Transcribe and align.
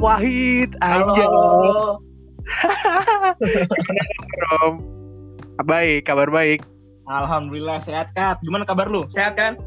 Wahid. 0.00 0.72
Halo. 0.80 2.00
Rom. 4.48 4.74
Baik, 5.68 6.08
kabar 6.08 6.32
baik. 6.32 6.64
Alhamdulillah 7.04 7.84
sehat 7.84 8.16
Kat. 8.16 8.40
Gimana 8.40 8.64
kabar 8.64 8.88
lu? 8.88 9.04
Sehat 9.12 9.36
kan? 9.36 9.60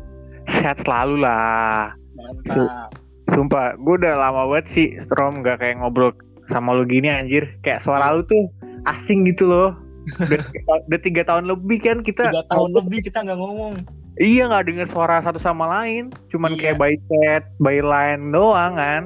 Sehat 0.49 0.81
selalu 0.81 1.21
lah. 1.21 1.93
Mantap. 2.17 2.89
Sumpah, 3.29 3.77
gue 3.77 3.95
udah 4.01 4.13
lama 4.17 4.49
banget 4.49 4.65
sih 4.73 4.87
Rom 5.21 5.45
gak 5.45 5.61
kayak 5.61 5.79
ngobrol 5.79 6.11
sama 6.49 6.73
lu 6.73 6.89
gini 6.89 7.13
anjir. 7.13 7.45
Kayak 7.61 7.85
suara 7.85 8.17
lu 8.17 8.25
tuh 8.25 8.49
asing 8.89 9.29
gitu 9.29 9.45
loh. 9.45 9.77
Udah, 10.17 10.41
udah 10.89 10.99
tiga 11.05 11.21
tahun 11.29 11.45
lebih 11.45 11.77
kan 11.85 12.01
kita 12.01 12.33
Tiga 12.33 12.43
tahun 12.49 12.73
lebih 12.73 13.05
kita 13.05 13.21
nggak 13.21 13.37
ngomong. 13.37 13.73
Iya 14.17 14.49
nggak 14.49 14.65
dengar 14.69 14.87
suara 14.93 15.21
satu 15.25 15.41
sama 15.41 15.65
lain, 15.65 16.13
cuman 16.29 16.53
Iya. 16.53 16.73
kayak 16.73 16.77
by 16.77 16.93
chat, 17.09 17.43
by 17.57 17.81
line 17.81 18.29
doang 18.29 18.77
kan. 18.77 19.01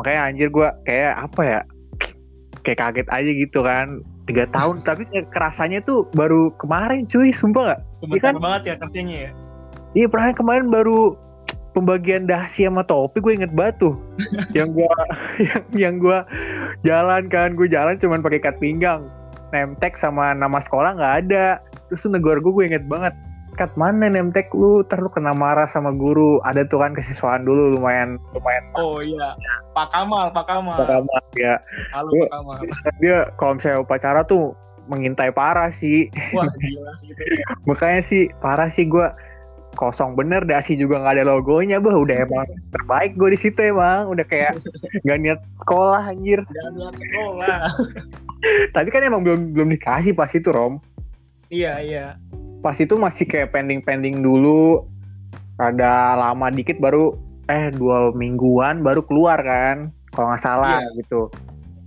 Makanya 0.00 0.20
anjir 0.30 0.48
gua 0.50 0.74
kayak 0.86 1.14
apa 1.30 1.40
ya? 1.42 1.60
Kayak 2.64 2.78
kaget 2.80 3.08
aja 3.12 3.30
gitu 3.30 3.60
kan. 3.62 3.86
Tiga 4.24 4.44
tahun, 4.56 4.80
tapi 4.82 5.04
kayak 5.12 5.28
kerasanya 5.30 5.84
tuh 5.84 6.08
baru 6.16 6.50
kemarin 6.58 7.04
cuy, 7.06 7.30
sumpah 7.30 7.74
nggak? 7.74 7.80
Sebentar 8.00 8.32
kan? 8.32 8.42
banget 8.42 8.62
ya 8.64 8.74
kerjanya 8.80 9.16
ya. 9.28 9.30
Iya 9.94 10.06
pernah 10.10 10.34
kemarin 10.34 10.66
baru 10.74 11.14
pembagian 11.74 12.26
dasi 12.26 12.66
sama 12.66 12.86
topi 12.86 13.18
gue 13.18 13.34
inget 13.34 13.52
banget 13.52 13.90
tuh. 13.90 13.94
yang 14.56 14.74
gua 14.74 14.94
yang, 15.38 15.62
yang 15.74 15.94
gua 15.98 16.26
jalan 16.86 17.26
kan, 17.30 17.54
gue 17.54 17.66
jalan 17.70 17.98
cuman 17.98 18.22
pakai 18.22 18.38
ikat 18.42 18.56
pinggang. 18.58 19.06
Nemtek 19.54 19.94
sama 19.94 20.34
nama 20.34 20.58
sekolah 20.62 20.98
nggak 20.98 21.14
ada. 21.26 21.62
Terus 21.90 22.02
tuh 22.02 22.10
negor 22.10 22.42
gue 22.42 22.52
gue 22.54 22.64
inget 22.74 22.86
banget. 22.90 23.14
Kat 23.54 23.70
mana 23.78 24.10
nemtek 24.10 24.50
lu, 24.50 24.82
ntar 24.82 24.98
lu 24.98 25.06
kena 25.14 25.30
marah 25.30 25.70
sama 25.70 25.94
guru. 25.94 26.42
Ada 26.42 26.66
tuh 26.66 26.82
kan 26.82 26.90
kesiswaan 26.90 27.46
dulu 27.46 27.78
lumayan 27.78 28.18
lumayan 28.34 28.64
Oh 28.74 28.98
iya. 28.98 29.38
Pak 29.70 29.94
Kamal, 29.94 30.34
Pak 30.34 30.46
Kamal. 30.50 30.78
pertama 30.82 31.14
ya. 31.38 31.54
Halo. 31.94 32.10
Pak 32.10 32.30
Kamal. 32.34 32.58
Dia 33.02 33.30
kalau 33.38 33.58
misalnya 33.58 33.78
upacara 33.86 34.20
tuh 34.26 34.58
mengintai 34.90 35.30
parah 35.30 35.70
sih. 35.78 36.10
Wah 36.34 36.50
gila 36.50 36.92
sih. 36.98 37.14
Makanya 37.70 38.02
sih 38.02 38.22
parah 38.42 38.68
sih 38.74 38.90
gue 38.90 39.06
kosong 39.74 40.14
bener 40.14 40.46
dasi 40.46 40.78
juga 40.78 41.02
nggak 41.02 41.18
ada 41.18 41.24
logonya 41.34 41.82
bah 41.82 41.98
udah 41.98 42.14
emang 42.26 42.46
terbaik 42.70 43.18
gue 43.18 43.34
di 43.34 43.38
situ 43.42 43.58
emang 43.58 44.06
udah 44.06 44.22
kayak 44.22 44.54
nggak 45.02 45.18
niat 45.18 45.40
sekolah 45.66 46.14
anjir 46.14 46.46
Dan 46.46 46.78
lihat 46.78 46.94
sekolah. 46.94 47.58
tapi 48.70 48.88
kan 48.94 49.02
emang 49.02 49.26
belum 49.26 49.50
belum 49.50 49.68
dikasih 49.74 50.14
pas 50.14 50.30
itu 50.30 50.46
rom 50.54 50.78
iya 51.50 51.82
iya. 51.82 52.06
Pas 52.64 52.72
itu 52.80 52.96
masih 52.96 53.28
kayak 53.28 53.52
pending 53.52 53.84
pending 53.84 54.24
dulu 54.24 54.88
ada 55.60 56.16
lama 56.16 56.48
dikit 56.48 56.80
baru 56.80 57.12
eh 57.52 57.68
dua 57.76 58.08
mingguan 58.16 58.80
baru 58.80 59.04
keluar 59.04 59.36
kan 59.44 59.92
kalau 60.16 60.32
nggak 60.32 60.40
salah 60.40 60.80
Iya. 60.80 61.04
gitu. 61.04 61.28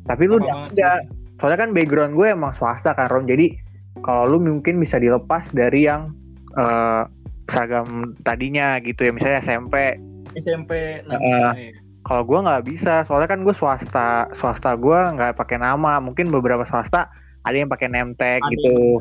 Tapi 0.05 0.23
lu 0.29 0.37
udah 0.37 0.69
ada 0.69 1.01
soalnya 1.41 1.65
kan 1.65 1.71
background 1.73 2.13
gue 2.13 2.27
emang 2.29 2.53
swasta 2.53 2.93
kan 2.93 3.09
rom 3.09 3.25
jadi 3.25 3.57
kalau 4.05 4.37
lu 4.37 4.37
mungkin 4.37 4.77
bisa 4.77 5.01
dilepas 5.01 5.49
dari 5.49 5.89
yang 5.89 6.13
eh, 6.53 7.03
seragam 7.49 8.13
tadinya 8.21 8.77
gitu 8.83 9.07
ya 9.07 9.11
misalnya 9.15 9.41
SMP 9.41 9.97
SMP 10.37 11.01
nah 11.09 11.17
ya. 11.17 11.73
kalau 12.05 12.21
gue 12.21 12.39
nggak 12.45 12.63
bisa 12.69 13.01
soalnya 13.09 13.33
kan 13.33 13.41
gue 13.41 13.55
swasta 13.57 14.29
swasta 14.37 14.77
gue 14.77 14.99
nggak 15.17 15.33
pakai 15.41 15.57
nama. 15.57 15.97
Mungkin 15.97 16.29
beberapa 16.29 16.63
swasta 16.69 17.09
ada 17.47 17.57
yang 17.57 17.69
pakai 17.71 17.87
name 17.87 18.11
tag 18.15 18.43
Ada 18.43 18.51
gitu. 18.53 18.99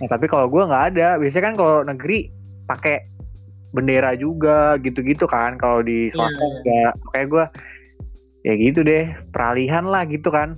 Nah, 0.00 0.08
tapi 0.08 0.26
kalau 0.28 0.46
gue 0.46 0.62
nggak 0.62 0.84
ada 0.94 1.16
biasanya 1.16 1.44
kan 1.52 1.54
kalau 1.56 1.76
negeri 1.82 2.28
pakai 2.66 2.96
bendera 3.72 4.16
juga 4.16 4.80
gitu-gitu 4.80 5.28
kan 5.28 5.60
kalau 5.60 5.84
di 5.84 6.08
Iya, 6.08 6.16
swasta 6.16 6.40
iya. 6.40 6.54
enggak 6.56 6.92
makanya 7.04 7.26
gue 7.28 7.44
ya 8.46 8.54
gitu 8.56 8.80
deh 8.80 9.04
peralihan 9.34 9.84
lah 9.84 10.06
gitu 10.08 10.32
kan 10.32 10.56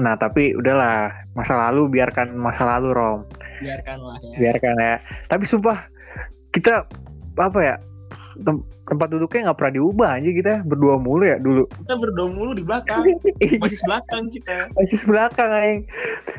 nah 0.00 0.16
tapi 0.16 0.56
udahlah 0.56 1.12
masa 1.36 1.52
lalu 1.68 1.92
biarkan 1.92 2.32
masa 2.32 2.64
lalu 2.64 2.96
rom 2.96 3.20
Biarkanlah 3.60 4.16
ya. 4.24 4.36
biarkan 4.40 4.74
ya 4.80 4.96
tapi 5.28 5.44
sumpah 5.44 5.84
kita 6.56 6.88
apa 7.36 7.58
ya 7.60 7.76
tem- 8.38 8.64
tempat 8.84 9.08
duduknya 9.08 9.40
nggak 9.46 9.58
pernah 9.58 9.74
diubah 9.74 10.08
aja 10.16 10.30
kita 10.30 10.52
berdua 10.62 10.96
mulu 10.96 11.24
ya 11.24 11.36
dulu. 11.36 11.64
Kita 11.68 11.94
berdoa 11.94 12.28
mulu 12.28 12.52
di 12.52 12.64
belakang. 12.64 13.02
Masih 13.62 13.80
belakang 13.82 14.22
kita. 14.28 14.56
masih 14.72 15.00
belakang 15.04 15.50
aing 15.50 15.80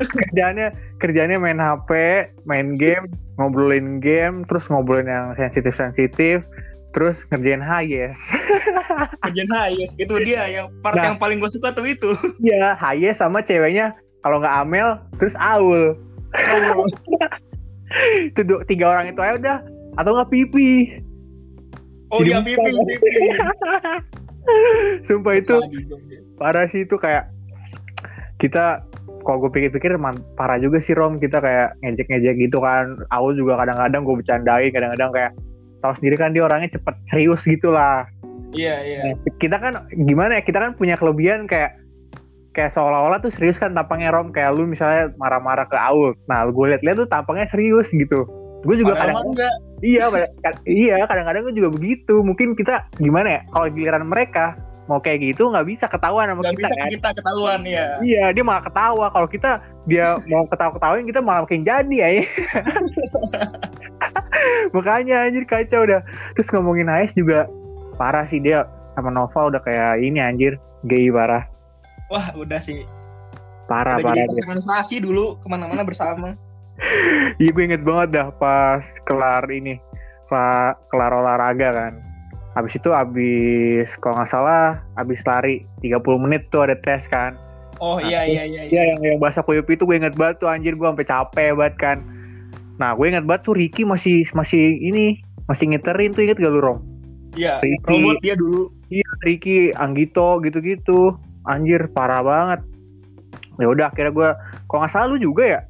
kerjaannya 0.00 0.66
kerjaannya 0.98 1.38
main 1.38 1.58
HP 1.58 1.90
main 2.44 2.74
game 2.74 3.06
ngobrolin 3.36 3.98
game 3.98 4.42
terus 4.44 4.66
ngobrolin 4.66 5.06
yang 5.06 5.26
sensitif 5.34 5.74
sensitif 5.74 6.42
terus 6.90 7.18
ngerjain 7.28 7.58
HYS 7.58 8.14
Kajian 9.20 9.50
Hayes 9.50 9.90
itu 9.96 10.14
dia 10.22 10.46
yang 10.46 10.70
part 10.78 10.94
Nah. 10.94 11.10
yang 11.10 11.18
paling 11.18 11.38
gue 11.38 11.50
suka 11.50 11.70
tuh 11.70 11.82
itu. 11.84 12.14
ya 12.44 12.74
HYS 12.74 13.18
sama 13.18 13.42
ceweknya 13.42 13.90
kalau 14.22 14.38
nggak 14.38 14.54
Amel 14.56 14.88
terus 15.18 15.34
Aul. 15.36 15.98
Itu 18.26 18.40
du- 18.42 18.64
tiga 18.64 18.90
orang 18.90 19.06
itu 19.08 19.20
aja 19.20 19.34
udah. 19.36 19.58
Atau 19.94 20.10
nggak 20.12 20.30
pipi 20.30 20.98
Oh 22.12 22.20
iya 22.20 22.44
pipi 22.44 22.60
pipi. 22.60 23.10
sumpah 25.08 25.40
itu 25.40 25.56
parah 26.36 26.68
sih 26.68 26.84
itu 26.84 27.00
kayak 27.00 27.32
kita 28.36 28.84
kalau 29.24 29.48
gue 29.48 29.50
pikir-pikir 29.56 29.96
parah 30.36 30.60
juga 30.60 30.84
sih 30.84 30.92
Rom 30.92 31.16
kita 31.16 31.40
kayak 31.40 31.80
ngejek-ngejek 31.80 32.36
gitu 32.44 32.60
kan. 32.60 33.00
Aul 33.08 33.32
juga 33.40 33.64
kadang-kadang 33.64 34.04
gue 34.04 34.14
bercandain 34.20 34.68
kadang-kadang 34.68 35.10
kayak 35.16 35.32
tahu 35.80 35.92
sendiri 35.96 36.16
kan 36.20 36.36
dia 36.36 36.44
orangnya 36.44 36.76
cepet 36.76 36.94
serius 37.08 37.40
gitu 37.48 37.72
lah. 37.72 38.04
Iya 38.52 38.76
iya. 38.84 39.00
Nah, 39.00 39.14
kita 39.40 39.56
kan 39.56 39.88
gimana 39.96 40.38
ya 40.38 40.42
kita 40.44 40.60
kan 40.60 40.76
punya 40.76 41.00
kelebihan 41.00 41.48
kayak 41.48 41.80
kayak 42.52 42.76
seolah-olah 42.76 43.18
tuh 43.24 43.32
serius 43.32 43.56
kan 43.56 43.72
tampangnya 43.72 44.12
Rom. 44.12 44.28
Kayak 44.28 44.60
lu 44.60 44.68
misalnya 44.68 45.08
marah-marah 45.16 45.64
ke 45.72 45.78
Aul. 45.80 46.12
Nah 46.28 46.44
gue 46.44 46.66
liat-liat 46.76 46.96
tuh 47.00 47.08
tampangnya 47.08 47.48
serius 47.48 47.88
gitu 47.88 48.28
gue 48.64 48.76
juga 48.80 48.92
Padahal 48.96 49.12
kadang 49.12 49.26
enggak. 49.32 49.54
iya 49.84 50.04
iya 50.64 51.04
kadang-kadang 51.04 51.42
gue 51.48 51.54
juga 51.60 51.70
begitu 51.76 52.14
mungkin 52.24 52.56
kita 52.56 52.88
gimana 52.96 53.28
ya 53.28 53.40
kalau 53.52 53.66
giliran 53.68 54.04
mereka 54.08 54.56
mau 54.84 55.00
kayak 55.00 55.32
gitu 55.32 55.48
nggak 55.48 55.64
bisa 55.64 55.88
ketahuan 55.88 56.28
sama 56.28 56.44
Enggak 56.44 56.52
kita 56.52 56.68
bisa 56.68 56.74
kan 56.76 56.88
kita 56.92 57.08
ketahuan 57.16 57.60
ya. 57.64 57.86
Iya, 58.04 58.24
dia 58.36 58.44
malah 58.44 58.64
ketawa. 58.68 59.06
Kalau 59.08 59.28
kita 59.32 59.50
dia 59.88 60.20
mau 60.30 60.44
ketawa-ketawain 60.44 61.08
kita 61.08 61.20
malah 61.24 61.48
makin 61.48 61.64
jadi 61.64 61.96
ya. 61.96 62.08
Makanya 64.76 65.24
anjir 65.28 65.44
kacau 65.48 65.88
udah. 65.88 66.04
Terus 66.36 66.48
ngomongin 66.52 66.92
Ais 66.92 67.16
juga 67.16 67.48
parah 67.96 68.28
sih 68.28 68.44
dia 68.44 68.68
sama 68.92 69.08
Nova 69.08 69.48
udah 69.48 69.60
kayak 69.64 70.04
ini 70.04 70.20
anjir 70.20 70.60
gay 70.84 71.08
parah. 71.08 71.48
Wah 72.12 72.36
udah 72.36 72.60
sih. 72.60 72.84
Parah 73.64 73.96
Udah 73.96 74.12
parah 74.12 74.28
jadi 74.28 74.60
serasi 74.60 75.00
dulu 75.00 75.40
ke 75.40 75.48
mana-mana 75.48 75.80
bersama. 75.80 76.36
Iya 77.40 77.50
gue 77.50 77.64
inget 77.66 77.82
banget 77.82 78.08
dah 78.14 78.28
pas 78.34 78.82
kelar 79.06 79.46
ini 79.50 79.78
kelar, 80.30 80.78
kelar 80.90 81.12
olahraga 81.14 81.68
kan. 81.74 81.92
Habis 82.54 82.78
itu 82.78 82.90
habis 82.94 83.90
kalau 83.98 84.22
nggak 84.22 84.30
salah 84.30 84.78
habis 84.94 85.18
lari 85.26 85.66
30 85.82 85.98
menit 86.22 86.46
tuh 86.54 86.66
ada 86.66 86.78
tes 86.78 87.06
kan. 87.10 87.34
Oh 87.82 87.98
Nah, 87.98 88.06
iya 88.06 88.22
iya 88.22 88.42
iya. 88.46 88.62
iya. 88.66 88.70
Iya 88.70 88.82
yang 88.94 89.00
yang 89.02 89.18
bahasa 89.18 89.42
kuyup 89.42 89.66
itu 89.66 89.82
gue 89.82 89.98
inget 89.98 90.14
banget 90.14 90.38
tuh 90.42 90.48
anjir 90.50 90.78
gue 90.78 90.86
sampai 90.86 91.06
capek 91.06 91.50
banget 91.58 91.76
kan. 91.78 91.98
Nah 92.78 92.94
gue 92.94 93.06
inget 93.10 93.26
banget 93.26 93.42
tuh 93.46 93.54
Ricky 93.58 93.82
masih 93.82 94.26
masih 94.34 94.78
ini 94.78 95.18
masih 95.50 95.74
ngiterin 95.74 96.14
tuh 96.14 96.22
inget 96.26 96.38
gak 96.38 96.54
lu 96.54 96.62
Rom? 96.62 96.78
Iya. 97.34 97.58
Robot 97.86 98.22
dia 98.22 98.38
dulu. 98.38 98.70
Iya 98.94 99.08
Ricky, 99.26 99.74
Anggito 99.74 100.38
gitu-gitu. 100.46 101.18
Anjir 101.44 101.90
parah 101.90 102.22
banget. 102.22 102.60
Ya 103.58 103.66
udah 103.66 103.90
akhirnya 103.90 104.14
gue 104.14 104.30
kalau 104.70 104.78
nggak 104.82 104.92
salah 104.94 105.06
lu 105.10 105.18
juga 105.18 105.42
ya? 105.46 105.60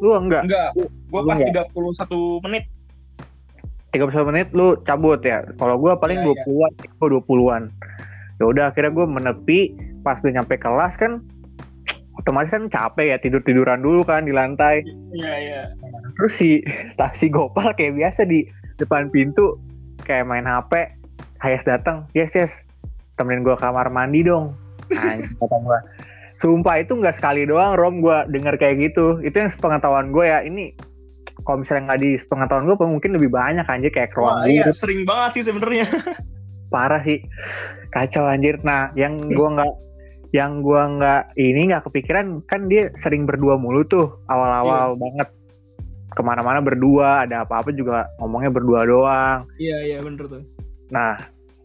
Lu 0.00 0.16
enggak? 0.16 0.48
Enggak. 0.48 0.68
Gua 1.12 1.20
pas 1.28 1.38
enggak? 1.38 1.66
31 1.76 2.44
menit. 2.48 2.64
31 3.92 4.28
menit 4.30 4.48
lu 4.54 4.78
cabut 4.86 5.20
ya. 5.22 5.42
Kalau 5.58 5.76
gue 5.78 5.92
paling 5.98 6.22
Iya, 6.22 6.46
20-an, 6.46 6.72
gue 6.78 7.08
20-an. 7.26 7.62
Ya 8.38 8.44
udah 8.46 8.64
akhirnya 8.70 8.92
gue 8.94 9.06
menepi 9.06 9.60
pas 10.00 10.16
udah 10.22 10.40
nyampe 10.40 10.56
kelas 10.56 10.94
kan 10.96 11.20
otomatis 12.16 12.52
kan 12.52 12.68
capek 12.68 13.16
ya 13.16 13.18
tidur-tiduran 13.18 13.80
dulu 13.80 14.04
kan 14.06 14.24
di 14.24 14.32
lantai. 14.32 14.84
Iya 15.12 15.34
iya. 15.40 15.62
terus 16.16 16.36
si 16.36 16.60
taksi 17.00 17.32
gopal 17.32 17.72
kayak 17.74 17.96
biasa 17.96 18.28
di 18.28 18.44
depan 18.80 19.08
pintu 19.12 19.56
kayak 20.04 20.28
main 20.28 20.48
HP 20.48 20.88
Hayes 21.40 21.64
datang 21.64 22.08
yes 22.16 22.32
yes 22.36 22.52
temenin 23.16 23.44
gua 23.44 23.56
kamar 23.56 23.88
mandi 23.92 24.24
dong 24.24 24.56
Anjing, 24.90 25.32
kata 25.36 25.56
gua 25.64 25.80
sumpah 26.40 26.80
itu 26.80 26.96
nggak 26.96 27.20
sekali 27.20 27.44
doang 27.44 27.76
Rom. 27.76 28.00
Gua 28.00 28.24
denger 28.26 28.56
kayak 28.56 28.90
gitu. 28.90 29.20
Itu 29.20 29.36
yang 29.36 29.52
sepengetahuan 29.52 30.10
gue 30.10 30.24
ya. 30.24 30.40
Ini 30.42 30.72
kalau 31.44 31.62
misalnya 31.62 31.92
nggak 31.92 32.00
di 32.00 32.10
sepengetahuan 32.20 32.64
gue 32.68 32.76
mungkin 32.84 33.10
lebih 33.16 33.30
banyak 33.32 33.64
anjir 33.64 33.92
kayak 33.92 34.12
Wah 34.16 34.44
iya 34.44 34.68
sering 34.72 35.04
banget 35.04 35.40
sih 35.40 35.44
sebenarnya. 35.52 35.86
parah 36.72 37.04
sih. 37.04 37.20
Kacau 37.92 38.24
anjir. 38.24 38.58
Nah 38.64 38.90
yang 38.96 39.20
gua 39.36 39.60
nggak 39.60 39.74
yang 40.32 40.64
gua 40.64 40.82
nggak 40.88 41.22
ini 41.36 41.70
nggak 41.70 41.84
kepikiran 41.86 42.40
kan 42.48 42.66
dia 42.72 42.88
sering 43.04 43.28
berdua 43.28 43.60
mulu 43.60 43.84
tuh. 43.84 44.08
Awal-awal 44.32 44.96
banget. 44.96 45.28
Ke 46.10 46.26
mana-mana 46.26 46.58
berdua 46.58 47.22
ada 47.22 47.46
apa-apa 47.46 47.70
juga 47.70 48.08
ngomongnya 48.18 48.50
berdua 48.50 48.82
doang. 48.82 49.46
Iya 49.60 49.78
iya 49.84 49.98
bener 50.00 50.26
tuh. 50.26 50.42
nah 50.90 51.14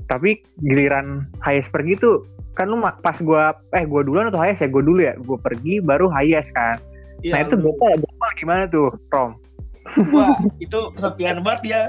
tapi 0.05 0.37
giliran 0.61 1.25
Hayes 1.41 1.65
pergi 1.73 1.97
tuh 1.97 2.34
kan 2.55 2.71
lu 2.71 2.79
pas 2.79 3.17
gua 3.19 3.51
eh 3.75 3.83
gua 3.83 4.01
duluan 4.01 4.31
atau 4.31 4.39
Hayes 4.39 4.63
ya? 4.63 4.71
Gua 4.71 4.83
dulu 4.83 5.03
ya. 5.03 5.13
Gua 5.27 5.35
pergi 5.37 5.83
baru 5.83 6.07
Hayes 6.07 6.47
kan. 6.55 6.79
Nah 7.27 7.41
Iya, 7.41 7.47
itu 7.47 7.55
lu- 7.59 7.71
gopal 7.71 7.95
gopal 7.99 8.31
gimana 8.39 8.63
tuh 8.71 8.91
Rom? 9.11 9.35
Wah, 10.11 10.35
itu 10.59 10.79
kesepian 10.97 11.43
banget 11.43 11.61
ya. 11.67 11.81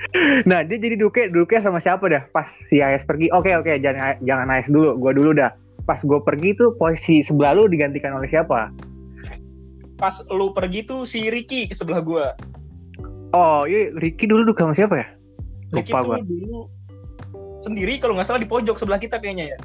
nah 0.48 0.64
dia 0.64 0.80
jadi 0.80 0.96
duke 0.96 1.28
duke 1.28 1.60
sama 1.60 1.76
siapa 1.80 2.08
dah? 2.08 2.22
Pas 2.32 2.48
si 2.68 2.80
Hayes 2.80 3.04
pergi. 3.04 3.28
Oke 3.32 3.52
oke 3.56 3.80
jangan 3.80 4.16
jangan 4.24 4.46
Hayes 4.48 4.68
dulu. 4.68 4.96
Gua 5.00 5.12
dulu 5.16 5.32
dah. 5.36 5.52
Pas 5.88 6.00
gua 6.04 6.20
pergi 6.20 6.54
tuh 6.56 6.76
posisi 6.76 7.24
sebelah 7.24 7.56
lu 7.56 7.68
digantikan 7.68 8.16
oleh 8.16 8.28
siapa? 8.28 8.68
Pas 9.96 10.16
lu 10.32 10.52
pergi 10.56 10.84
tuh 10.84 11.04
si 11.04 11.28
Ricky 11.28 11.68
ke 11.68 11.74
sebelah 11.76 12.00
gua. 12.00 12.36
oh 13.30 13.62
iya 13.62 13.94
Ricky 14.02 14.26
dulu 14.26 14.42
duke 14.50 14.58
sama 14.58 14.74
siapa 14.74 14.94
ya? 14.98 15.06
Ricky 15.70 15.92
tuh 15.92 16.02
gua. 16.02 16.18
dulu 16.24 16.66
sendiri 17.60 18.00
kalau 18.00 18.16
nggak 18.16 18.26
salah 18.26 18.40
di 18.40 18.48
pojok 18.48 18.80
sebelah 18.80 18.96
kita 18.96 19.20
kayaknya 19.20 19.54
ya. 19.54 19.58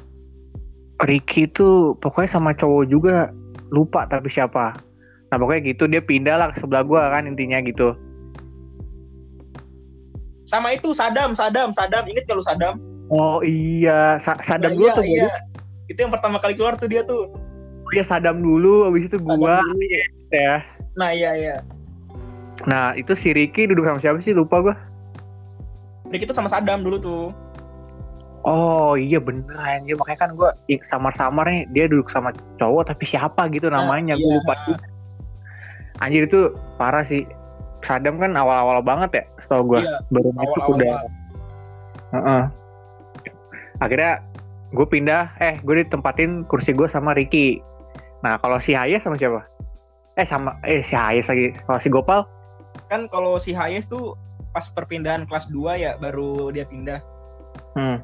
Ricky 0.98 1.44
tuh 1.48 1.92
pokoknya 2.00 2.30
sama 2.30 2.50
cowok 2.52 2.84
juga 2.86 3.28
lupa 3.68 4.06
tapi 4.06 4.28
siapa 4.28 4.72
nah 5.28 5.36
pokoknya 5.36 5.60
gitu 5.66 5.84
dia 5.84 6.00
pindah 6.00 6.36
lah 6.36 6.46
ke 6.50 6.58
sebelah 6.58 6.80
gua 6.80 7.10
kan 7.10 7.26
intinya 7.26 7.60
gitu 7.60 7.92
Sama 10.46 10.70
itu 10.70 10.94
Sadam, 10.94 11.34
Sadam, 11.34 11.74
Sadam. 11.74 12.06
Ingat 12.06 12.24
kalau 12.30 12.38
Sadam? 12.38 12.78
oh 13.08 13.42
iya 13.42 14.22
Sa- 14.22 14.38
Sadam 14.40 14.70
Nah, 14.70 14.78
dulu 14.78 14.86
iya, 14.86 14.94
tuh 14.94 15.04
iya. 15.04 15.30
Itu 15.86 15.98
yang 15.98 16.12
pertama 16.14 16.38
kali 16.38 16.54
keluar 16.54 16.78
tuh 16.78 16.86
dia 16.86 17.02
tuh. 17.02 17.34
dia 17.90 18.02
Sadam 18.02 18.38
dulu 18.38 18.86
habis 18.86 19.06
itu 19.06 19.18
Sadam 19.18 19.42
gua 19.42 19.58
dulu. 19.58 19.82
ya 20.30 20.62
Nah, 20.94 21.10
iya 21.10 21.30
iya. 21.34 21.56
nah 22.64 22.94
itu 22.94 23.12
si 23.14 23.30
Ricky 23.30 23.66
duduk 23.66 23.84
sama 23.84 23.98
siapa 23.98 24.22
sih 24.22 24.30
lupa 24.30 24.62
gua 24.62 24.74
Ricky 26.08 26.24
tuh 26.24 26.34
sama 26.34 26.46
Sadam 26.46 26.86
dulu 26.86 26.96
tuh. 26.96 27.24
Oh 28.46 28.94
iya 28.94 29.18
bener 29.18 29.52
anjir 29.58 29.98
makanya 29.98 30.20
kan 30.22 30.30
gua 30.38 30.50
ik 30.70 30.80
samar-samar 30.86 31.44
nih 31.50 31.66
dia 31.74 31.84
duduk 31.90 32.06
sama 32.14 32.30
cowok 32.56 32.86
tapi 32.88 33.04
siapa 33.04 33.50
gitu 33.50 33.66
namanya 33.68 34.14
Nah, 34.14 34.22
gua 34.22 34.30
iya. 34.30 34.36
lupa 34.38 34.54
juga. 34.64 34.86
anjir 35.98 36.22
itu 36.24 36.40
parah 36.78 37.02
sih 37.04 37.26
Sadam 37.82 38.18
kan 38.18 38.34
awal-awal 38.34 38.82
banget 38.82 39.10
ya 39.12 39.24
setahu 39.44 39.74
gua 39.74 39.80
Iya, 39.82 39.98
baru 40.10 40.30
masuk 40.34 40.62
udah 40.74 40.94
banget. 40.96 41.12
Heeh. 42.06 42.42
Akhirnya 43.76 44.12
gue 44.72 44.86
pindah, 44.88 45.30
eh 45.38 45.54
gue 45.60 45.84
ditempatin 45.84 46.42
kursi 46.48 46.72
gue 46.72 46.88
sama 46.88 47.12
Ricky. 47.12 47.60
Nah 48.24 48.40
kalau 48.40 48.58
si 48.58 48.72
Hayes 48.72 49.04
sama 49.04 49.14
siapa? 49.14 49.44
Eh 50.16 50.26
sama, 50.26 50.56
eh 50.64 50.80
si 50.82 50.96
Hayes 50.96 51.28
lagi. 51.28 51.52
Kalau 51.66 51.78
si 51.78 51.88
Gopal? 51.92 52.24
Kan 52.88 53.06
kalau 53.12 53.36
si 53.36 53.52
Hayes 53.52 53.86
tuh 53.86 54.16
pas 54.50 54.64
perpindahan 54.66 55.28
kelas 55.28 55.52
2 55.52 55.76
ya 55.76 55.94
baru 56.00 56.48
dia 56.50 56.64
pindah. 56.64 56.98
Hmm. 57.76 58.00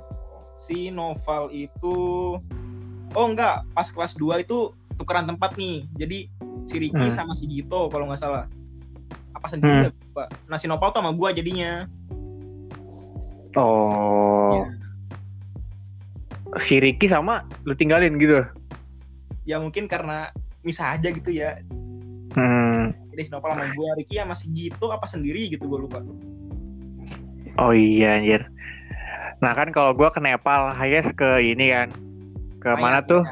Si 0.56 0.88
Noval 0.92 1.50
itu 1.50 1.96
Oh 3.12 3.28
enggak, 3.28 3.68
pas 3.76 3.84
kelas 3.92 4.16
2 4.16 4.40
itu 4.40 4.72
tukeran 4.96 5.28
tempat 5.28 5.52
nih. 5.60 5.84
Jadi 6.00 6.32
si 6.64 6.80
Ricky 6.80 6.96
Hmm. 6.96 7.12
sama 7.12 7.36
si 7.36 7.44
Gito 7.44 7.92
kalau 7.92 8.08
nggak 8.08 8.20
salah. 8.20 8.48
Apa 9.36 9.52
sendiri 9.52 9.68
Hmm. 9.68 9.84
ya, 9.88 10.12
Pak? 10.16 10.28
Nah, 10.48 10.56
si 10.56 10.64
Noval 10.64 10.96
tuh 10.96 11.04
sama 11.04 11.12
gua 11.12 11.28
jadinya. 11.36 11.84
Oh. 13.52 14.64
Si 16.64 16.80
Ricky 16.80 17.08
sama 17.08 17.44
lu 17.68 17.76
tinggalin 17.76 18.16
gitu. 18.16 18.44
Ya 19.44 19.60
mungkin 19.60 19.88
karena 19.88 20.32
misah 20.64 20.96
aja 20.96 21.12
gitu 21.12 21.28
ya. 21.28 21.60
Hmm. 22.32 22.96
Jadi 23.12 23.28
si 23.28 23.30
Noval 23.32 23.52
sama 23.52 23.66
gua, 23.76 23.92
Ricky 24.00 24.16
sama 24.16 24.32
si 24.32 24.48
Gito 24.56 24.88
apa 24.88 25.04
sendiri 25.04 25.52
gitu 25.52 25.68
gua 25.68 25.84
lupa. 25.84 26.00
Oh 27.60 27.76
iya 27.76 28.16
anjir. 28.16 28.48
Nah 29.42 29.52
kan 29.52 29.74
kalau 29.74 29.90
gue 29.92 30.06
ke 30.08 30.22
Nepal, 30.22 30.70
Hayes 30.72 31.06
ke 31.12 31.42
ini 31.42 31.74
kan. 31.74 31.88
Ke 32.62 32.78
mana 32.78 33.02
Mayat, 33.02 33.10
tuh? 33.10 33.22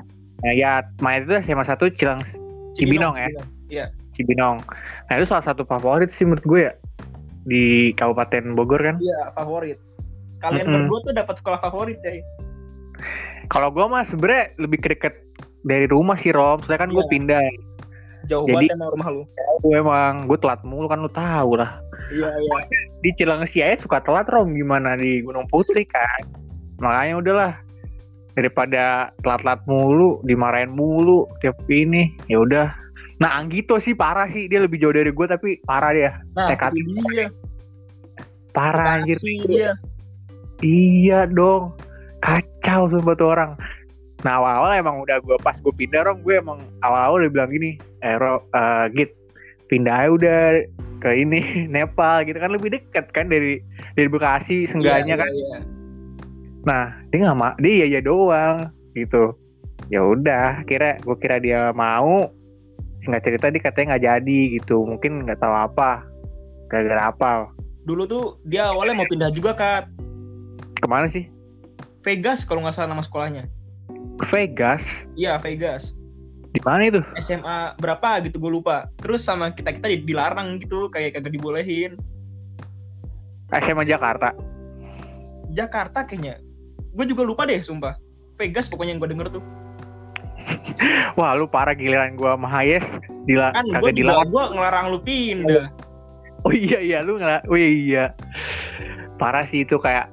ya. 0.43 0.83
Mayat 0.99 1.23
itu 1.25 1.35
SMA 1.47 1.63
satu 1.63 1.87
Cilang 1.95 2.27
Cibinong 2.75 3.15
ya? 3.15 3.31
Iya. 3.71 3.85
Cibinong. 4.19 4.59
Nah 5.07 5.15
itu 5.15 5.27
salah 5.31 5.47
satu 5.47 5.63
favorit 5.63 6.11
sih 6.19 6.27
menurut 6.27 6.43
gue 6.43 6.61
ya 6.67 6.73
di 7.47 7.63
Kabupaten 7.95 8.53
Bogor 8.53 8.83
kan. 8.83 8.99
Iya, 8.99 9.31
favorit. 9.33 9.79
Kalian 10.41 10.67
Mm-mm. 10.67 10.77
berdua 10.85 10.99
tuh 11.07 11.15
dapat 11.15 11.35
sekolah 11.39 11.59
favorit 11.63 11.99
ya. 12.03 12.19
Kalau 13.47 13.71
gue 13.71 13.87
mah 13.87 14.03
sebenernya 14.07 14.51
lebih 14.59 14.79
deket 14.83 15.15
dari 15.63 15.85
rumah 15.87 16.17
sih 16.17 16.33
Rom, 16.33 16.59
soalnya 16.65 16.81
kan 16.81 16.91
gue 16.91 17.01
Iya. 17.01 17.11
pindah. 17.11 17.43
Jauh 18.29 18.45
Jadi- 18.47 18.69
banget 18.69 18.77
emang 18.77 18.91
rumah 18.93 19.09
lu. 19.11 19.23
Gue 19.61 19.77
emang 19.77 20.13
gue 20.27 20.39
telat 20.39 20.61
mulu 20.63 20.87
kan 20.87 20.99
lu 20.99 21.11
tahu 21.11 21.51
lah. 21.57 21.79
Iya, 22.09 22.29
iya. 22.33 22.59
Di 23.05 23.11
Cilengsi 23.17 23.61
aja 23.61 23.77
suka 23.81 24.01
telat 24.01 24.29
Rom 24.33 24.57
gimana 24.57 24.97
di 24.97 25.21
Gunung 25.21 25.45
Putri 25.53 25.85
kan. 25.85 26.25
Makanya 26.81 27.15
udahlah 27.21 27.53
daripada 28.35 29.13
telat-telat 29.21 29.61
mulu, 29.69 30.23
dimarahin 30.25 30.73
mulu 30.73 31.29
tiap 31.45 31.61
ini, 31.69 32.17
ya 32.31 32.41
udah. 32.41 32.67
Nah 33.21 33.37
Anggito 33.37 33.77
sih 33.85 33.93
parah 33.93 34.31
sih, 34.33 34.49
dia 34.49 34.65
lebih 34.65 34.81
jauh 34.81 34.97
dari 34.97 35.13
gue 35.13 35.27
tapi 35.29 35.61
parah 35.69 35.93
dia, 35.93 36.11
Nah, 36.33 36.49
Tekad. 36.49 36.73
dia. 36.73 37.29
parah 38.51 38.99
anjir. 38.99 39.15
Dia. 39.47 39.77
Iya 40.65 41.29
dong, 41.29 41.77
kacau 42.25 42.89
sumpah 42.91 43.15
tuh 43.15 43.29
orang. 43.31 43.53
Nah 44.25 44.41
awal-awal 44.41 44.73
emang 44.77 44.97
udah 45.05 45.21
gue 45.21 45.37
pas 45.41 45.57
gue 45.61 45.73
pindah 45.77 46.05
Rom, 46.09 46.25
gue 46.25 46.41
emang 46.41 46.65
awal-awal 46.81 47.25
udah 47.29 47.33
bilang 47.33 47.51
gini, 47.53 47.77
eh 48.01 48.17
Ro, 48.17 48.41
eh, 48.57 48.85
Git, 48.97 49.13
pindah 49.69 49.95
aja 50.05 50.11
udah 50.17 50.39
ke 51.01 51.11
ini 51.17 51.41
Nepal 51.75 52.23
gitu 52.29 52.37
kan 52.37 52.53
lebih 52.53 52.77
dekat 52.77 53.09
kan 53.11 53.27
dari 53.27 53.61
dari 53.97 54.09
Bekasi 54.09 54.69
seenggaknya 54.69 55.17
Iya, 55.17 55.23
kan. 55.25 55.31
iya, 55.33 55.47
iya. 55.49 55.59
Nah 56.61 56.85
dia 57.09 57.19
nggak 57.25 57.39
mau, 57.41 57.53
dia 57.57 57.73
iya 57.73 57.87
iya 57.89 58.01
doang 58.05 58.69
gitu. 58.93 59.33
Ya 59.89 60.05
udah, 60.05 60.63
kira 60.69 61.01
gue 61.01 61.17
kira 61.19 61.41
dia 61.41 61.73
mau. 61.73 62.29
Singkat 63.01 63.25
cerita 63.25 63.47
dia 63.49 63.65
katanya 63.65 63.97
nggak 63.97 64.05
jadi 64.05 64.41
gitu, 64.61 64.85
mungkin 64.85 65.25
nggak 65.25 65.41
tahu 65.41 65.57
apa, 65.57 66.05
gara-gara 66.69 67.09
apa. 67.09 67.49
Dulu 67.89 68.05
tuh 68.05 68.25
dia 68.45 68.69
awalnya 68.69 69.01
mau 69.01 69.09
pindah 69.09 69.33
juga 69.33 69.57
Kak. 69.57 69.89
Ke 70.79 70.87
mana 70.87 71.09
sih? 71.09 71.25
Vegas 72.05 72.45
kalau 72.45 72.61
nggak 72.61 72.77
salah 72.77 72.93
nama 72.93 73.01
sekolahnya. 73.01 73.49
Vegas. 74.29 74.85
Iya, 75.17 75.41
Vegas. 75.41 75.97
Di 76.51 76.61
mana 76.61 76.83
itu? 76.83 77.01
SMA 77.17 77.79
berapa 77.79 78.19
gitu 78.23 78.37
gue 78.37 78.53
lupa. 78.53 78.91
Terus 78.99 79.23
sama 79.23 79.51
kita-kita 79.51 79.87
di- 79.87 80.03
dilarang 80.05 80.59
gitu, 80.59 80.91
kayak 80.91 81.15
kagak 81.15 81.31
dibolehin. 81.33 81.95
SMA 83.53 83.83
Jakarta. 83.85 84.35
Jakarta 85.51 86.03
kayaknya. 86.03 86.39
Gue 86.91 87.07
juga 87.07 87.23
lupa 87.23 87.47
deh, 87.47 87.59
sumpah. 87.59 87.95
Vegas 88.35 88.67
pokoknya 88.67 88.95
yang 88.95 89.01
gue 89.01 89.11
denger 89.11 89.29
tuh. 89.31 89.45
Wah 91.19 91.37
lu 91.37 91.47
parah 91.47 91.77
giliran 91.77 92.17
gua 92.17 92.35
sama 92.35 92.49
Hayes 92.49 92.83
dila 93.23 93.53
Kan 93.53 93.69
gue 93.69 93.93
dilarang. 93.93 94.27
gua 94.33 94.51
ngelarang 94.51 94.87
lu 94.91 94.99
pindah. 94.99 95.69
Oh 96.43 96.51
iya 96.51 96.81
iya 96.81 96.99
lu 97.05 97.21
ngela 97.21 97.45
Oh 97.47 97.55
iya. 97.55 98.17
Parah 99.21 99.45
sih 99.47 99.63
itu 99.63 99.77
kayak 99.77 100.09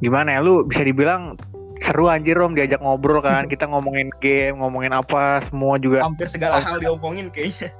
gimana 0.00 0.32
ya 0.32 0.40
lu 0.40 0.64
bisa 0.64 0.80
dibilang 0.80 1.36
seru 1.80 2.06
anjir 2.06 2.36
Rom 2.36 2.52
diajak 2.52 2.78
ngobrol 2.78 3.20
kan 3.20 3.48
kita 3.48 3.64
ngomongin 3.64 4.08
game 4.20 4.60
ngomongin 4.60 4.92
apa 4.92 5.40
semua 5.48 5.76
juga 5.76 6.04
Hampir 6.04 6.28
segala 6.28 6.60
hal 6.60 6.78
diomongin 6.78 7.32
kayaknya. 7.32 7.72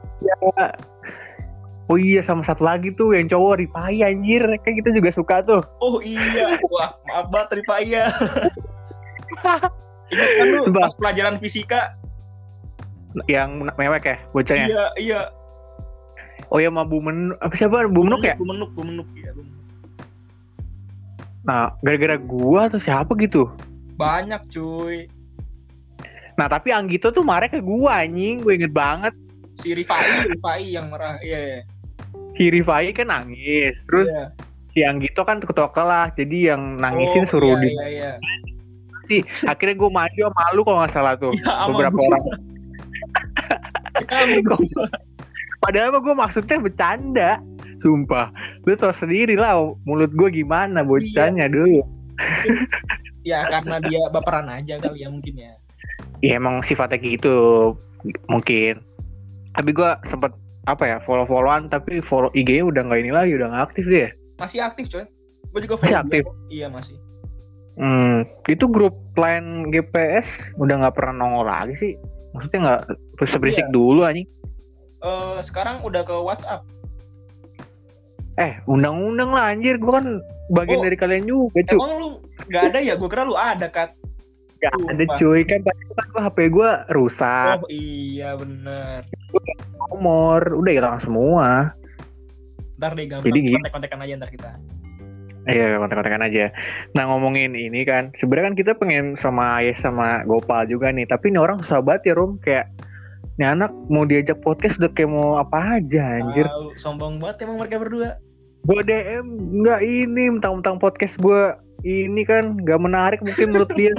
oh 1.87 1.97
iya 1.97 2.23
sama 2.23 2.41
satu 2.43 2.65
lagi 2.65 2.91
tuh 2.95 3.13
yang 3.13 3.27
cowok 3.27 3.61
Ripai 3.61 4.01
anjir 4.01 4.41
kan 4.41 4.73
kita 4.73 4.91
juga 4.91 5.11
suka 5.13 5.43
tuh 5.43 5.61
Oh 5.79 5.99
iya, 6.01 6.57
wah 6.71 6.97
maaf 7.07 7.27
banget 7.29 7.61
Ripaya. 7.61 8.03
Ingat 10.11 10.31
kan 10.35 10.45
lu 10.49 10.59
Sumpah. 10.67 10.83
pas 10.83 10.93
pelajaran 10.97 11.35
fisika? 11.39 11.95
yang 13.27 13.67
mewek 13.75 14.07
ya 14.07 14.17
bocahnya 14.31 14.67
Iya, 14.71 14.85
iya. 14.97 15.21
oh 16.49 16.59
iya 16.59 16.71
sama 16.71 16.83
Bu 16.83 16.99
Men 17.03 17.35
apa 17.43 17.55
siapa 17.55 17.87
Bu 17.91 18.07
Menuk 18.07 18.23
ya 18.23 18.35
Bumenuk, 18.39 18.71
Bumenuk, 18.73 19.07
iya. 19.15 19.31
Bumenuk. 19.35 19.59
nah 21.43 21.75
gara-gara 21.83 22.15
gua 22.17 22.71
atau 22.71 22.79
siapa 22.79 23.11
gitu 23.19 23.51
Banyak 24.01 24.43
cuy. 24.49 25.05
nah 26.41 26.49
tapi 26.49 26.73
Anggito 26.73 27.13
tuh 27.13 27.21
marah 27.21 27.53
ke 27.53 27.61
gua 27.61 28.01
anjing. 28.01 28.41
Gue 28.41 28.57
inget 28.57 28.73
banget. 28.73 29.13
Si 29.61 29.77
Rifai, 29.77 30.25
Rifai 30.25 30.73
yang 30.73 30.89
marah. 30.89 31.21
Iya, 31.21 31.39
iya. 31.39 31.61
si 32.33 32.49
Rifai 32.49 32.97
kan 32.97 33.13
nangis. 33.13 33.77
Terus 33.85 34.09
Iya. 34.09 34.25
si 34.73 34.81
Anggito 34.81 35.21
kan 35.21 35.45
ketua 35.45 35.69
kelas 35.69 36.17
jadi 36.17 36.57
yang 36.57 36.81
nangisin 36.81 37.29
Oh, 37.29 37.37
suruh 37.37 37.53
iya, 37.53 37.61
di 37.61 37.69
Iya, 37.69 37.87
iya. 37.93 38.13
sih 39.05 39.21
akhirnya 39.45 39.75
gue 39.77 39.91
maju 39.91 40.21
sama 40.31 40.45
lu 40.57 40.63
kalau 40.65 40.79
nggak 40.81 40.93
salah 40.97 41.15
tuh. 41.21 41.35
Iya, 41.37 41.45
sama 41.45 41.69
beberapa 41.77 41.99
orang. 42.01 42.23
Sama 44.09 44.57
padahal 45.69 46.01
gue 46.01 46.15
maksudnya 46.17 46.57
bercanda. 46.57 47.31
Sumpah. 47.85 48.33
Lu 48.65 48.73
tau 48.81 48.97
sendiri 48.97 49.37
lah 49.37 49.61
mulut 49.85 50.09
gue 50.17 50.29
gimana 50.33 50.81
bocahnya 50.81 51.53
dulu 51.53 51.85
ya 53.23 53.45
karena 53.47 53.77
dia 53.83 54.01
baperan 54.09 54.49
aja 54.49 54.79
kali 54.79 55.05
ya 55.05 55.09
mungkin 55.09 55.35
ya. 55.37 55.53
ya 56.21 56.33
emang 56.37 56.61
sifatnya 56.63 56.97
gitu 56.97 57.37
mungkin 58.27 58.81
tapi 59.53 59.71
gue 59.71 59.91
sempet 60.09 60.33
apa 60.65 60.85
ya 60.85 60.97
follow 61.03 61.25
followan 61.25 61.67
tapi 61.67 62.01
follow 62.01 62.29
IG 62.33 62.63
udah 62.63 62.81
nggak 62.81 63.01
ini 63.01 63.11
lagi 63.11 63.33
udah 63.35 63.49
nggak 63.51 63.65
aktif 63.73 63.85
dia 63.85 64.09
Masih 64.37 64.65
aktif 64.65 64.89
coy. 64.89 65.05
Gue 65.53 65.61
juga 65.61 65.77
Masih 65.85 65.97
aktif? 65.99 66.23
dia. 66.25 66.65
Iya 66.65 66.67
masih. 66.73 66.97
Hmm, 67.77 68.25
itu 68.47 68.65
grup 68.65 68.97
lain 69.17 69.69
GPS 69.69 70.25
udah 70.57 70.81
nggak 70.81 70.97
pernah 70.97 71.13
nongol 71.21 71.45
lagi 71.45 71.77
sih. 71.77 71.93
Maksudnya 72.33 72.59
nggak 72.65 72.81
berisik 73.37 73.69
Iya. 73.69 73.73
dulu 73.73 74.01
anjing. 74.01 74.25
Eh, 75.01 75.39
sekarang 75.45 75.85
udah 75.85 76.01
ke 76.01 76.17
WhatsApp. 76.17 76.65
Eh, 78.37 78.57
undang-undang 78.65 79.29
lah 79.29 79.53
anjir. 79.53 79.77
Gua 79.77 80.01
kan 80.01 80.25
bagian 80.49 80.81
Oh. 80.81 80.85
dari 80.89 80.97
kalian 80.97 81.25
juga, 81.29 81.61
cuy. 81.69 81.77
Emang 81.77 81.93
lu 82.01 82.09
nggak 82.51 82.65
ada 82.75 82.79
ya? 82.83 82.99
Gue 82.99 83.09
kira 83.09 83.23
lu 83.23 83.39
ada 83.39 83.71
kan. 83.71 83.95
Gak 84.61 84.77
ada 84.77 85.05
cuy 85.17 85.41
kan 85.49 85.65
tadi 85.65 85.83
kan 85.97 86.29
HP 86.29 86.53
gua 86.53 86.85
rusak, 86.93 87.65
Oh 87.65 87.71
iya 87.73 88.37
bener. 88.37 89.09
nomor 89.89 90.45
udah 90.53 90.73
hilang 90.77 91.01
semua. 91.01 91.73
Ntar 92.77 92.93
deh 92.93 93.09
gampang 93.09 93.25
Jadi 93.25 93.57
kontek-kontekan 93.57 94.05
aja 94.05 94.13
ntar 94.21 94.29
kita. 94.29 94.51
Iya, 95.49 95.81
kontak-kontakan 95.81 96.29
aja. 96.29 96.53
Nah, 96.93 97.09
ngomongin 97.09 97.57
ini 97.57 97.81
kan, 97.89 98.13
sebenarnya 98.21 98.53
kan 98.53 98.57
kita 98.61 98.73
pengen 98.77 99.17
sama 99.17 99.65
Ayes 99.65 99.81
sama 99.81 100.21
Gopal 100.29 100.69
juga 100.69 100.93
nih, 100.93 101.09
tapi 101.09 101.33
ini 101.33 101.41
orang 101.41 101.65
susah 101.65 101.81
banget 101.81 102.13
ya, 102.13 102.15
Rom. 102.21 102.37
Kayak, 102.45 102.69
ini 103.41 103.45
anak 103.49 103.73
mau 103.89 104.05
diajak 104.05 104.37
podcast 104.45 104.77
udah 104.77 104.93
kayak 104.93 105.09
mau 105.09 105.41
apa 105.41 105.81
aja, 105.81 106.21
anjir. 106.21 106.45
Tahu, 106.45 106.77
sombong 106.77 107.17
banget 107.17 107.49
emang 107.49 107.57
mereka 107.57 107.81
berdua. 107.81 108.21
Gue 108.69 108.85
DM, 108.85 109.25
nggak 109.65 109.81
ini, 109.81 110.25
mentang-mentang 110.37 110.77
podcast 110.77 111.17
gue 111.17 111.57
ini 111.87 112.23
kan 112.27 112.61
nggak 112.61 112.81
menarik 112.81 113.21
mungkin 113.25 113.53
menurut 113.55 113.73
dia. 113.75 113.95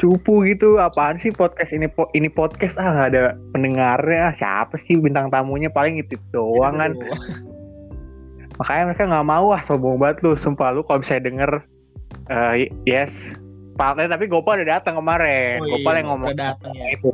Cupu 0.00 0.42
gitu, 0.50 0.82
apaan 0.82 1.22
sih 1.22 1.30
podcast 1.30 1.70
ini? 1.70 1.86
Po- 1.86 2.10
ini 2.10 2.26
podcast 2.26 2.74
ah 2.74 2.90
nggak 2.90 3.08
ada 3.14 3.22
pendengarnya, 3.54 4.20
ah, 4.30 4.34
siapa 4.34 4.74
sih 4.82 4.98
bintang 4.98 5.30
tamunya? 5.30 5.70
Paling 5.70 6.02
itu 6.02 6.18
doang 6.34 6.82
kan. 6.82 6.92
Makanya 8.58 8.82
mereka 8.90 9.04
nggak 9.06 9.26
mau 9.28 9.54
ah 9.54 9.62
sombong 9.62 10.02
banget 10.02 10.26
lu. 10.26 10.34
Sumpah 10.34 10.74
lu 10.74 10.82
kalau 10.82 11.06
bisa 11.06 11.22
denger 11.22 11.62
eh, 12.28 12.66
yes. 12.82 13.14
Pak, 13.78 13.96
eh, 14.02 14.10
tapi 14.10 14.26
Gopal 14.28 14.60
udah 14.60 14.82
datang 14.82 14.98
kemarin. 14.98 15.62
Oh 15.62 15.78
Gopal 15.78 15.94
iya, 15.94 15.98
yang 16.02 16.08
ngomong 16.12 16.34
datang 16.34 16.74
ya. 16.74 16.88
itu. 16.92 17.12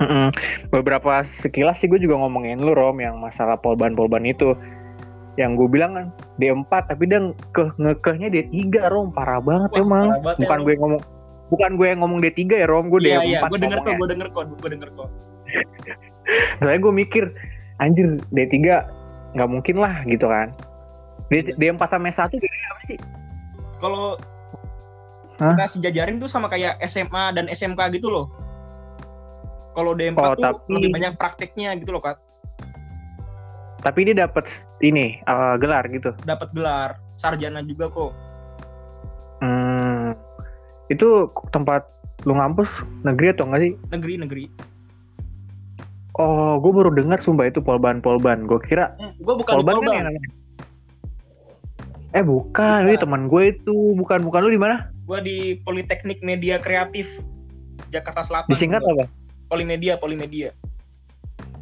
Mm-mm. 0.00 0.32
beberapa 0.72 1.28
sekilas 1.44 1.76
sih 1.76 1.84
gue 1.84 2.00
juga 2.00 2.16
ngomongin 2.16 2.56
lu 2.56 2.72
Rom 2.72 3.04
yang 3.04 3.20
masalah 3.20 3.60
polban-polban 3.60 4.24
itu 4.24 4.56
yang 5.40 5.56
gue 5.56 5.66
bilang 5.66 5.92
kan 5.92 6.06
D4 6.36 6.68
tapi 6.86 7.04
dia 7.06 7.20
ke 7.50 7.62
ngekehnya 7.74 8.28
D3 8.28 8.60
Rom 8.86 9.08
parah 9.10 9.40
banget 9.40 9.70
Wah, 9.72 9.80
emang 9.80 10.04
parah 10.06 10.20
banget 10.20 10.36
ya, 10.36 10.42
bukan 10.44 10.58
Rom. 10.58 10.62
gue 10.62 10.72
yang 10.72 10.82
ngomong 10.84 11.02
bukan 11.50 11.70
gue 11.74 11.86
yang 11.88 12.00
ngomong 12.00 12.18
D3 12.20 12.40
ya 12.52 12.66
Rom 12.68 12.86
gue 12.86 13.00
Iya 13.00 13.08
D4 13.16 13.24
iya, 13.24 13.38
gue 13.42 13.58
denger 13.58 13.78
kok, 13.80 13.94
gue 13.94 14.08
denger 14.08 14.28
kok, 14.28 14.44
gue 14.54 14.70
denger 14.70 14.90
kok. 14.92 15.08
soalnya 16.58 16.78
gue 16.78 16.92
mikir 16.94 17.24
anjir 17.78 18.06
D3 18.28 18.54
nggak 19.30 19.48
mungkin 19.48 19.76
lah 19.76 20.04
gitu 20.04 20.26
kan 20.26 20.52
D, 21.26 21.54
D4 21.54 21.78
sama 21.80 22.10
S1 22.10 22.26
bedanya 22.32 22.68
apa 22.68 22.82
sih? 22.84 22.98
Kalau 23.78 24.18
kita 25.38 25.64
sejajarin 25.70 26.18
tuh 26.18 26.26
sama 26.26 26.46
kayak 26.46 26.76
SMA 26.84 27.32
dan 27.32 27.46
SMK 27.46 27.96
gitu 27.96 28.10
loh. 28.10 28.26
Kalau 29.70 29.94
D4 29.94 30.18
Oh, 30.18 30.34
tuh 30.34 30.42
tapi- 30.44 30.68
lebih 30.68 30.90
banyak 30.92 31.12
prakteknya 31.16 31.78
gitu 31.78 31.94
loh, 31.94 32.02
Kak. 32.02 32.18
tapi 33.80 34.04
dia 34.04 34.20
dapat 34.20 34.44
ini 34.80 35.20
eh, 35.20 35.54
gelar 35.56 35.84
gitu. 35.86 36.12
Dapat 36.22 36.52
gelar 36.52 36.96
sarjana 37.16 37.60
juga 37.60 37.88
kok. 37.88 38.12
Hmm, 39.40 40.12
itu 40.88 41.28
tempat 41.50 41.84
lu 42.24 42.36
ngampus 42.36 42.68
negeri 43.02 43.32
atau 43.32 43.48
enggak 43.48 43.60
sih? 43.62 43.72
Negeri-negeri. 43.88 44.44
Oh, 46.16 46.60
gue 46.60 46.72
baru 46.74 46.92
dengar 46.92 47.20
sumpah 47.20 47.48
itu 47.48 47.60
polban 47.60 47.98
polban. 47.98 48.44
Gue 48.44 48.60
kira 48.60 48.92
Hmm, 48.96 49.16
gue 49.16 49.34
bukan 49.36 49.52
polban 49.56 49.74
kan 49.74 49.80
Polban. 49.80 50.04
namanya. 50.04 50.30
Eh 52.10 52.24
bukan, 52.26 52.80
Bukan. 52.84 52.98
teman 52.98 53.22
gue 53.30 53.42
itu 53.54 53.76
bukan 53.94 54.18
bukan 54.20 54.40
lu 54.42 54.50
di 54.50 54.58
mana? 54.60 54.90
Gue 55.06 55.18
di 55.22 55.38
Politeknik 55.56 56.20
Media 56.20 56.58
Kreatif 56.58 57.06
Jakarta 57.88 58.20
Selatan. 58.20 58.50
Disingkat 58.50 58.82
apa? 58.82 59.06
Polimedia, 59.46 59.94
Polimedia. 59.96 60.50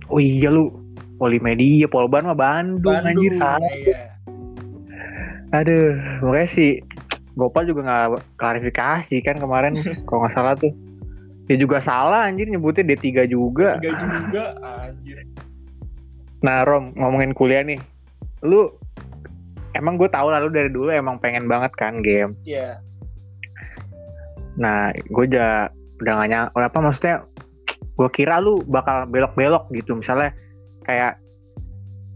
Oh 0.09 0.17
iya 0.17 0.49
lu 0.49 0.73
Polimedia, 1.19 1.91
Polban 1.91 2.31
mah 2.31 2.39
Bandung, 2.39 2.95
anjir 2.95 3.35
salah. 3.37 3.75
iya. 3.75 4.15
Aduh, 5.51 5.97
makanya 6.23 6.49
sih 6.55 6.71
Gopal 7.39 7.71
juga 7.71 7.87
nggak 7.87 8.39
klarifikasi 8.39 9.17
kan 9.23 9.37
kemarin 9.39 9.75
kalau 10.07 10.27
nggak 10.27 10.35
salah 10.35 10.55
tuh. 10.59 10.75
Dia 11.49 11.57
juga 11.57 11.81
salah 11.81 12.29
anjir 12.29 12.47
nyebutnya 12.47 12.85
D3 12.85 13.25
juga. 13.31 13.81
Tiga 13.81 13.93
juga, 13.97 14.45
anjir. 14.63 15.25
Nah 16.45 16.63
Rom 16.63 16.93
ngomongin 16.95 17.33
kuliah 17.33 17.65
nih, 17.65 17.81
lu 18.45 18.69
emang 19.75 19.97
gue 19.97 20.11
tahu 20.13 20.29
lah 20.29 20.43
lu 20.45 20.53
dari 20.53 20.69
dulu 20.69 20.93
emang 20.93 21.17
pengen 21.19 21.49
banget 21.49 21.73
kan 21.75 22.05
game. 22.05 22.37
Iya. 22.45 22.79
Nah 24.61 24.93
gue 24.93 25.25
udah 25.31 25.73
udah 25.99 26.13
gak 26.15 26.29
nyang, 26.31 26.47
apa 26.55 26.79
maksudnya 26.79 27.17
gue 27.99 28.09
kira 28.15 28.39
lu 28.39 28.63
bakal 28.71 29.11
belok-belok 29.11 29.67
gitu 29.75 29.99
misalnya 29.99 30.31
kayak 30.89 31.21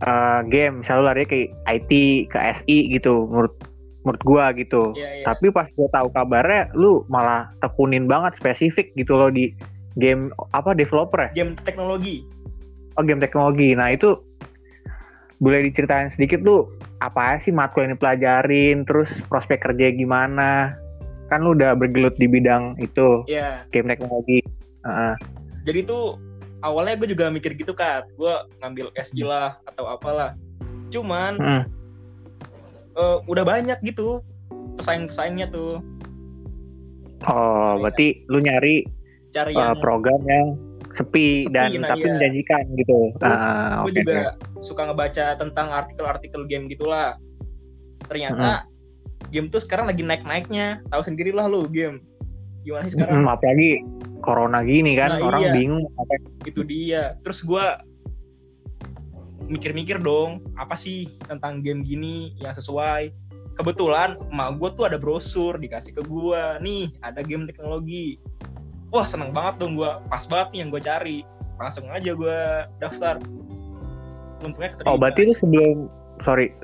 eh, 0.01 0.41
game 0.49 0.81
misalnya 0.81 1.01
lu 1.05 1.09
lari 1.13 1.25
ke 1.29 1.53
IT 1.69 1.91
ke 2.33 2.39
SI 2.65 2.97
gitu 2.97 3.29
menurut 3.29 3.55
menurut 4.03 4.23
gue 4.27 4.45
gitu. 4.67 4.83
Iya, 4.99 5.23
iya. 5.23 5.25
Tapi 5.31 5.55
pas 5.55 5.69
gue 5.71 5.89
tahu 5.95 6.09
kabarnya 6.11 6.75
lu 6.75 7.07
malah 7.07 7.53
tekunin 7.63 8.11
banget 8.11 8.35
spesifik 8.41 8.91
gitu 8.99 9.15
loh 9.15 9.31
di 9.31 9.55
game 10.01 10.35
apa 10.57 10.75
developer 10.75 11.31
ya? 11.31 11.31
Game 11.45 11.55
teknologi. 11.63 12.27
Oh 12.99 13.05
game 13.07 13.23
teknologi. 13.23 13.73
Nah 13.79 13.95
itu 13.95 14.19
boleh 15.43 15.67
diceritain 15.71 16.11
sedikit 16.15 16.43
lu 16.43 16.67
apa 17.03 17.43
sih 17.43 17.51
matkul 17.51 17.87
yang 17.87 17.99
dipelajarin, 17.99 18.87
terus 18.87 19.11
prospek 19.27 19.59
kerja 19.71 19.91
gimana? 19.91 20.75
Kan 21.31 21.43
lu 21.43 21.55
udah 21.55 21.75
bergelut 21.75 22.15
di 22.19 22.27
bidang 22.31 22.79
itu 22.79 23.27
Iya. 23.27 23.67
game 23.75 23.91
teknologi. 23.91 24.39
Heeh. 24.87 25.15
Jadi 25.63 25.81
tuh 25.87 26.19
awalnya 26.63 26.95
gue 26.99 27.09
juga 27.13 27.29
mikir 27.29 27.55
gitu 27.59 27.75
kan, 27.75 28.07
gue 28.17 28.35
ngambil 28.63 28.95
SI 28.99 29.27
lah 29.27 29.59
atau 29.67 29.87
apalah. 29.91 30.39
Cuman 30.95 31.39
Mm. 31.39 31.65
eh, 32.97 33.19
udah 33.27 33.45
banyak 33.45 33.79
gitu 33.85 34.23
pesaing-pesaingnya 34.79 35.51
tuh. 35.51 35.83
Oh 37.29 37.79
berarti 37.79 38.27
lu 38.27 38.43
nyari 38.43 38.83
Cari 39.33 39.57
uh, 39.57 39.73
yang 39.73 39.81
program 39.81 40.21
yang 40.29 40.59
sepi, 40.93 41.49
Sepi, 41.49 41.55
dan 41.57 41.73
nah, 41.81 41.97
tapi 41.97 42.05
iya. 42.05 42.13
menjanjikan 42.21 42.65
gitu. 42.77 42.99
Terus 43.17 43.41
Ah, 43.41 43.81
gue 43.89 43.93
oke, 43.97 44.01
juga 44.05 44.21
suka 44.61 44.83
ngebaca 44.93 45.27
tentang 45.41 45.73
artikel-artikel 45.73 46.45
game 46.45 46.69
gitulah. 46.69 47.17
Ternyata 48.13 48.69
game 49.33 49.49
tuh 49.49 49.65
sekarang 49.65 49.89
lagi 49.89 50.05
naik-naiknya. 50.05 50.85
Tahu 50.93 51.01
sendirilah 51.01 51.49
lu 51.49 51.65
game. 51.73 52.05
Gimana 52.69 52.85
sih 52.87 52.95
sekarang? 53.01 53.25
Mm, 53.25 53.33
apalagi 53.33 53.71
corona 54.23 54.63
gini 54.63 54.95
kan, 54.95 55.19
Nah, 55.19 55.27
orang 55.27 55.43
iya. 55.45 55.53
bingung 55.53 55.85
apa 55.99 56.15
Itu 56.47 56.63
dia. 56.63 57.19
Terus 57.27 57.43
gua 57.43 57.83
mikir-mikir 59.51 60.01
dong, 60.01 60.41
apa 60.57 60.79
sih 60.79 61.11
tentang 61.27 61.61
game 61.61 61.83
gini 61.83 62.33
yang 62.41 62.55
sesuai? 62.55 63.11
Kebetulan 63.59 64.17
emak 64.33 64.57
gue 64.57 64.71
tuh 64.73 64.89
ada 64.89 64.97
brosur 64.97 65.61
dikasih 65.61 65.93
ke 65.99 66.03
gua. 66.09 66.57
Nih, 66.63 66.89
ada 67.05 67.21
game 67.21 67.45
teknologi. 67.45 68.17
Wah, 68.89 69.05
seneng 69.05 69.35
banget 69.35 69.61
dong 69.61 69.77
gua. 69.77 70.01
Pas 70.09 70.25
banget 70.25 70.57
nih 70.57 70.59
yang 70.65 70.71
gue 70.73 70.83
cari. 70.83 71.19
Langsung 71.61 71.85
aja 71.93 72.17
gua 72.17 72.71
daftar. 72.81 73.21
Untungnya 74.41 74.73
keterima. 74.73 74.89
Oh 74.89 74.97
berarti 74.97 75.21
lu 75.29 75.35
sebelum 75.37 75.77
sorry, 76.25 76.55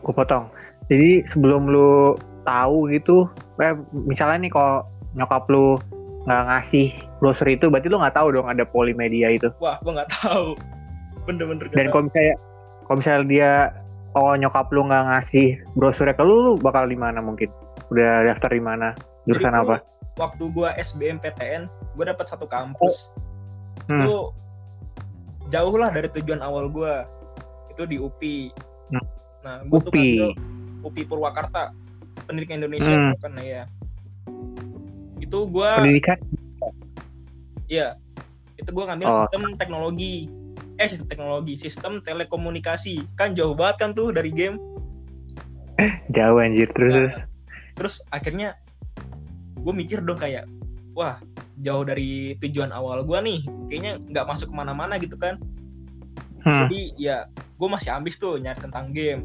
gue 0.00 0.14
potong. 0.14 0.48
Jadi 0.88 1.26
sebelum 1.28 1.68
lu 1.68 2.16
tahu 2.48 2.88
gitu, 2.88 3.28
eh, 3.60 3.76
misalnya 3.92 4.48
nih 4.48 4.52
kalau 4.56 4.88
nyokap 5.12 5.44
lu 5.52 5.76
nggak 6.24 6.44
ngasih 6.48 6.88
browser 7.18 7.48
itu, 7.50 7.66
berarti 7.68 7.90
lu 7.90 7.98
nggak 7.98 8.14
tahu 8.16 8.28
dong 8.34 8.46
ada 8.46 8.62
polimedia 8.64 9.30
itu. 9.34 9.50
Wah, 9.58 9.78
gua 9.82 10.02
nggak 10.02 10.10
tahu. 10.22 10.54
Bener-bener 11.26 11.68
Dan 11.74 11.92
kalau 11.92 12.08
misalnya 12.08 12.34
kalau 12.86 12.96
misalnya 13.02 13.24
dia 13.28 13.50
oh 14.16 14.32
nyokap 14.34 14.72
lu 14.72 14.86
nggak 14.88 15.04
ngasih 15.12 15.60
browsernya 15.76 16.16
ke 16.16 16.24
lu, 16.24 16.34
lu 16.40 16.52
bakal 16.58 16.88
di 16.88 16.96
mana 16.96 17.20
mungkin? 17.20 17.50
Udah 17.92 18.24
daftar 18.32 18.50
di 18.54 18.62
mana? 18.62 18.96
Jurusan 19.28 19.52
Jadi 19.52 19.62
apa? 19.62 19.76
tuh, 19.76 19.84
Waktu 20.18 20.44
gua 20.50 20.68
SBMPTN, 20.74 21.70
gua 21.94 22.04
dapat 22.10 22.26
satu 22.26 22.48
kampus. 22.48 23.12
Hmm. 23.86 24.02
Itu 24.02 24.32
jauh 25.48 25.74
lah 25.76 25.92
dari 25.92 26.08
tujuan 26.10 26.40
awal 26.42 26.66
gua. 26.72 27.04
Itu 27.70 27.86
di 27.86 28.00
UPI. 28.00 28.50
Hmm. 28.90 29.04
Nah, 29.46 29.56
gua 29.68 29.78
tuh 29.84 29.92
UPI. 29.92 30.00
ngambil 30.00 30.30
UPI 30.82 31.02
Purwakarta, 31.06 31.62
Pendidikan 32.26 32.58
Indonesia 32.64 32.88
Hmm. 32.88 33.14
kan 33.20 33.32
ya. 33.38 33.62
Itu 35.18 35.44
gua 35.46 35.78
Pendidikan? 35.82 36.18
Ya 37.68 37.94
itu 38.56 38.68
gua 38.72 38.90
ngambil 38.90 39.06
Oh. 39.06 39.16
sistem 39.22 39.42
teknologi. 39.54 40.26
Eh, 40.78 40.86
sistem 40.86 41.06
teknologi, 41.06 41.54
sistem 41.54 41.92
telekomunikasi. 42.00 43.02
Kan 43.14 43.34
jauh 43.34 43.52
banget 43.52 43.76
kan 43.78 43.90
tuh 43.92 44.10
dari 44.10 44.30
game. 44.30 44.58
Jauh 46.10 46.38
anjir 46.38 46.66
terus. 46.72 46.94
terus. 46.94 47.12
Nah, 47.14 47.24
terus 47.74 47.94
akhirnya 48.10 48.48
gue 49.58 49.74
mikir 49.74 50.02
dong 50.02 50.18
kayak 50.18 50.46
wah 50.94 51.18
jauh 51.58 51.82
dari 51.82 52.34
tujuan 52.38 52.70
awal 52.70 53.02
gue 53.02 53.18
nih 53.18 53.40
kayaknya 53.66 53.92
nggak 54.06 54.26
masuk 54.26 54.50
ke 54.50 54.54
mana-mana 54.54 54.98
gitu 54.98 55.14
kan 55.14 55.38
Hmm. 56.42 56.66
jadi 56.66 56.80
ya 56.94 57.16
gue 57.30 57.68
masih 57.68 57.90
ambis 57.90 58.18
tuh 58.18 58.38
nyari 58.38 58.58
tentang 58.58 58.90
game 58.90 59.22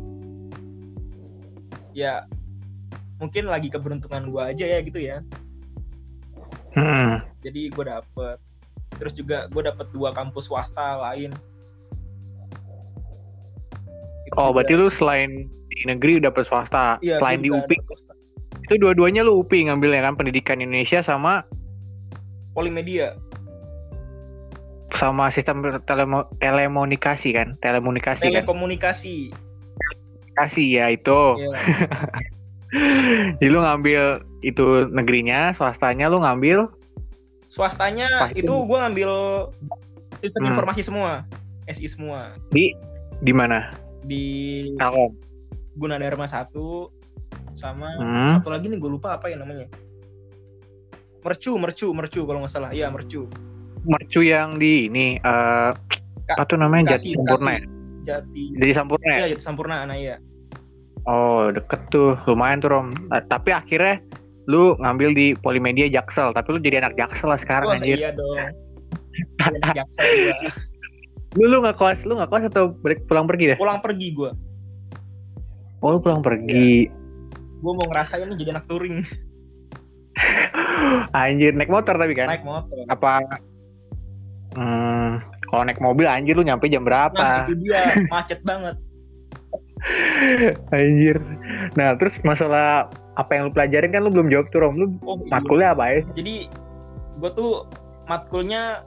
ya 1.93 2.25
mungkin 3.17 3.45
lagi 3.45 3.69
keberuntungan 3.69 4.29
gue 4.29 4.41
aja 4.41 4.65
ya 4.65 4.79
gitu 4.81 4.97
ya 4.97 5.21
Hmm. 6.73 7.12
Jadi 7.43 7.69
gue 7.69 7.85
dapet. 7.85 8.37
Terus 8.95 9.13
juga 9.13 9.45
gue 9.47 9.61
dapet 9.61 9.87
dua 9.91 10.09
kampus 10.11 10.47
swasta 10.47 10.97
lain. 11.01 11.33
Itu 14.23 14.33
Oh, 14.33 14.49
juga- 14.49 14.63
berarti 14.63 14.73
lu 14.73 14.87
selain 14.89 15.29
di 15.69 15.81
negeri 15.85 16.17
udah 16.17 16.29
dapet 16.29 16.45
swasta, 16.47 16.85
Iya, 17.01 17.17
selain 17.17 17.41
di 17.41 17.49
UPI 17.49 17.77
itu 18.63 18.73
dua-duanya 18.79 19.25
lu 19.25 19.43
UPI 19.43 19.67
ngambilnya 19.67 20.01
kan? 20.01 20.15
Pendidikan 20.15 20.57
Indonesia 20.57 21.03
sama 21.03 21.43
Polimedia. 22.53 23.17
sama 24.93 25.33
sistem 25.33 25.65
telemo, 25.89 26.29
telekomunikasi 26.37 27.33
kan, 27.33 27.57
telekomunikasi 27.59 28.23
kan. 28.23 28.29
telekomunikasi. 28.29 29.33
Kasih 30.33 30.67
ya 30.69 30.85
itu. 30.93 31.21
Iya. 31.41 31.49
Jadi 33.41 33.49
lu 33.49 33.59
ngambil 33.59 34.21
itu 34.41 34.65
negerinya, 34.89 35.49
swastanya 35.53 36.09
lu 36.09 36.21
ngambil 36.21 36.69
swastanya 37.53 38.09
Pasti. 38.25 38.41
itu 38.41 38.49
gue 38.49 38.77
ngambil 38.79 39.11
sistem 40.19 40.41
Hmm. 40.41 40.51
informasi 40.51 40.81
semua 40.81 41.21
SI 41.65 41.85
semua 41.85 42.33
di 42.49 42.73
di 43.19 43.29
mana? 43.31 43.69
di 44.01 44.25
Telkom. 44.75 45.13
Gunadarma 45.75 46.25
satu 46.25 46.89
sama 47.53 47.93
Hmm. 47.93 48.27
satu 48.31 48.49
lagi 48.49 48.67
nih 48.67 48.75
gue 48.75 48.91
lupa 48.91 49.13
apa 49.13 49.29
ya 49.29 49.37
namanya 49.37 49.69
mercu 51.21 51.55
mercu 51.55 51.87
mercu 51.89 52.19
kalau 52.21 52.41
nggak 52.41 52.51
salah 52.51 52.71
iya 52.71 52.89
mercu 52.89 53.29
Mercu 53.83 54.23
yang 54.23 54.55
di 54.55 54.87
ini 54.87 55.15
eh 55.15 55.69
Ka- 56.23 56.33
apa 56.33 56.43
tuh 56.45 56.57
namanya 56.57 56.95
Jati 56.95 57.13
Sampurna 57.13 57.51
ya? 57.53 57.63
Jati 58.05 58.43
Jadi 58.55 58.71
Sampurna 58.73 59.05
ya? 59.05 59.17
iya 59.17 59.27
Jati 59.29 59.43
Sampurna 59.43 59.75
nah 59.83 59.93
iya 59.93 60.17
Oh 61.03 61.51
deket 61.51 61.83
tuh, 61.89 62.15
lumayan 62.23 62.57
tuh 62.57 62.71
Rom. 62.71 62.95
Eh, 63.11 63.19
tapi 63.27 63.51
akhirnya 63.51 63.99
lu 64.45 64.75
ngambil 64.77 65.09
di 65.11 65.27
Polimedia 65.35 65.87
Jaksel, 65.87 66.31
tapi 66.31 66.47
lu 66.49 66.59
jadi 66.59 66.79
anak 66.79 66.93
Jaksel 66.93 67.27
lah 67.27 67.39
sekarang 67.39 67.67
wah 67.67 67.77
anjir. 67.77 67.97
iya 67.97 68.11
dong 68.11 68.35
Jaksel 69.77 70.03
gua. 70.03 70.35
Lu 71.33 71.45
lu 71.47 71.57
nggak 71.61 71.77
kelas, 71.77 71.99
lu 72.03 72.13
nggak 72.13 72.29
kelas 72.29 72.45
atau 72.47 72.75
balik 72.79 73.01
pulang 73.05 73.25
pergi 73.25 73.53
deh? 73.53 73.57
pulang 73.57 73.79
pergi 73.79 74.07
gue 74.11 74.31
Oh 75.79 75.89
lu 75.89 75.99
pulang 75.99 76.19
pergi. 76.19 76.87
gue 77.57 77.71
mau 77.71 77.85
ngerasain 77.85 78.23
nih 78.25 78.37
jadi 78.37 78.49
anak 78.53 78.67
touring 78.67 79.03
Anjir 81.15 81.51
naik 81.51 81.67
motor 81.67 81.95
tapi 81.95 82.13
kan? 82.13 82.27
naik 82.29 82.43
motor 82.43 82.75
Apa? 82.85 83.23
Hmm, 84.53 85.17
kalau 85.47 85.63
naik 85.63 85.79
mobil 85.79 86.05
anjir 86.05 86.33
lu 86.33 86.43
nyampe 86.43 86.67
jam 86.67 86.81
nah 86.81 87.09
berapa? 87.09 87.27
itu 87.43 87.55
dia 87.59 87.81
macet 88.07 88.39
banget 88.43 88.75
Anjir. 90.71 91.17
Nah 91.73 91.95
terus 91.95 92.13
masalah 92.21 92.87
apa 93.13 93.31
yang 93.37 93.49
lu 93.49 93.51
pelajarin 93.53 93.91
kan 93.93 94.01
lu 94.05 94.11
belum 94.11 94.29
jawab 94.33 94.47
tuh 94.49 94.59
Rom. 94.65 94.75
Lu 94.77 94.87
oh 95.05 95.21
iya. 95.21 95.29
matkulnya 95.37 95.67
apa 95.77 95.83
ya? 95.89 95.99
jadi 96.17 96.35
gue 97.21 97.31
tuh 97.37 97.53
matkulnya 98.09 98.81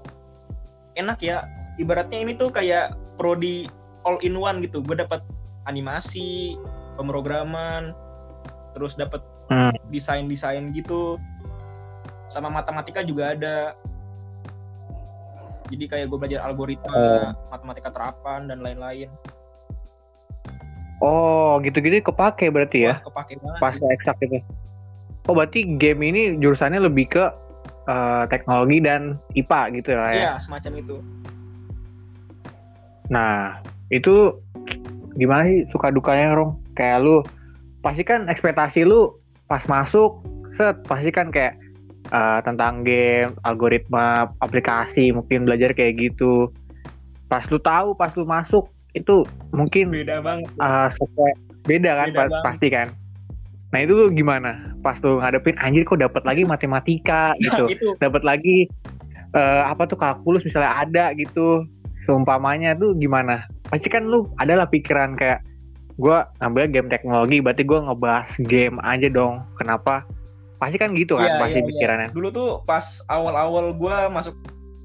enak 0.98 1.18
ya 1.22 1.46
ibaratnya 1.78 2.18
ini 2.20 2.32
tuh 2.34 2.50
kayak 2.50 2.96
prodi 3.16 3.70
all 4.02 4.18
in 4.26 4.34
one 4.36 4.60
gitu 4.64 4.82
gue 4.82 4.96
dapat 4.98 5.22
animasi 5.70 6.58
pemrograman 6.98 7.94
terus 8.74 8.98
dapat 8.98 9.22
Hmm. 9.46 9.70
desain 9.94 10.26
desain 10.26 10.74
gitu 10.74 11.22
sama 12.26 12.50
matematika 12.50 13.06
juga 13.06 13.30
ada 13.30 13.78
jadi 15.70 15.86
kayak 15.86 16.06
gue 16.10 16.18
belajar 16.18 16.42
algoritma 16.42 17.30
matematika 17.54 17.94
terapan 17.94 18.50
dan 18.50 18.58
lain-lain 18.58 19.06
Oh 21.00 21.60
gitu-gitu 21.60 22.00
kepake 22.00 22.48
berarti 22.48 22.88
ya? 22.88 22.94
Wah, 23.00 23.12
kepake 23.12 23.32
banget 23.40 23.60
Pas 23.60 23.74
sih. 23.76 23.88
eksak 23.92 24.16
itu. 24.24 24.40
Oh 25.28 25.34
berarti 25.36 25.76
game 25.76 26.00
ini 26.06 26.22
jurusannya 26.40 26.80
lebih 26.80 27.10
ke 27.12 27.24
eh, 27.86 28.24
teknologi 28.32 28.78
dan 28.80 29.20
IPA 29.34 29.60
gitu 29.76 29.90
lah 29.92 30.10
ya? 30.10 30.16
iya 30.16 30.32
semacam 30.40 30.72
itu 30.80 30.96
Nah, 33.06 33.62
itu 33.94 34.34
gimana 35.14 35.46
sih 35.46 35.62
suka 35.70 35.94
dukanya, 35.94 36.34
Rom? 36.34 36.58
Kayak 36.74 37.06
lu 37.06 37.16
pasti 37.80 38.02
kan 38.02 38.26
ekspektasi 38.26 38.82
lu 38.82 39.14
pas 39.46 39.62
masuk 39.70 40.26
set 40.58 40.74
pasti 40.90 41.14
kan 41.14 41.30
kayak 41.30 41.54
eh, 42.10 42.38
tentang 42.42 42.82
game, 42.82 43.30
algoritma, 43.46 44.30
aplikasi, 44.42 45.14
mungkin 45.14 45.46
belajar 45.46 45.70
kayak 45.70 46.10
gitu. 46.10 46.50
Pas 47.30 47.46
lu 47.50 47.58
tahu, 47.62 47.94
pas 47.94 48.10
lu 48.14 48.26
masuk 48.26 48.70
itu 48.96 49.22
mungkin 49.52 49.92
beda 49.92 50.18
banget 50.18 50.48
sesuai 50.96 51.32
beda 51.64 51.90
kan 51.94 52.06
Beda 52.06 52.16
pa- 52.16 52.24
banget. 52.26 52.42
pasti 52.42 52.68
kan. 52.68 52.88
Nah, 53.66 53.82
itu 53.82 54.08
gimana? 54.10 54.72
Pas 54.80 54.96
lu 54.98 55.18
ngadepin 55.18 55.58
anjir 55.58 55.82
kok 55.82 55.98
dapat 55.98 56.22
lagi 56.22 56.42
matematika 56.48 57.34
Nah, 57.34 57.42
gitu. 57.42 57.64
itu 57.68 57.88
dapat 57.98 58.22
lagi 58.22 58.64
eh, 59.30 59.62
apa 59.62 59.84
tuh 59.84 59.94
kalkulus 59.94 60.40
misalnya 60.42 60.72
ada 60.78 61.12
gitu 61.12 61.66
seumpamanya 62.02 62.72
tuh 62.72 62.94
gimana 62.94 63.42
pasti 63.66 63.86
kan 63.86 64.06
lu 64.06 64.30
adalah 64.36 64.64
pikiran 64.64 65.12
kayak 65.12 65.42
gua 65.96 66.30
ngambil 66.38 66.70
game 66.70 66.88
teknologi 66.88 67.42
berarti 67.42 67.62
gua 67.62 67.82
ngebahas 67.82 68.30
game 68.40 68.78
aja 68.80 69.10
dong 69.10 69.42
kenapa 69.56 70.06
pasti 70.56 70.78
kan 70.78 70.94
gitu 70.94 71.18
kan 71.18 71.26
Iya, 71.26 71.36
pasti 71.36 71.58
iya. 71.58 71.66
pikirannya 71.66 72.08
dulu 72.14 72.28
tuh 72.30 72.48
pas 72.62 72.80
awal-awal 73.06 73.74
gue 73.74 73.96
masuk 74.08 74.38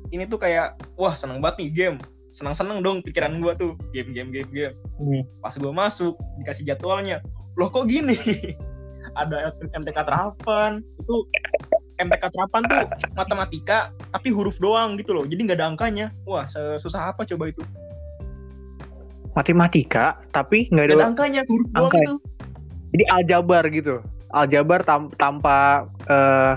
ini 0.09 0.25
tuh 0.25 0.35
kayak 0.35 0.75
wah 0.95 1.13
seneng 1.13 1.39
banget 1.39 1.61
nih 1.61 1.69
game 1.71 1.97
seneng-seneng 2.31 2.79
dong 2.83 3.03
pikiran 3.03 3.39
gue 3.39 3.53
tuh. 3.59 3.71
Game 3.91 4.15
game 4.15 4.31
game 4.31 4.49
game. 4.51 4.75
Hmm. 4.99 5.23
pas 5.43 5.53
gue 5.55 5.71
masuk 5.71 6.15
dikasih 6.41 6.63
jadwalnya. 6.67 7.19
Loh 7.59 7.67
kok 7.67 7.87
gini? 7.87 8.15
Ada 9.19 9.51
MTK 9.75 9.97
terapan. 10.07 10.79
Itu 11.03 11.27
MTK 11.99 12.23
terapan 12.31 12.61
tuh 12.65 12.81
matematika 13.13 13.91
tapi 14.15 14.31
huruf 14.31 14.57
doang 14.57 14.95
gitu 14.97 15.11
loh. 15.13 15.27
Jadi 15.27 15.51
nggak 15.51 15.59
ada 15.59 15.67
angkanya. 15.69 16.07
Wah 16.25 16.47
susah 16.79 17.11
apa 17.13 17.27
coba 17.27 17.51
itu? 17.51 17.61
Matematika 19.35 20.19
tapi 20.35 20.67
nggak 20.71 20.85
ada 20.91 20.95
ada 20.97 21.07
angkanya 21.11 21.41
huruf 21.47 21.69
doang 21.75 21.91
Angka. 21.91 21.99
itu. 22.03 22.15
Jadi 22.91 23.03
aljabar 23.15 23.63
gitu. 23.71 23.95
Aljabar 24.31 24.79
tam- 24.87 25.11
tanpa 25.19 25.87
eh 26.07 26.55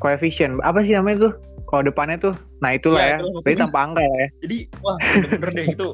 coefficient 0.00 0.60
apa 0.64 0.84
sih 0.84 0.92
namanya 0.92 1.30
tuh 1.30 1.32
kalau 1.74 1.82
depannya 1.82 2.16
tuh 2.16 2.34
nah 2.58 2.70
itulah 2.70 3.00
Iya, 3.00 3.10
ya. 3.10 3.16
itulah 3.18 3.32
berarti 3.34 3.42
pokoknya. 3.50 3.62
tanpa 3.66 3.78
angka 3.82 4.02
ya. 4.04 4.26
Jadi 4.40 4.58
wah 4.78 4.96
bener-bener 4.96 5.50
deh 5.52 5.66
itu 5.68 5.88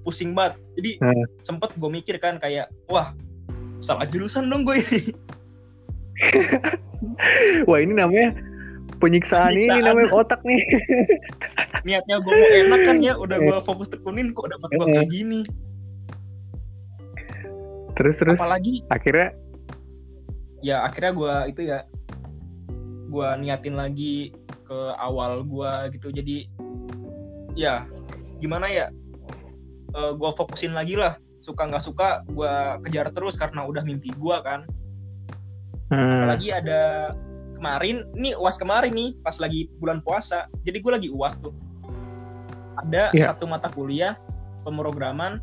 pusing 0.00 0.30
banget. 0.30 0.52
Jadi 0.74 0.90
Hmm. 0.96 1.24
sempet 1.40 1.70
gue 1.74 1.90
mikir 1.90 2.16
kan 2.16 2.38
kayak 2.38 2.70
wah 2.86 3.10
salah 3.78 4.04
jurusan 4.04 4.46
dong 4.46 4.62
gue 4.62 4.78
ini. 4.78 5.00
Wah 7.64 7.78
ini 7.78 7.92
namanya 7.92 8.36
penyiksaan, 8.98 9.50
ini 9.50 9.64
Penyiksaan. 9.64 9.82
namanya 9.82 10.08
otak 10.14 10.40
nih. 10.42 10.60
Niatnya 11.86 12.16
gue 12.18 12.28
mau 12.30 12.48
enak 12.54 12.80
kan 12.82 12.96
ya 12.98 13.16
udah 13.16 13.38
gue 13.38 13.56
fokus 13.62 13.88
tekunin 13.88 14.30
kok 14.30 14.46
dapat 14.46 14.68
gue 14.70 14.86
kayak 14.86 15.08
gini? 15.08 15.40
Terus 17.94 18.14
terus. 18.16 18.36
Apalagi 18.36 18.84
akhirnya? 18.86 19.32
Ya 20.60 20.84
akhirnya 20.84 21.12
gue 21.12 21.34
itu 21.48 21.60
ya 21.66 21.78
gue 23.08 23.28
niatin 23.38 23.74
lagi 23.74 24.36
ke 24.70 24.80
awal 25.02 25.42
gue 25.42 25.72
gitu. 25.98 26.14
Jadi 26.14 26.46
ya 27.58 27.82
gimana 28.38 28.70
ya? 28.70 28.86
Gue 29.90 30.30
fokusin 30.38 30.70
lagi 30.78 30.94
lah. 30.94 31.18
Suka 31.42 31.66
nggak 31.66 31.82
suka 31.82 32.22
gue 32.30 32.52
kejar 32.86 33.10
terus 33.10 33.34
karena 33.34 33.66
udah 33.66 33.82
mimpi 33.82 34.14
gue 34.14 34.36
kan. 34.46 34.62
Hmm, 35.90 36.22
apalagi 36.22 36.54
ada 36.54 37.10
kemarin 37.58 38.06
ini 38.14 38.30
uas 38.38 38.54
kemarin 38.54 38.94
nih 38.94 39.10
pas 39.26 39.34
lagi 39.42 39.66
bulan 39.82 39.98
puasa. 40.06 40.46
Jadi 40.62 40.78
gue 40.78 40.92
lagi 40.94 41.08
uas 41.10 41.34
tuh. 41.42 41.50
Ada 42.78 43.10
Iya. 43.10 43.34
satu 43.34 43.50
mata 43.50 43.66
kuliah 43.74 44.14
pemrograman 44.62 45.42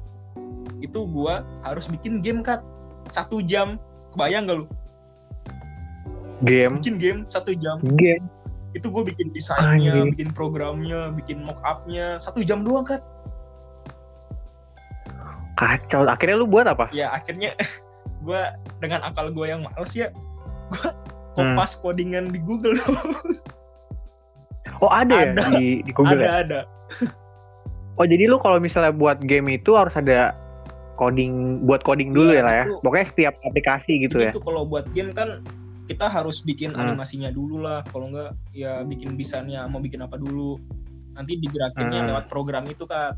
itu 0.79 1.03
gue 1.03 1.35
harus 1.67 1.85
bikin 1.91 2.23
game 2.23 2.39
kan 2.39 2.63
satu 3.11 3.43
jam. 3.43 3.75
Kebayang 4.15 4.47
gak 4.47 4.57
lu? 4.63 4.65
Game? 6.47 6.79
Bikin 6.79 6.95
game 6.95 7.19
satu 7.27 7.51
jam. 7.57 7.83
Game 7.99 8.23
itu 8.77 8.87
gue 8.87 9.03
bikin 9.09 9.27
desainnya 9.33 10.05
bikin 10.07 10.29
programnya 10.31 11.09
bikin 11.11 11.41
mock 11.41 11.57
upnya 11.65 12.21
satu 12.21 12.45
jam 12.45 12.61
doang 12.61 12.85
kan 12.85 13.01
kacau 15.57 16.05
akhirnya 16.05 16.37
lu 16.37 16.45
buat 16.45 16.69
apa 16.69 16.87
ya 16.93 17.09
akhirnya 17.11 17.57
gue 18.25 18.41
dengan 18.77 19.01
akal 19.01 19.33
gue 19.33 19.45
yang 19.49 19.65
males 19.65 19.93
ya 19.93 20.09
gue 20.73 20.93
Hmm. 21.37 21.53
kopas 21.53 21.77
codingan 21.77 22.33
di 22.33 22.41
Google 22.41 22.73
oh 24.81 24.89
ada, 24.89 25.13
ya 25.13 25.37
Ada. 25.37 25.43
di, 25.53 25.85
di 25.85 25.91
Google 25.93 26.17
ada 26.17 26.25
ya? 26.25 26.33
ada 26.41 26.59
oh 27.93 28.05
jadi 28.09 28.25
lu 28.25 28.41
kalau 28.41 28.57
misalnya 28.57 28.89
buat 28.89 29.21
game 29.21 29.53
itu 29.53 29.77
harus 29.77 29.93
ada 29.93 30.33
coding 30.97 31.61
buat 31.61 31.85
coding 31.85 32.09
dulu 32.09 32.33
Iya, 32.33 32.41
ya 32.41 32.43
lah 32.45 32.53
ya 32.57 32.65
itu. 32.65 32.73
pokoknya 32.81 33.07
setiap 33.13 33.33
aplikasi 33.45 33.93
gitu 34.01 34.17
ya 34.17 34.33
tuh 34.33 34.41
kalau 34.41 34.65
buat 34.65 34.89
game 34.97 35.13
kan 35.13 35.45
kita 35.87 36.05
harus 36.05 36.39
bikin 36.41 36.71
Hmm. 36.71 36.83
animasinya 36.83 37.31
dulu 37.31 37.59
lah. 37.59 37.81
Kalau 37.83 38.11
enggak 38.11 38.35
ya 38.51 38.83
bikin 38.83 39.15
desainnya 39.15 39.63
mau 39.65 39.79
bikin 39.79 39.99
apa 39.99 40.15
dulu. 40.15 40.59
Nanti 41.15 41.39
digerakinnya 41.39 42.03
Hmm. 42.03 42.09
lewat 42.11 42.25
program 42.27 42.67
itu 42.67 42.83
kan. 42.83 43.15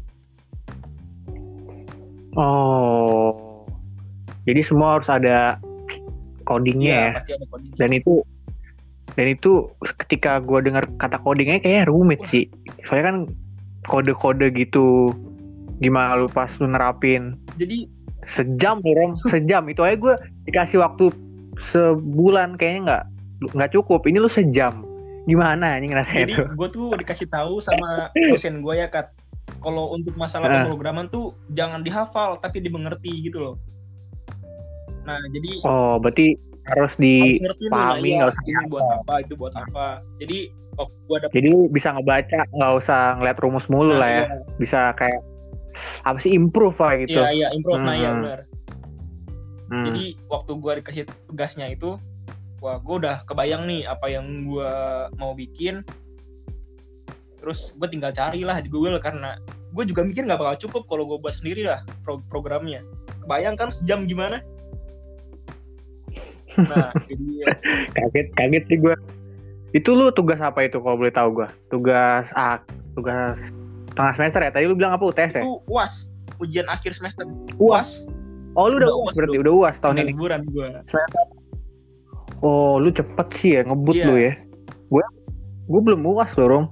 oh 2.31 3.33
jadi 4.45 4.61
semua 4.61 4.97
harus 4.97 5.09
ada 5.09 5.57
codingnya 6.45 6.93
Iya, 6.93 7.01
ya 7.03 7.15
pasti 7.17 7.31
ada 7.33 7.45
coding. 7.49 7.71
dan 7.75 7.89
itu 7.91 8.13
dan 9.13 9.27
itu 9.27 9.51
ketika 9.99 10.37
gue 10.37 10.61
dengar 10.61 10.85
kata 10.97 11.17
codingnya 11.19 11.57
kayaknya 11.57 11.89
rumit 11.89 12.21
Wah. 12.21 12.29
sih 12.29 12.45
soalnya 12.85 13.05
kan 13.05 13.17
kode-kode 13.85 14.53
gitu 14.53 15.09
gimana 15.79 16.15
lu 16.15 16.29
pas 16.29 16.53
lu 16.61 16.69
nerapin 16.69 17.33
Jadi 17.57 17.89
sejam 18.29 18.79
Rom 18.79 19.17
sejam 19.25 19.65
itu 19.65 19.81
aja 19.81 19.97
gue 19.97 20.13
dikasih 20.45 20.79
waktu 20.79 21.09
sebulan 21.71 22.57
kayaknya 22.57 22.81
nggak 22.85 23.03
nggak 23.55 23.71
cukup. 23.73 24.03
Ini 24.05 24.17
lu 24.19 24.29
sejam. 24.29 24.83
Gimana 25.29 25.77
ini 25.77 25.93
ngerasanya 25.93 26.25
jadi 26.25 26.35
gue 26.57 26.67
tuh 26.73 26.87
dikasih 26.97 27.27
tahu 27.29 27.61
sama 27.61 28.09
dosen 28.15 28.65
gue 28.65 28.73
ya 28.75 28.89
kat. 28.89 29.13
Kalau 29.61 29.93
untuk 29.93 30.13
masalah 30.13 30.45
Ah. 30.49 30.55
pemrograman 30.65 31.09
tuh 31.09 31.33
jangan 31.53 31.81
dihafal 31.81 32.37
tapi 32.41 32.61
dimengerti 32.61 33.29
gitu 33.29 33.37
loh. 33.41 33.55
Nah 35.05 35.19
jadi 35.29 35.51
oh 35.65 35.97
berarti 35.97 36.37
harus 36.69 36.93
dipahami, 37.01 38.13
iya, 38.13 38.17
nggak 38.21 38.29
usah 38.29 38.43
ini 38.45 38.63
buat 38.69 38.85
apa 39.01 39.13
itu 39.25 39.33
buat 39.33 39.53
apa. 39.57 39.87
Jadi 40.21 40.53
waktu 40.77 40.97
gue 41.09 41.17
dapet 41.17 41.33
jadi 41.33 41.49
bisa 41.73 41.87
ngebaca 41.97 42.39
nggak 42.53 42.73
usah 42.77 43.01
ngeliat 43.17 43.37
rumus 43.41 43.65
mulu 43.69 43.97
nah, 43.97 43.99
lah 44.05 44.09
ya. 44.09 44.23
iya, 44.25 44.37
bisa 44.61 44.79
kayak 44.97 45.21
apa 46.05 46.17
sih 46.21 46.31
improve 46.33 46.77
lah 46.77 46.93
gitu. 47.01 47.19
Iya 47.21 47.29
iya 47.33 47.47
improve. 47.53 47.81
Nah 47.81 47.95
iya 47.97 48.09
Hmm. 48.13 48.21
benar 48.25 48.39
Hmm. 49.69 49.85
jadi 49.85 50.17
waktu 50.25 50.51
gue 50.57 50.73
dikasih 50.81 51.03
tugasnya 51.29 51.69
itu 51.69 52.01
wah 52.59 52.81
gue 52.81 52.95
udah 53.05 53.23
kebayang 53.23 53.69
nih 53.69 53.87
apa 53.87 54.09
yang 54.11 54.45
gue 54.45 54.71
mau 55.15 55.31
bikin. 55.37 55.85
Terus 57.39 57.71
gue 57.71 57.87
tinggal 57.87 58.11
cari 58.11 58.43
lah 58.43 58.59
di 58.59 58.67
Google 58.67 58.99
karena 58.99 59.39
gue 59.71 59.83
juga 59.87 60.03
mikir 60.03 60.27
nggak 60.27 60.41
bakal 60.41 60.57
cukup 60.67 60.83
kalau 60.91 61.07
gue 61.07 61.17
buat 61.23 61.31
sendiri 61.37 61.69
lah 61.69 61.85
pro- 62.03 62.23
programnya. 62.27 62.83
Kebayang 63.23 63.55
kan 63.55 63.71
sejam 63.71 64.03
gimana? 64.09 64.43
Nah 66.59 66.91
jadi 67.09 67.55
kaget 67.95 68.27
kaget 68.35 68.63
sih 68.67 68.77
gue 68.81 68.95
itu 69.71 69.89
lu 69.93 70.09
tugas 70.09 70.41
apa 70.41 70.65
itu 70.65 70.81
kalau 70.81 70.97
boleh 70.97 71.13
tahu 71.13 71.29
gue 71.45 71.49
tugas 71.69 72.25
ah 72.33 72.59
tugas 72.97 73.39
tengah 73.95 74.13
semester 74.19 74.41
ya? 74.43 74.51
Tadi 74.51 74.65
lu 74.67 74.75
bilang 74.75 74.97
apa 74.97 75.05
UTS 75.07 75.39
ya? 75.39 75.41
Itu 75.45 75.63
uas 75.71 76.11
ujian 76.43 76.67
akhir 76.67 76.91
semester. 76.91 77.23
Uas 77.55 78.03
oh 78.59 78.67
lu 78.67 78.75
udah 78.77 78.85
Udah 78.85 78.99
uas 78.99 79.13
berarti 79.15 79.37
udah 79.39 79.53
uas 79.55 79.75
tahun 79.79 79.95
ini. 79.97 80.11
liburan 80.11 80.41
gue 80.45 80.67
oh 82.41 82.79
lu 82.79 82.89
cepet 82.91 83.27
sih 83.39 83.51
ya 83.55 83.61
ngebut 83.63 83.95
Iya. 83.95 84.05
lu 84.05 84.15
ya. 84.17 84.33
Gue 84.89 85.03
gue 85.69 85.81
belum 85.81 86.01
uas 86.03 86.31
loh 86.35 86.47
Rom. 86.47 86.65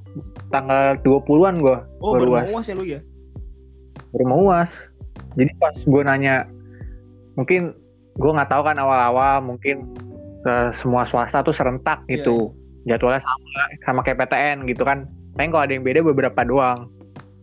Tanggal 0.47 0.95
20-an 1.01 1.55
gue 1.59 1.77
oh 1.99 2.11
Baru 2.15 2.31
UAS. 2.33 2.47
uas 2.49 2.65
ya 2.65 2.75
lu 2.75 2.85
ya? 2.85 2.99
Baru 4.11 4.23
mau 4.25 4.39
uas. 4.45 4.71
Jadi 5.35 5.51
pas 5.57 5.75
gue 5.75 6.01
nanya 6.01 6.47
mungkin 7.35 7.75
gue 8.17 8.31
nggak 8.31 8.49
tahu 8.49 8.63
kan 8.63 8.75
awal-awal 8.75 9.45
mungkin 9.45 9.85
ke 10.41 10.53
semua 10.77 11.05
swasta 11.05 11.41
tuh 11.41 11.51
serentak 11.51 12.01
Iya, 12.07 12.19
gitu. 12.19 12.55
jadwalnya 12.87 13.19
sama 13.19 13.47
sama 13.83 13.99
kayak 14.01 14.23
PTN 14.23 14.63
gitu 14.65 14.81
kan. 14.81 15.05
Paling 15.35 15.51
kalau 15.51 15.63
ada 15.63 15.73
yang 15.73 15.83
beda 15.83 15.99
beberapa 16.01 16.41
doang. 16.41 16.87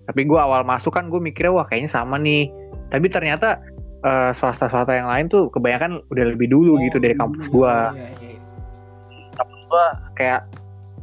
Tapi 0.05 0.25
gue 0.25 0.37
awal 0.37 0.65
masuk 0.65 0.91
kan 0.91 1.07
gue 1.07 1.21
mikirnya 1.21 1.53
wah 1.53 1.65
kayaknya 1.65 1.93
sama 1.93 2.17
nih. 2.17 2.49
Tapi 2.89 3.07
ternyata 3.07 3.61
eh, 4.05 4.31
swasta-swasta 4.37 4.93
yang 4.93 5.09
lain 5.09 5.27
tuh 5.27 5.49
kebanyakan 5.51 6.05
udah 6.13 6.25
lebih 6.29 6.53
dulu 6.53 6.77
gitu 6.85 7.01
dari 7.01 7.17
kampus 7.17 7.49
gue 7.49 7.75
Iya, 7.97 8.09
iya, 8.21 8.31
iya. 8.37 9.45
gue 9.65 9.87
kayak 10.15 10.41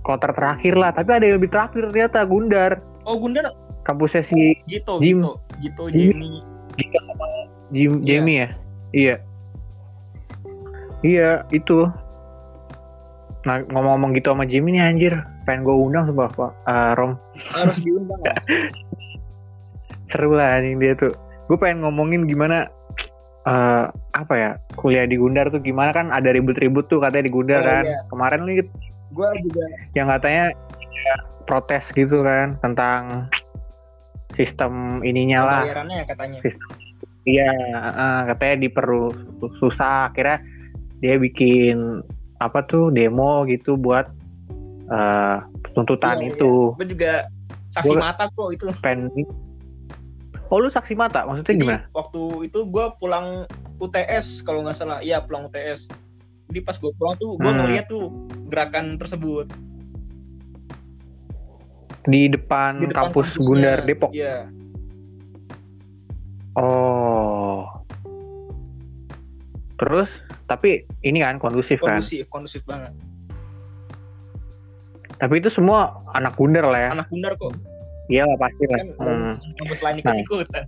kloter 0.01 0.31
terakhir 0.31 0.73
lah 0.79 0.89
tapi 0.93 1.09
ada 1.11 1.25
yang 1.27 1.37
lebih 1.41 1.51
terakhir 1.51 1.91
ternyata 1.91 2.23
Gundar 2.23 2.79
oh 3.03 3.17
Gundar 3.17 3.51
kampusnya 3.81 4.21
si 4.29 4.55
Gito 4.69 5.01
Jim. 5.01 5.25
Gito 5.25 5.33
Gito 5.59 5.83
Jim. 5.89 6.13
Jamie 6.15 6.41
Jim, 7.71 7.91
Iya. 7.99 8.05
Jamie 8.05 8.37
ya? 8.37 8.49
Iya. 8.91 9.15
Iya, 11.01 11.29
itu. 11.49 11.87
Nah, 13.41 13.65
ngomong-ngomong 13.73 14.13
gitu 14.13 14.29
sama 14.35 14.45
Jimmy 14.45 14.77
nih 14.77 14.83
anjir, 14.85 15.13
pengen 15.49 15.65
gue 15.65 15.73
undang 15.73 16.05
sumpah 16.05 16.29
Pak. 16.29 16.51
Eh, 16.67 16.91
Rom, 16.93 17.17
harus 17.57 17.77
diundang 17.81 18.21
seru 20.13 20.35
lah 20.35 20.61
anjing 20.61 20.77
dia 20.77 20.93
tuh. 20.93 21.15
Gue 21.49 21.57
pengen 21.57 21.87
ngomongin 21.87 22.29
gimana 22.29 22.69
eh 23.41 23.85
apa 24.13 24.33
ya 24.33 24.51
kuliah 24.75 25.03
di 25.03 25.17
Gundar 25.17 25.49
tuh 25.49 25.57
gimana 25.57 25.89
kan 25.89 26.13
ada 26.13 26.29
ribut-ribut 26.29 26.85
tuh 26.87 27.01
katanya 27.01 27.25
di 27.25 27.33
Gundar 27.33 27.61
Oh, 27.61 27.65
kan 27.65 27.83
iya. 27.83 27.99
kemarin 28.07 28.41
nih 28.45 28.55
gue 29.11 29.29
juga 29.41 29.65
yang 29.91 30.07
katanya 30.07 30.43
ya, 30.77 31.15
protes 31.43 31.83
gitu 31.91 32.21
kan 32.21 32.55
tentang 32.61 33.25
sistem 34.33 35.01
ininya 35.01 35.39
lah 35.43 35.61
ya 35.65 36.05
katanya 36.05 36.39
Iya, 37.21 37.53
eh, 37.93 38.21
katanya 38.33 38.65
diperlu 38.65 39.13
susah. 39.61 40.09
Akhirnya 40.09 40.41
dia 41.05 41.21
bikin 41.21 42.01
apa 42.41 42.65
tuh 42.65 42.89
demo 42.89 43.45
gitu 43.45 43.77
buat 43.77 44.09
eh, 44.89 45.37
tuntutan 45.77 46.17
Iya, 46.17 46.33
itu. 46.33 46.73
gue 46.81 46.87
juga 46.89 47.29
saksi 47.69 47.93
Gua- 47.93 48.01
mata 48.09 48.25
kok 48.25 48.49
itu. 48.57 48.65
Oh 50.51 50.59
lu 50.59 50.67
saksi 50.67 50.93
mata? 50.93 51.23
Maksudnya 51.23 51.47
Jadi, 51.49 51.63
gimana? 51.63 51.81
waktu 51.91 52.21
itu 52.43 52.59
gue 52.65 52.85
pulang 52.97 53.47
UTS 53.77 54.43
kalau 54.43 54.61
nggak 54.61 54.75
salah 54.75 54.99
iya 54.99 55.17
pulang 55.19 55.47
UTS 55.47 55.87
jadi 56.47 56.59
pas 56.61 56.75
gue 56.75 56.91
pulang 56.93 57.15
tuh 57.15 57.33
gue 57.33 57.47
Hmm. 57.47 57.57
ngeliat 57.57 57.87
tuh 57.87 58.11
gerakan 58.45 58.95
tersebut 58.95 59.47
Di 62.03 62.27
depan, 62.27 62.77
di 62.77 62.85
depan 62.85 63.07
kampus 63.07 63.31
kampusnya. 63.31 63.41
Gundar 63.41 63.77
Depok. 63.81 64.11
iya 64.11 64.45
Oh. 66.51 67.63
Terus 69.77 70.11
tapi 70.45 70.83
ini 71.01 71.23
kan 71.23 71.39
kondusif, 71.39 71.79
kan. 71.79 71.97
kondusif 71.97 72.27
kondusif 72.27 72.61
banget 72.65 72.91
Tapi 75.15 75.37
itu 75.37 75.47
semua 75.47 75.95
anak 76.11 76.35
Gundar 76.35 76.67
lah 76.67 76.81
ya. 76.81 76.89
anak 76.91 77.07
bundar 77.07 77.33
kok 77.33 77.55
Iya 78.11 78.27
lah 78.27 78.37
pasti 78.37 78.63
lah. 78.67 78.77
kan 78.77 78.87
Hmm. 78.99 79.33
kampus 79.57 79.79
lain 79.81 79.95
Nah. 80.03 80.15
ikut 80.19 80.43
ikutan 80.43 80.65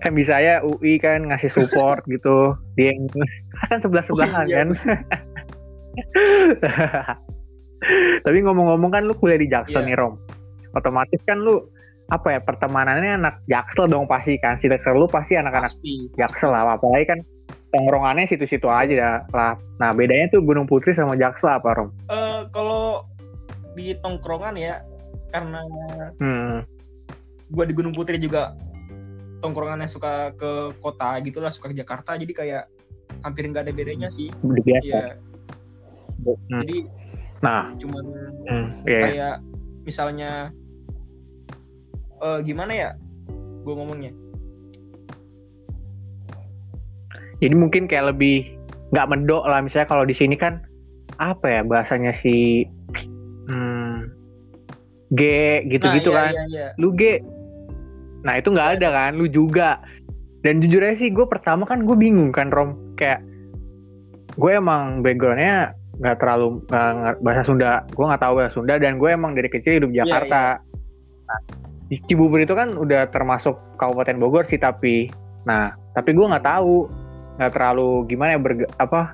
Kan 0.00 0.12
bisa 0.16 0.40
ya 0.40 0.58
UI 0.60 0.96
kan 0.96 1.28
ngasih 1.28 1.52
support 1.52 2.00
gitu. 2.12 2.56
Dia 2.74 2.94
yang 2.94 3.06
kan 3.68 3.78
sebelah 3.78 4.04
sebelahan 4.06 4.44
Oh, 4.44 4.48
iya. 4.48 4.56
kan. 4.64 4.68
Tapi 8.20 8.38
ngomong-ngomong 8.44 8.90
kan 8.90 9.02
lu 9.04 9.14
kuliah 9.14 9.40
di 9.40 9.48
Jaksel 9.48 9.82
Iya. 9.84 9.88
nih 9.92 9.96
Rom. 9.96 10.14
Otomatis 10.72 11.20
kan 11.24 11.40
lu 11.40 11.64
apa 12.10 12.34
ya 12.34 12.40
pertemanannya 12.42 13.22
anak 13.22 13.34
Jaksel 13.46 13.86
dong 13.86 14.06
pasti 14.06 14.36
kan. 14.36 14.56
Si 14.56 14.66
lu 14.66 15.06
pasti 15.06 15.36
anak-anak 15.36 15.70
pasti 15.72 16.08
Jaksel 16.16 16.50
lah. 16.50 16.76
Apalagi 16.76 17.06
kan 17.08 17.18
tongkrongannya 17.70 18.26
situ-situ 18.26 18.66
aja 18.66 18.92
dah 18.94 19.16
lah. 19.30 19.52
Nah 19.78 19.90
bedanya 19.92 20.30
tuh 20.30 20.42
Gunung 20.42 20.66
Putri 20.66 20.90
sama 20.92 21.14
Jaksel 21.14 21.50
apa 21.50 21.70
Rom? 21.76 21.88
Eh, 22.08 22.40
kalau 22.50 23.04
di 23.74 23.94
tongkrongan 24.00 24.54
ya 24.56 24.82
karena 25.30 25.62
Hmm. 26.18 26.66
gue 27.50 27.64
di 27.66 27.74
Gunung 27.74 27.94
Putri 27.94 28.18
juga 28.18 28.54
tongkrongannya 29.40 29.88
suka 29.88 30.36
ke 30.36 30.76
kota 30.78 31.16
gitulah 31.24 31.50
suka 31.50 31.72
ke 31.72 31.76
Jakarta 31.80 32.14
jadi 32.14 32.32
kayak 32.34 32.64
hampir 33.26 33.48
nggak 33.48 33.66
ada 33.66 33.72
bedanya 33.74 34.08
sih. 34.12 34.30
Iya 34.66 35.16
Hmm. 36.20 36.60
jadi 36.60 36.84
Nah, 37.40 37.72
cuman 37.80 38.04
hmm, 38.44 38.66
iya. 38.84 39.00
kayak 39.00 39.36
misalnya 39.88 40.52
eh 42.20 42.38
gimana 42.44 42.72
ya 42.76 42.90
gue 43.64 43.74
ngomongnya 43.74 44.12
Jadi 47.40 47.56
mungkin 47.56 47.88
kayak 47.88 48.12
lebih 48.12 48.52
nggak 48.92 49.08
mendok 49.08 49.48
lah 49.48 49.64
misalnya 49.64 49.88
kalau 49.88 50.04
di 50.04 50.12
sini 50.12 50.36
kan 50.36 50.60
apa 51.16 51.48
ya 51.48 51.60
bahasanya 51.64 52.12
si 52.20 52.68
hmm, 53.48 53.79
G 55.10 55.20
gitu-gitu 55.66 56.10
Nah, 56.10 56.16
iya, 56.16 56.32
kan. 56.32 56.32
iya, 56.32 56.44
iya. 56.46 56.68
Lu 56.76 56.90
G. 56.92 57.18
Nah 58.20 58.34
itu 58.36 58.48
nggak 58.48 58.78
ada 58.78 58.88
kan, 58.90 59.10
lu 59.12 59.26
juga. 59.26 59.80
Dan 60.40 60.58
jujur 60.58 60.80
aja 60.80 60.96
sih 60.96 61.08
gue 61.08 61.24
pertama 61.24 61.64
kan 61.64 61.82
gue 61.82 61.92
bingung 61.94 62.30
kan 62.30 62.48
Rom 62.48 62.94
kayak 62.94 63.20
gue 64.32 64.50
emang 64.50 65.00
backgroundnya 65.00 65.72
nggak 65.96 66.16
terlalu 66.16 66.64
nggak- 66.66 67.20
bahasa 67.20 67.42
Sunda, 67.44 67.70
gue 67.86 68.00
nggak 68.02 68.22
tahu 68.22 68.34
bahasa 68.34 68.52
Sunda 68.54 68.74
dan 68.76 68.96
gue 68.96 69.10
emang 69.10 69.34
dari 69.34 69.46
kecil 69.46 69.76
hidup 69.76 69.90
Iya, 69.90 70.00
Jakarta. 70.02 70.64
Nah, 71.26 71.40
di 71.86 72.00
Cibubur 72.02 72.38
itu 72.38 72.54
kan 72.54 72.72
udah 72.72 73.04
termasuk 73.06 73.52
Kabupaten 73.76 74.16
Bogor 74.16 74.46
sih 74.46 74.56
tapi, 74.56 75.10
nah 75.42 75.68
tapi 75.90 76.14
gue 76.14 76.22
nggak 76.22 76.46
tahu 76.46 76.88
nggak 77.36 77.52
terlalu 77.52 77.90
gimana 78.06 78.30
ya 78.32 78.38
berge, 78.38 78.64
apa 78.76 79.12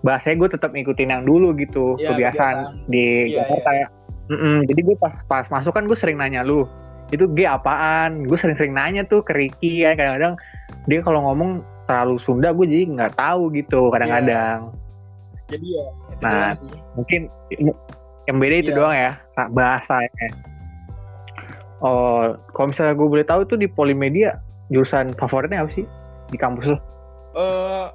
bahasanya 0.00 0.36
gue 0.38 0.48
tetap 0.56 0.70
ngikutin 0.70 1.10
yang 1.10 1.22
dulu 1.22 1.52
gitu 1.54 1.98
Iya, 1.98 2.08
kebiasaan 2.08 2.56
kebiasaan. 2.56 2.88
di 2.88 3.04
Iya, 3.28 3.44
Jakarta 3.44 3.70
ya. 4.30 4.38
Mm-mm, 4.38 4.56
jadi 4.70 4.80
gue 4.86 4.96
pas 4.96 5.14
pas 5.26 5.42
masuk 5.50 5.74
kan 5.74 5.82
gue 5.84 5.98
sering 5.98 6.14
nanya 6.14 6.46
lu 6.46 6.62
itu 7.10 7.26
G 7.34 7.42
apaan? 7.42 8.22
Gue 8.22 8.38
sering-sering 8.38 8.70
nanya 8.70 9.02
tuh 9.02 9.26
ke 9.26 9.34
Ricky 9.34 9.82
kan 9.82 9.98
kadang-kadang 9.98 10.38
dia 10.86 11.02
kalau 11.02 11.26
ngomong 11.26 11.66
terlalu 11.90 12.22
Sunda 12.22 12.54
gue 12.54 12.70
jadi 12.70 12.86
nggak 12.86 13.18
tahu 13.18 13.50
gitu 13.50 13.90
kadang-kadang. 13.90 14.70
Jadi 15.50 15.66
ya 15.74 15.86
Nah, 16.20 16.52
mungkin 16.94 17.26
yang 18.28 18.36
beda 18.38 18.56
itu 18.60 18.70
Iya. 18.70 18.78
doang 18.78 18.94
ya 18.94 19.12
nah, 19.34 19.48
bahasanya. 19.50 20.28
Oh 21.80 22.36
kalau 22.52 22.70
misalnya 22.70 22.94
gue 22.94 23.08
boleh 23.08 23.26
tahu 23.26 23.40
tuh 23.48 23.58
di 23.58 23.66
Polimedia 23.66 24.38
jurusan 24.70 25.16
favoritnya 25.18 25.64
apa 25.66 25.72
sih 25.74 25.82
di 26.30 26.38
kampus 26.38 26.70
lo 26.70 26.78
eh 27.34 27.86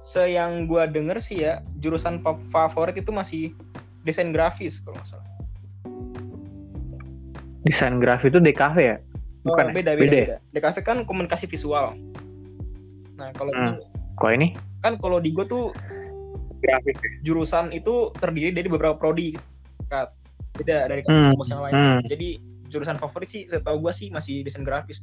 se 0.00 0.32
yang 0.32 0.64
gue 0.64 0.80
denger 0.88 1.18
sih 1.18 1.44
ya 1.44 1.60
jurusan 1.76 2.22
fa- 2.22 2.40
favorit 2.48 2.96
itu 2.96 3.10
masih 3.10 3.52
desain 4.00 4.30
grafis 4.30 4.78
kalau 4.80 4.96
nggak 4.96 5.10
salah 5.12 5.26
Desain 7.66 7.98
grafis 7.98 8.30
itu 8.30 8.38
DKV 8.38 8.76
ya? 8.78 8.96
Bukan 9.42 9.66
Oh, 9.66 9.70
ya? 9.70 9.74
beda, 9.74 9.90
beda, 9.92 10.00
Beda 10.00 10.14
ya? 10.14 10.24
beda. 10.24 10.36
DKV 10.54 10.76
kan 10.80 10.98
komunikasi 11.02 11.44
visual. 11.44 11.98
Nah, 13.16 13.34
kalau 13.34 13.50
Hmm. 13.50 13.82
Kok 14.16 14.30
ini? 14.32 14.54
kan 14.80 14.94
kalau 14.96 15.18
di 15.18 15.28
gue 15.28 15.42
tuh 15.44 15.74
Grafis. 16.56 16.94
jurusan 17.20 17.68
itu 17.70 18.14
terdiri 18.14 18.54
dari 18.54 18.66
beberapa 18.66 18.94
prodi. 18.94 19.34
Kak. 19.86 20.14
Beda 20.54 20.86
dari 20.86 21.02
Hmm, 21.02 21.34
kampus 21.34 21.50
yang 21.50 21.60
lain. 21.60 21.74
hmm. 21.74 21.98
Jadi 22.06 22.28
jurusan 22.66 22.96
favorit 22.96 23.28
sih 23.28 23.42
setahu 23.44 23.78
gue 23.78 23.92
sih 23.92 24.08
masih 24.08 24.40
desain 24.40 24.62
grafis. 24.62 25.02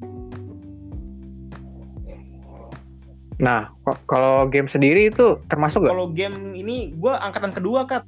Nah, 3.37 3.67
kalau 4.05 4.47
game 4.47 4.65
sendiri 4.65 5.09
itu 5.09 5.35
termasuk 5.45 5.83
gak? 5.83 5.91
Kalau 5.91 6.07
game 6.07 6.53
ini 6.53 6.93
gue 6.93 7.11
angkatan 7.11 7.51
kedua, 7.51 7.83
Kat. 7.83 8.07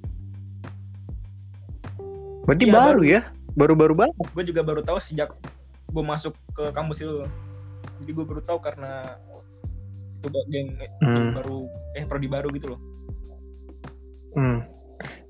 Berarti 2.45 2.63
iya, 2.63 2.73
baru 2.73 2.85
baru. 2.95 3.01
ya? 3.03 3.21
Baru-baru 3.55 3.93
banget. 3.95 4.15
Gue 4.31 4.43
juga 4.43 4.61
baru 4.61 4.83
tahu 4.83 4.99
sejak 4.99 5.31
gue 5.87 6.03
masuk 6.03 6.35
ke 6.53 6.71
kampus 6.71 7.01
itu. 7.01 7.23
Jadi 8.03 8.11
gue 8.11 8.25
baru 8.27 8.41
tahu 8.43 8.59
karena 8.59 9.15
itu 10.19 10.29
game 10.49 10.73
Hmm. 10.99 11.37
baru 11.37 11.69
eh 11.93 12.03
prodi 12.03 12.27
baru 12.27 12.49
gitu 12.51 12.75
loh. 12.75 12.79
Hmm. 14.35 14.59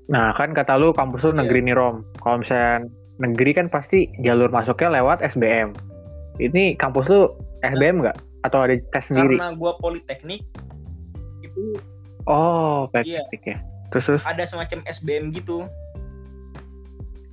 Nah, 0.06 0.34
kan 0.34 0.54
kata 0.54 0.78
lu 0.78 0.90
kampus 0.90 1.22
lu 1.22 1.34
Iya. 1.34 1.38
negeri 1.44 1.60
nih 1.62 1.74
Rom. 1.74 2.02
Kalau 2.18 2.42
misalnya 2.42 2.86
negeri 3.18 3.50
kan 3.54 3.66
pasti 3.68 4.10
jalur 4.20 4.50
masuknya 4.50 4.98
lewat 4.98 5.22
SBM. 5.22 5.74
Ini 6.38 6.74
kampus 6.76 7.06
lu 7.06 7.30
SBM 7.62 8.02
nggak? 8.02 8.16
Atau 8.42 8.62
ada 8.62 8.74
tes 8.92 9.04
sendiri? 9.06 9.38
Karena 9.38 9.54
gue 9.54 9.72
politeknik 9.78 10.42
itu 11.42 11.62
Oh, 12.26 12.90
Iya. 12.90 13.22
praktik 13.22 13.42
ya. 13.46 13.58
Terus 13.94 14.04
terus 14.10 14.22
ada 14.26 14.42
semacam 14.42 14.82
SBM 14.84 15.30
gitu. 15.30 15.70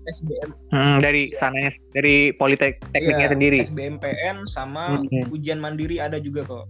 SBM 0.06 0.50
hmm, 0.70 0.96
dari 1.00 1.32
Iya. 1.32 1.38
sananya 1.38 1.72
dari 1.92 2.16
politekniknya 2.34 3.00
Iya, 3.20 3.32
sendiri. 3.32 3.60
SBMPN 3.62 4.44
sama 4.46 5.00
Hmm. 5.00 5.32
ujian 5.32 5.58
mandiri 5.58 5.98
ada 5.98 6.18
juga 6.18 6.44
kok. 6.44 6.66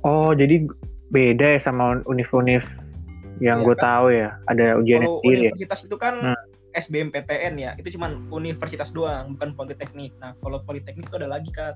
Oh, 0.00 0.32
jadi 0.32 0.68
beda 1.08 1.56
ya 1.56 1.60
sama 1.60 2.00
univ-univ 2.04 2.60
yang 3.38 3.60
Iya, 3.60 3.66
gue 3.66 3.76
kan? 3.76 3.84
tahu 3.84 4.06
ya. 4.12 4.28
Ada 4.46 4.66
ujiannya 4.78 5.08
Kalau 5.08 5.20
sendiri 5.20 5.32
ya. 5.34 5.40
universitas 5.48 5.80
itu 5.80 5.96
kan 5.96 6.14
Hmm. 6.20 6.36
SBMPTN 6.74 7.54
ya, 7.54 7.70
itu 7.78 7.94
cuman 7.94 8.26
universitas 8.28 8.90
doang, 8.90 9.38
bukan 9.38 9.54
politeknik. 9.54 10.10
Nah, 10.18 10.34
kalau 10.42 10.58
politeknik 10.60 11.06
itu 11.06 11.16
ada 11.16 11.30
lagi 11.30 11.48
kan 11.50 11.74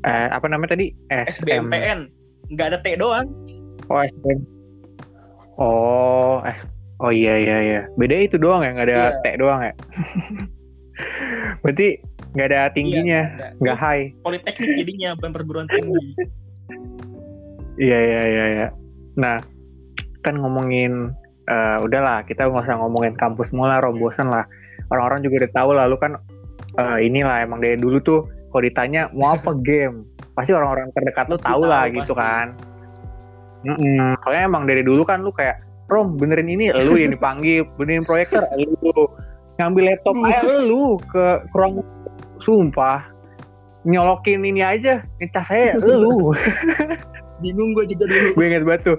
Eh, 0.00 0.28
apa 0.32 0.48
namanya 0.48 0.72
tadi? 0.72 0.96
SM. 1.12 1.44
SBMPN, 1.44 2.08
nggak 2.48 2.66
ada 2.72 2.78
T 2.80 2.96
doang. 2.96 3.28
Oh, 3.92 4.00
SBM. 4.00 4.40
Oh, 5.60 6.40
S. 6.42 6.58
Oh 7.00 7.12
iya 7.12 7.36
iya 7.36 7.56
iya. 7.60 7.80
Beda 7.96 8.16
itu 8.16 8.36
doang 8.36 8.60
ya, 8.64 8.72
nggak 8.76 8.88
ada 8.92 8.96
Iya. 8.96 9.20
T 9.20 9.26
doang 9.40 9.60
ya. 9.64 9.72
Berarti 11.64 11.88
nggak 12.36 12.48
ada 12.52 12.60
tingginya, 12.72 13.20
Iya, 13.28 13.46
nggak 13.60 13.76
Ini 13.76 13.84
high. 13.84 14.04
Politeknik 14.24 14.70
jadinya 14.84 15.08
bukan 15.16 15.30
perguruan 15.32 15.66
tinggi. 15.68 16.04
Iya 17.80 17.98
iya 18.04 18.22
iya 18.28 18.44
iya. 18.52 18.66
Nah, 19.16 19.40
kan 20.20 20.36
ngomongin 20.36 21.12
eh 21.48 21.76
udahlah 21.80 22.22
kita 22.28 22.46
nggak 22.46 22.68
usah 22.68 22.76
ngomongin 22.80 23.16
kampus 23.16 23.48
mula, 23.56 23.80
Rom 23.80 23.96
bosan 23.96 24.28
lah. 24.28 24.44
Orang-orang 24.92 25.24
juga 25.24 25.44
udah 25.44 25.52
tahu 25.56 25.70
lah, 25.72 25.84
lu 25.88 25.96
kan 25.96 26.20
eh, 26.76 26.98
inilah 27.04 27.44
emang 27.44 27.64
dari 27.64 27.80
dulu 27.80 27.96
tuh 28.04 28.20
kalau 28.52 28.62
ditanya 28.66 29.08
mau 29.16 29.32
apa 29.38 29.56
game, 29.64 30.04
pasti 30.36 30.52
orang-orang 30.52 30.92
terdekat 30.92 31.32
lu 31.32 31.38
tahu 31.40 31.62
lah 31.64 31.88
gitu 31.88 32.12
pasti. 32.12 32.69
Kan. 33.62 33.76
Mm-mm. 33.76 34.10
Soalnya 34.24 34.42
emang 34.48 34.64
dari 34.64 34.82
dulu 34.82 35.02
kan 35.04 35.20
lu 35.20 35.30
kayak 35.30 35.60
Rom 35.90 36.14
benerin 36.16 36.46
ini 36.46 36.70
lu 36.70 36.94
yang 36.94 37.10
dipanggil, 37.10 37.66
benerin 37.74 38.06
proyektor 38.06 38.46
lu 38.54 39.10
ngambil 39.58 39.92
laptop 39.92 40.14
aja 40.24 40.56
lu 40.62 40.96
ke 41.10 41.44
ruang 41.52 41.84
sumpah 42.40 43.04
nyolokin 43.84 44.40
ini 44.44 44.64
aja 44.64 45.04
ngecas 45.20 45.46
saya 45.48 45.76
lu 45.76 46.32
Bingung 47.44 47.72
gue 47.72 47.88
juga 47.88 48.04
dulu. 48.04 48.28
gue 48.36 48.44
inget 48.44 48.64
banget 48.68 48.82
tuh 48.92 48.98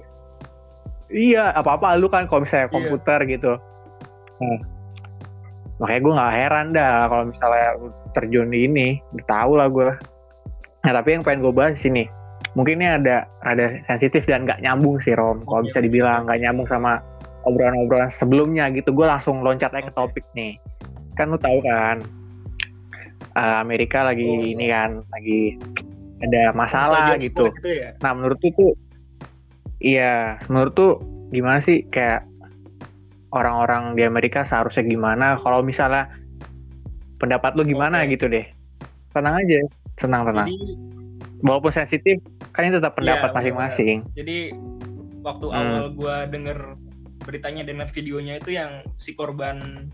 iya 1.10 1.54
apa 1.54 1.78
apa 1.78 1.94
lu 1.98 2.10
kan 2.10 2.26
kalau 2.26 2.42
misalnya 2.42 2.66
Iya. 2.66 2.74
komputer 2.74 3.18
gitu 3.26 3.52
nah, 4.42 4.58
makanya 5.78 6.00
gue 6.02 6.12
nggak 6.18 6.34
heran 6.34 6.66
dah 6.74 6.94
kalau 7.06 7.24
misalnya 7.30 7.68
terjun 8.14 8.48
di 8.50 8.58
ini 8.66 8.88
udah 9.14 9.26
tahu 9.30 9.52
lah 9.58 9.66
gue 9.70 9.86
nah 10.82 10.92
tapi 10.98 11.08
yang 11.14 11.22
pengen 11.22 11.42
gue 11.46 11.54
bahas 11.54 11.78
sini 11.78 12.06
mungkin 12.52 12.80
ini 12.84 12.88
ada 13.00 13.24
ada 13.48 13.80
sensitif 13.88 14.28
dan 14.28 14.44
nggak 14.44 14.60
nyambung 14.60 15.00
sih 15.00 15.16
Rom. 15.16 15.40
Kalau 15.48 15.62
bisa 15.64 15.80
dibilang 15.80 16.28
nggak 16.28 16.40
nyambung 16.44 16.68
sama 16.68 17.00
obrolan-obrolan 17.48 18.12
sebelumnya 18.20 18.68
gitu. 18.70 18.92
Gue 18.92 19.08
langsung 19.08 19.40
loncat 19.40 19.72
aja 19.72 19.88
ke 19.88 19.94
topik 19.96 20.24
nih. 20.36 20.60
Kan 21.16 21.32
lu 21.32 21.38
tahu 21.40 21.58
kan 21.64 22.00
eh, 23.36 23.56
Amerika 23.60 24.04
lagi 24.04 24.24
Oh, 24.24 24.36
iya. 24.40 24.48
ini 24.52 24.66
kan 24.68 24.90
lagi 25.10 25.40
ada 26.22 26.42
masalah 26.54 27.18
gitu. 27.18 27.50
ya. 27.66 27.96
Nah 28.04 28.12
menurut 28.14 28.38
tuh 28.38 28.52
tuh 28.54 28.72
iya 29.82 30.38
menurut 30.46 30.72
tuh 30.76 30.92
gimana 31.34 31.58
sih 31.64 31.82
kayak 31.90 32.28
orang-orang 33.32 33.96
di 33.96 34.04
Amerika 34.04 34.44
seharusnya 34.44 34.84
gimana? 34.84 35.40
Kalau 35.40 35.64
misalnya 35.64 36.12
pendapat 37.16 37.56
lu 37.56 37.64
gimana 37.64 38.04
Oke. 38.04 38.14
gitu 38.14 38.28
deh. 38.28 38.44
Tenang 39.16 39.40
aja 39.40 39.56
tenang 39.96 40.22
tenang. 40.28 40.48
Jadi 40.48 40.92
walaupun 41.42 41.72
sensitif 41.74 42.22
kan 42.52 42.62
ini 42.64 42.76
tetap 42.76 42.92
pendapat 42.94 43.28
Iya, 43.28 43.36
masing-masing 43.36 43.96
jadi 44.12 44.38
waktu 45.22 45.46
Hmm. 45.48 45.56
awal 45.56 45.84
gue 45.92 46.16
denger 46.30 46.58
beritanya 47.22 47.62
dan 47.62 47.78
videonya 47.86 48.36
itu 48.36 48.50
yang 48.52 48.82
si 48.98 49.14
korban 49.14 49.86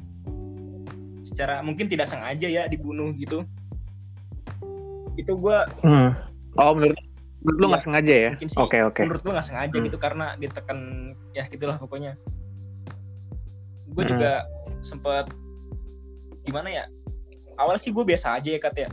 secara 1.23 1.61
mungkin 1.61 1.87
tidak 1.87 2.09
sengaja 2.09 2.49
ya 2.49 2.64
dibunuh 2.66 3.12
gitu 3.14 3.44
itu 5.14 5.33
gue 5.35 5.59
hmm. 5.85 6.11
oh 6.57 6.73
menurut 6.73 6.99
menurut 7.44 7.59
lu 7.59 7.62
Iya, 7.62 7.71
nggak 7.71 7.85
sengaja 7.85 8.14
ya 8.14 8.31
oke 8.57 8.79
oke 8.88 9.01
menurut 9.05 9.23
gue 9.23 9.33
nggak 9.37 9.49
sengaja 9.49 9.77
Hmm. 9.77 9.87
gitu 9.87 9.99
karena 10.01 10.27
ditekan 10.40 10.79
ya 11.33 11.44
gitulah 11.47 11.77
pokoknya 11.77 12.16
gue 13.92 14.03
Hmm. 14.03 14.12
juga 14.16 14.33
sempet 14.81 15.27
gimana 16.42 16.71
ya 16.73 16.85
awal 17.59 17.77
sih 17.77 17.92
gue 17.92 18.03
biasa 18.03 18.40
aja 18.40 18.49
ya 18.49 18.61
kat 18.62 18.75
ya 18.79 18.88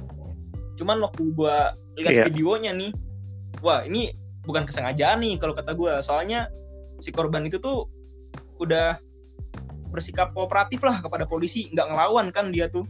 cuman 0.75 0.99
waktu 0.99 1.31
gue 1.31 1.55
lihat 1.95 2.13
Iya. 2.13 2.23
videonya 2.27 2.71
nih 2.75 2.91
wah 3.61 3.83
ini 3.83 4.15
bukan 4.45 4.65
kesengajaan 4.67 5.21
nih 5.23 5.35
kalau 5.41 5.53
kata 5.57 5.73
gue 5.73 5.93
soalnya 5.99 6.47
si 7.03 7.11
korban 7.11 7.43
itu 7.47 7.59
tuh 7.59 7.89
udah 8.61 8.99
bersikap 9.91 10.31
kooperatif 10.35 10.83
lah 10.83 10.99
kepada 10.99 11.23
polisi. 11.23 11.71
Nggak 11.71 11.87
ngelawan 11.91 12.27
kan 12.31 12.51
dia 12.51 12.67
tuh 12.67 12.83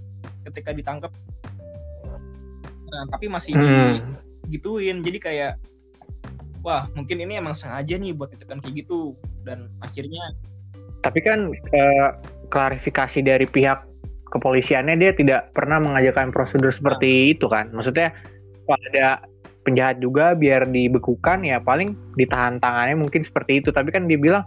ketika 0.45 0.73
ditangkap 0.73 1.12
nah 2.86 3.04
tapi 3.12 3.28
masih 3.28 3.58
Hmm. 3.58 4.15
digituin. 4.47 5.01
Jadi 5.04 5.17
kayak 5.19 5.54
wah 6.62 6.88
mungkin 6.93 7.21
ini 7.21 7.38
emang 7.38 7.58
sengaja 7.58 7.97
nih 7.97 8.13
buat 8.13 8.32
ditekan 8.34 8.62
kayak 8.62 8.86
gitu. 8.86 9.13
Dan 9.45 9.69
akhirnya 9.82 10.34
tapi 11.06 11.21
kan 11.21 11.54
eh, 11.54 12.10
klarifikasi 12.49 13.21
dari 13.21 13.45
pihak 13.45 13.86
kepolisiannya 14.34 14.97
dia 14.97 15.12
tidak 15.13 15.54
pernah 15.54 15.78
mengajarkan 15.78 16.34
prosedur 16.34 16.73
seperti 16.73 17.38
itu 17.38 17.45
kan? 17.45 17.69
Maksudnya 17.73 18.10
kalau 18.65 18.82
ada 18.93 19.21
penjahat 19.65 19.97
juga 19.99 20.38
biar 20.38 20.69
dibekukan 20.69 21.41
ya 21.41 21.58
paling 21.58 21.97
ditahan 22.15 22.62
tangannya 22.62 23.01
mungkin 23.01 23.25
seperti 23.25 23.60
itu. 23.60 23.73
Tapi 23.73 23.89
kan 23.89 24.06
dia 24.06 24.15
bilang 24.21 24.45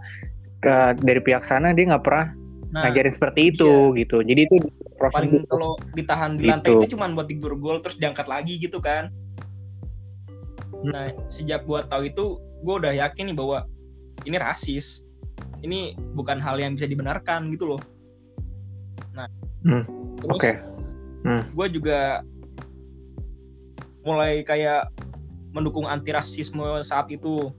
ke 0.63 0.95
dari 1.03 1.19
pihak 1.19 1.43
sana 1.45 1.75
dia 1.75 1.91
nggak 1.91 2.03
pernah 2.03 2.27
nah 2.69 2.85
ngajarin 2.85 3.13
seperti 3.17 3.41
itu 3.53 3.91
gitu. 3.97 4.21
Jadi 4.23 4.41
itu 4.45 4.55
paling 5.01 5.41
prosedur 5.41 5.49
kalau 5.49 5.73
ditahan 5.97 6.37
di 6.37 6.45
lantai 6.47 6.69
Gitu. 6.71 6.81
itu 6.85 6.87
cuman 6.95 7.17
buat 7.17 7.27
digorgol 7.27 7.81
terus 7.83 7.97
diangkat 7.99 8.25
lagi 8.29 8.55
gitu 8.61 8.79
kan. 8.79 9.11
Nah 10.85 11.11
sejak 11.27 11.67
gua 11.67 11.83
tahu 11.85 12.07
itu 12.07 12.39
gua 12.63 12.79
udah 12.79 12.93
yakin 12.93 13.33
nih 13.33 13.37
bahwa 13.37 13.67
ini 14.23 14.37
rasis. 14.39 15.03
Ini 15.59 15.97
bukan 16.15 16.39
hal 16.39 16.55
yang 16.55 16.79
bisa 16.79 16.87
dibenarkan 16.87 17.51
gitu 17.51 17.75
loh. 17.75 17.81
Nah 19.11 19.27
Hmm, 19.63 19.83
terus 20.23 20.39
oke. 20.39 20.51
Hmm. 21.27 21.43
gue 21.51 21.67
juga 21.75 22.23
mulai 24.07 24.39
kayak 24.47 24.87
mendukung 25.51 25.85
anti 25.85 26.13
rasisme 26.13 26.61
saat 26.81 27.09
itu. 27.09 27.49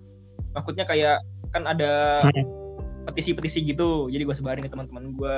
Maksudnya 0.55 0.87
kayak 0.87 1.22
kan 1.50 1.66
ada 1.66 2.22
Hmm. 2.26 2.46
petisi-petisi 3.07 3.66
gitu. 3.66 4.07
Jadi 4.11 4.22
gue 4.22 4.37
sebarin 4.37 4.62
ke 4.62 4.70
teman-teman 4.70 5.14
gue 5.14 5.37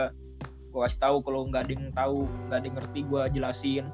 gue 0.72 0.80
kasih 0.88 1.00
tahu 1.00 1.16
kalau 1.20 1.44
nggak 1.48 1.68
ada 1.68 1.72
yang 1.72 1.86
tahu 1.92 2.18
nggak 2.48 2.58
ada 2.58 2.66
yang 2.66 2.76
ngerti 2.80 3.00
gue 3.04 3.22
jelasin. 3.36 3.84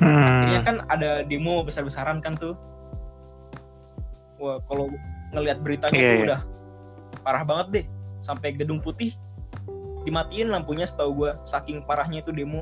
Akhirnya 0.00 0.60
Hmm. 0.60 0.66
kan 0.66 0.76
ada 0.92 1.24
demo 1.24 1.64
besar-besaran 1.64 2.20
kan 2.20 2.36
tuh. 2.36 2.56
Wah 4.40 4.60
kalau 4.68 4.92
ngelihat 5.32 5.62
beritanya 5.64 5.96
Iya, 5.98 6.08
tuh 6.08 6.16
iya. 6.16 6.26
udah 6.28 6.40
parah 7.24 7.44
banget 7.46 7.66
deh. 7.72 7.84
Sampai 8.20 8.56
gedung 8.56 8.80
putih 8.80 9.12
dimatiin 10.04 10.52
lampunya 10.52 10.84
setahu 10.84 11.24
gue 11.24 11.30
saking 11.48 11.80
parahnya 11.88 12.20
itu 12.20 12.32
demo. 12.32 12.60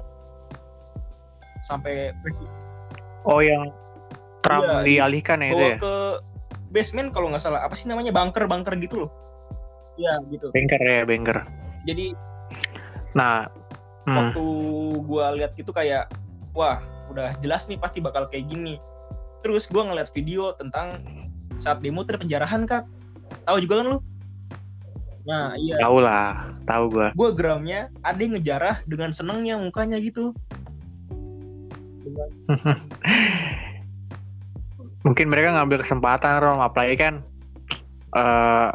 Sampai 1.66 2.14
presi- 2.22 2.46
Oh 3.28 3.40
yang 3.42 3.70
Trump 4.42 4.66
Iya, 4.66 4.82
dialihkan 4.82 5.38
ya 5.40 5.48
itu 5.54 5.64
ya? 5.64 5.76
ke 5.78 5.94
basement 6.74 7.14
kalau 7.14 7.30
nggak 7.30 7.42
salah. 7.42 7.62
Apa 7.62 7.78
sih 7.78 7.86
namanya? 7.86 8.10
Bunker 8.10 8.44
bunker 8.50 8.74
gitu 8.82 9.06
loh. 9.06 9.10
Ya 10.00 10.18
gitu. 10.28 10.50
Banker 10.50 10.80
ya, 10.80 11.04
banker. 11.06 11.38
jadi 11.82 12.14
Nah, 13.12 13.44
hmm, 14.08 14.16
waktu 14.16 14.44
gua 15.04 15.36
lihat 15.36 15.52
gitu 15.58 15.68
kayak 15.68 16.08
wah 16.56 16.80
udah 17.12 17.36
jelas 17.44 17.68
nih 17.68 17.76
pasti 17.76 18.00
bakal 18.00 18.26
kayak 18.32 18.48
gini. 18.48 18.80
Terus 19.44 19.68
gua 19.68 19.84
ngeliat 19.84 20.08
video 20.16 20.56
tentang 20.56 20.96
saat 21.60 21.84
demo 21.84 22.00
terpenjarahan 22.02 22.64
kak. 22.64 22.88
Tahu 23.44 23.58
juga 23.62 23.84
kan 23.84 23.86
lu? 23.92 23.98
Nah 25.28 25.54
iya. 25.60 25.78
Tahu 25.78 25.96
lah, 26.02 26.50
tahu 26.66 26.84
gua. 26.90 27.08
gue 27.14 27.30
geramnya 27.36 27.92
ada 28.02 28.18
yang 28.18 28.34
ngejarah 28.34 28.76
dengan 28.88 29.14
senengnya 29.14 29.54
mukanya 29.60 30.00
gitu 30.02 30.34
mungkin 35.06 35.26
mereka 35.28 35.54
ngambil 35.54 35.82
kesempatan 35.82 36.38
Rom. 36.38 36.62
Apalagi 36.62 36.96
kan 36.98 37.14
eh 38.12 38.70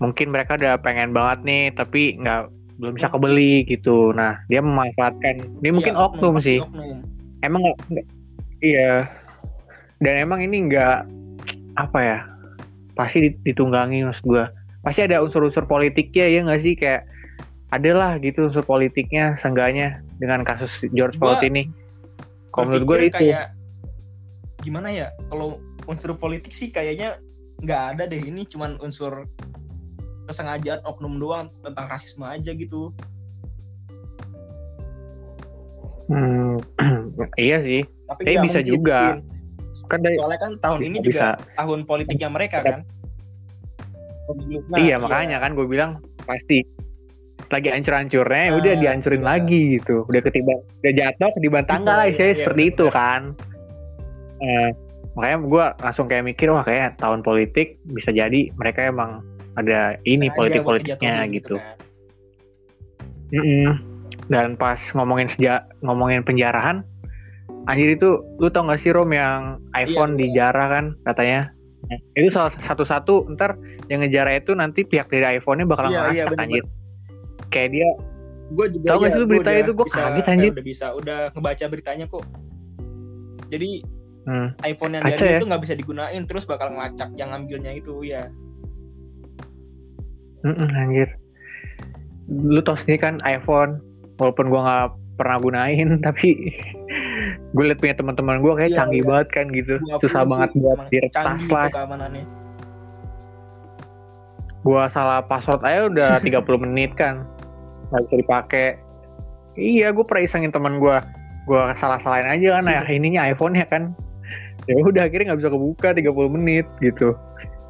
mungkin 0.00 0.32
mereka 0.32 0.56
udah 0.56 0.80
pengen 0.80 1.12
banget 1.12 1.38
nih 1.44 1.62
tapi 1.76 2.16
nggak 2.16 2.48
belum 2.80 2.92
bisa 2.96 3.12
kebeli 3.12 3.64
gitu. 3.68 4.12
Nah 4.16 4.40
dia 4.48 4.64
memanfaatkan 4.64 5.60
ini 5.60 5.70
mungkin 5.74 5.94
Iya, 5.96 6.00
oknum 6.00 6.34
sih. 6.40 6.58
oknum. 6.64 7.04
emang 7.40 7.60
nggak 7.64 7.78
nggak- 7.88 8.08
iya. 8.60 9.08
Dan 10.00 10.14
emang 10.16 10.40
ini 10.40 10.68
nggak 10.68 10.96
apa 11.76 11.98
ya 12.00 12.18
pasti 12.96 13.28
dit- 13.28 13.40
ditunggangi 13.44 14.04
maksud 14.04 14.24
gua. 14.24 14.48
Pasti 14.80 15.04
ada 15.04 15.20
unsur-unsur 15.20 15.68
politiknya 15.68 16.24
ya 16.28 16.40
nggak 16.44 16.60
sih? 16.64 16.72
Kayak 16.76 17.04
adalah 17.70 18.16
gitu 18.18 18.48
unsur 18.48 18.64
politiknya 18.64 19.36
seenggaknya 19.38 20.00
dengan 20.18 20.42
kasus 20.42 20.72
George 20.90 21.16
Floyd 21.20 21.38
ini 21.44 21.68
kalau 22.50 22.64
menurut 22.70 22.86
gue 22.86 22.98
itu 23.08 23.16
kayak 23.16 23.54
gimana 24.60 24.88
ya 24.92 25.08
kalau 25.32 25.58
unsur 25.88 26.12
politik 26.14 26.52
sih 26.52 26.68
kayaknya 26.68 27.16
nggak 27.64 27.82
ada 27.96 28.02
deh 28.08 28.20
ini 28.20 28.44
cuman 28.48 28.76
unsur 28.84 29.24
kesengajaan 30.28 30.80
oknum 30.86 31.18
doang 31.18 31.48
tentang 31.64 31.86
rasisme 31.90 32.24
aja 32.26 32.52
gitu 32.54 32.94
Hmm, 36.10 36.58
iya 37.38 37.62
sih 37.62 37.86
tapi 38.10 38.34
Tapi 38.34 38.50
bisa 38.50 38.60
juga. 38.66 39.22
kan 39.86 40.02
dari 40.02 40.18
soalnya 40.18 40.40
kan 40.42 40.52
tahun 40.58 40.80
ini 40.90 40.98
Bisa. 40.98 41.06
juga 41.06 41.26
tahun 41.54 41.86
politiknya 41.86 42.26
mereka 42.26 42.58
kan 42.66 42.82
Pemilu. 44.26 44.66
Nah, 44.66 44.78
iya 44.82 44.98
makanya 44.98 45.38
kan 45.38 45.54
gue 45.54 45.66
bilang 45.66 46.02
pasti 46.26 46.66
lagi 47.50 47.68
ancur-ancurnya 47.68 48.42
ya 48.46 48.52
udah 48.54 48.72
Nah, 48.72 48.80
dihancurin 48.80 49.20
iya. 49.20 49.28
lagi 49.28 49.60
gitu 49.74 49.96
udah 50.06 50.22
ketiba 50.22 50.54
udah 50.80 50.92
jatuh 50.94 51.30
ketiban 51.34 51.64
tangga 51.66 51.92
lah 51.92 52.06
Iya, 52.06 52.14
iya, 52.16 52.34
seperti 52.38 52.62
itu 52.68 52.84
benar. 52.86 52.96
kan 52.96 53.22
Eh, 54.40 54.68
makanya 55.12 55.36
gue 55.42 55.64
langsung 55.80 56.06
kayak 56.06 56.24
mikir 56.24 56.48
wah 56.48 56.62
kayak 56.62 56.96
tahun 56.96 57.20
politik 57.20 57.76
bisa 57.86 58.08
jadi 58.08 58.48
mereka 58.54 58.88
emang 58.88 59.20
ada 59.52 59.98
ini 60.02 60.26
sengaja 60.26 60.32
politik 60.32 60.60
buat 60.60 60.68
politiknya 60.72 61.12
ngejatuhin 61.20 61.34
gitu, 61.34 61.54
kan. 61.58 61.76
Mm-mm. 63.30 63.68
dan 64.26 64.54
pas 64.54 64.80
ngomongin 64.92 65.28
seja 65.28 65.54
ngomongin 65.80 66.22
penjarahan 66.22 66.80
anjir 67.66 67.92
itu 67.92 68.08
lu 68.36 68.48
tau 68.48 68.64
gak 68.64 68.80
sih 68.80 68.90
Rom 68.90 69.10
yang 69.10 69.58
iPhone 69.72 70.14
Iya, 70.14 70.18
iya. 70.18 70.22
dijarah 70.48 70.66
kan 70.70 70.84
katanya 71.04 71.40
itu 72.14 72.30
salah 72.30 72.54
satu-satu 72.56 73.28
ntar 73.34 73.58
yang 73.86 74.00
ngejarah 74.00 74.38
itu 74.38 74.54
nanti 74.54 74.82
pihak 74.82 75.10
dari 75.10 75.36
iPhone-nya 75.36 75.66
bakal 75.66 75.84
Iya, 75.84 75.92
iya, 75.92 76.00
ngelacak 76.00 76.14
bener-bener. 76.32 76.42
anjir 76.46 76.64
kayak 77.50 77.70
dia 77.74 77.88
gue 78.50 78.66
juga 78.74 78.86
Tahu 78.90 78.98
nggak 78.98 79.10
ya, 79.10 79.14
sih 79.14 79.20
lu 79.22 79.26
udah 79.30 79.54
itu? 79.54 79.72
Bisa- 79.78 80.02
kaget, 80.10 80.26
anjir. 80.26 80.50
udah 80.50 80.64
bisa 80.66 80.86
udah 80.94 81.18
ngebaca 81.30 81.64
beritanya 81.70 82.06
kok 82.10 82.24
jadi 83.50 83.70
hmm, 84.26 84.48
iPhone 84.66 84.92
yang 84.98 85.02
jadi 85.06 85.22
ya? 85.22 85.38
itu 85.38 85.46
nggak 85.46 85.62
bisa 85.62 85.74
digunain 85.78 86.22
terus 86.26 86.44
bakal 86.46 86.70
ngelacak 86.70 87.10
yang 87.14 87.30
ngambilnya 87.30 87.72
itu 87.78 87.94
ya 88.02 88.26
mm-mm, 90.42 90.68
anjir 90.74 91.08
lu 92.30 92.62
tau 92.62 92.78
sendiri 92.78 92.98
kan 92.98 93.14
iPhone 93.22 93.78
walaupun 94.18 94.50
gua 94.50 94.60
nggak 94.62 94.88
pernah 95.18 95.36
gunain 95.38 95.88
tapi 96.06 96.54
gue 97.50 97.64
liat 97.66 97.78
punya 97.78 97.94
teman-teman 97.94 98.38
gua 98.40 98.54
kayak 98.58 98.70
Iya, 98.72 98.78
canggih 98.82 99.02
iya. 99.02 99.08
banget 99.10 99.28
kan 99.30 99.46
gitu 99.50 99.74
Gua 99.78 99.98
susah 100.02 100.22
banget 100.26 100.50
sih 100.50 100.58
buat 100.58 100.78
diretas 100.90 101.24
lah 101.26 101.38
gitu 101.38 101.74
keamanannya 101.74 102.24
gua 104.60 104.82
salah 104.92 105.20
password 105.24 105.62
aja 105.64 105.80
udah 105.88 106.10
30 106.20 106.64
menit 106.68 106.92
kan 106.94 107.24
nggak 107.90 108.02
bisa 108.04 108.16
dipakai. 108.16 108.66
Iya 109.54 109.90
gue 109.90 110.02
pernah 110.02 110.22
isengin 110.22 110.50
teman 110.50 110.78
gua. 110.78 111.02
Gua 111.44 111.74
salah 111.74 111.98
salahin 111.98 112.28
aja 112.28 112.56
kan 112.56 112.64
Iya. 112.64 112.78
nah 112.80 112.88
ininya 112.88 113.20
iPhone 113.24 113.54
ya 113.54 113.66
kan. 113.66 113.92
Ya 114.64 114.78
udah 114.78 115.04
akhirnya 115.04 115.32
nggak 115.32 115.40
bisa 115.40 115.50
kebuka 115.50 115.88
30 115.92 116.06
menit 116.30 116.66
gitu. 116.78 117.16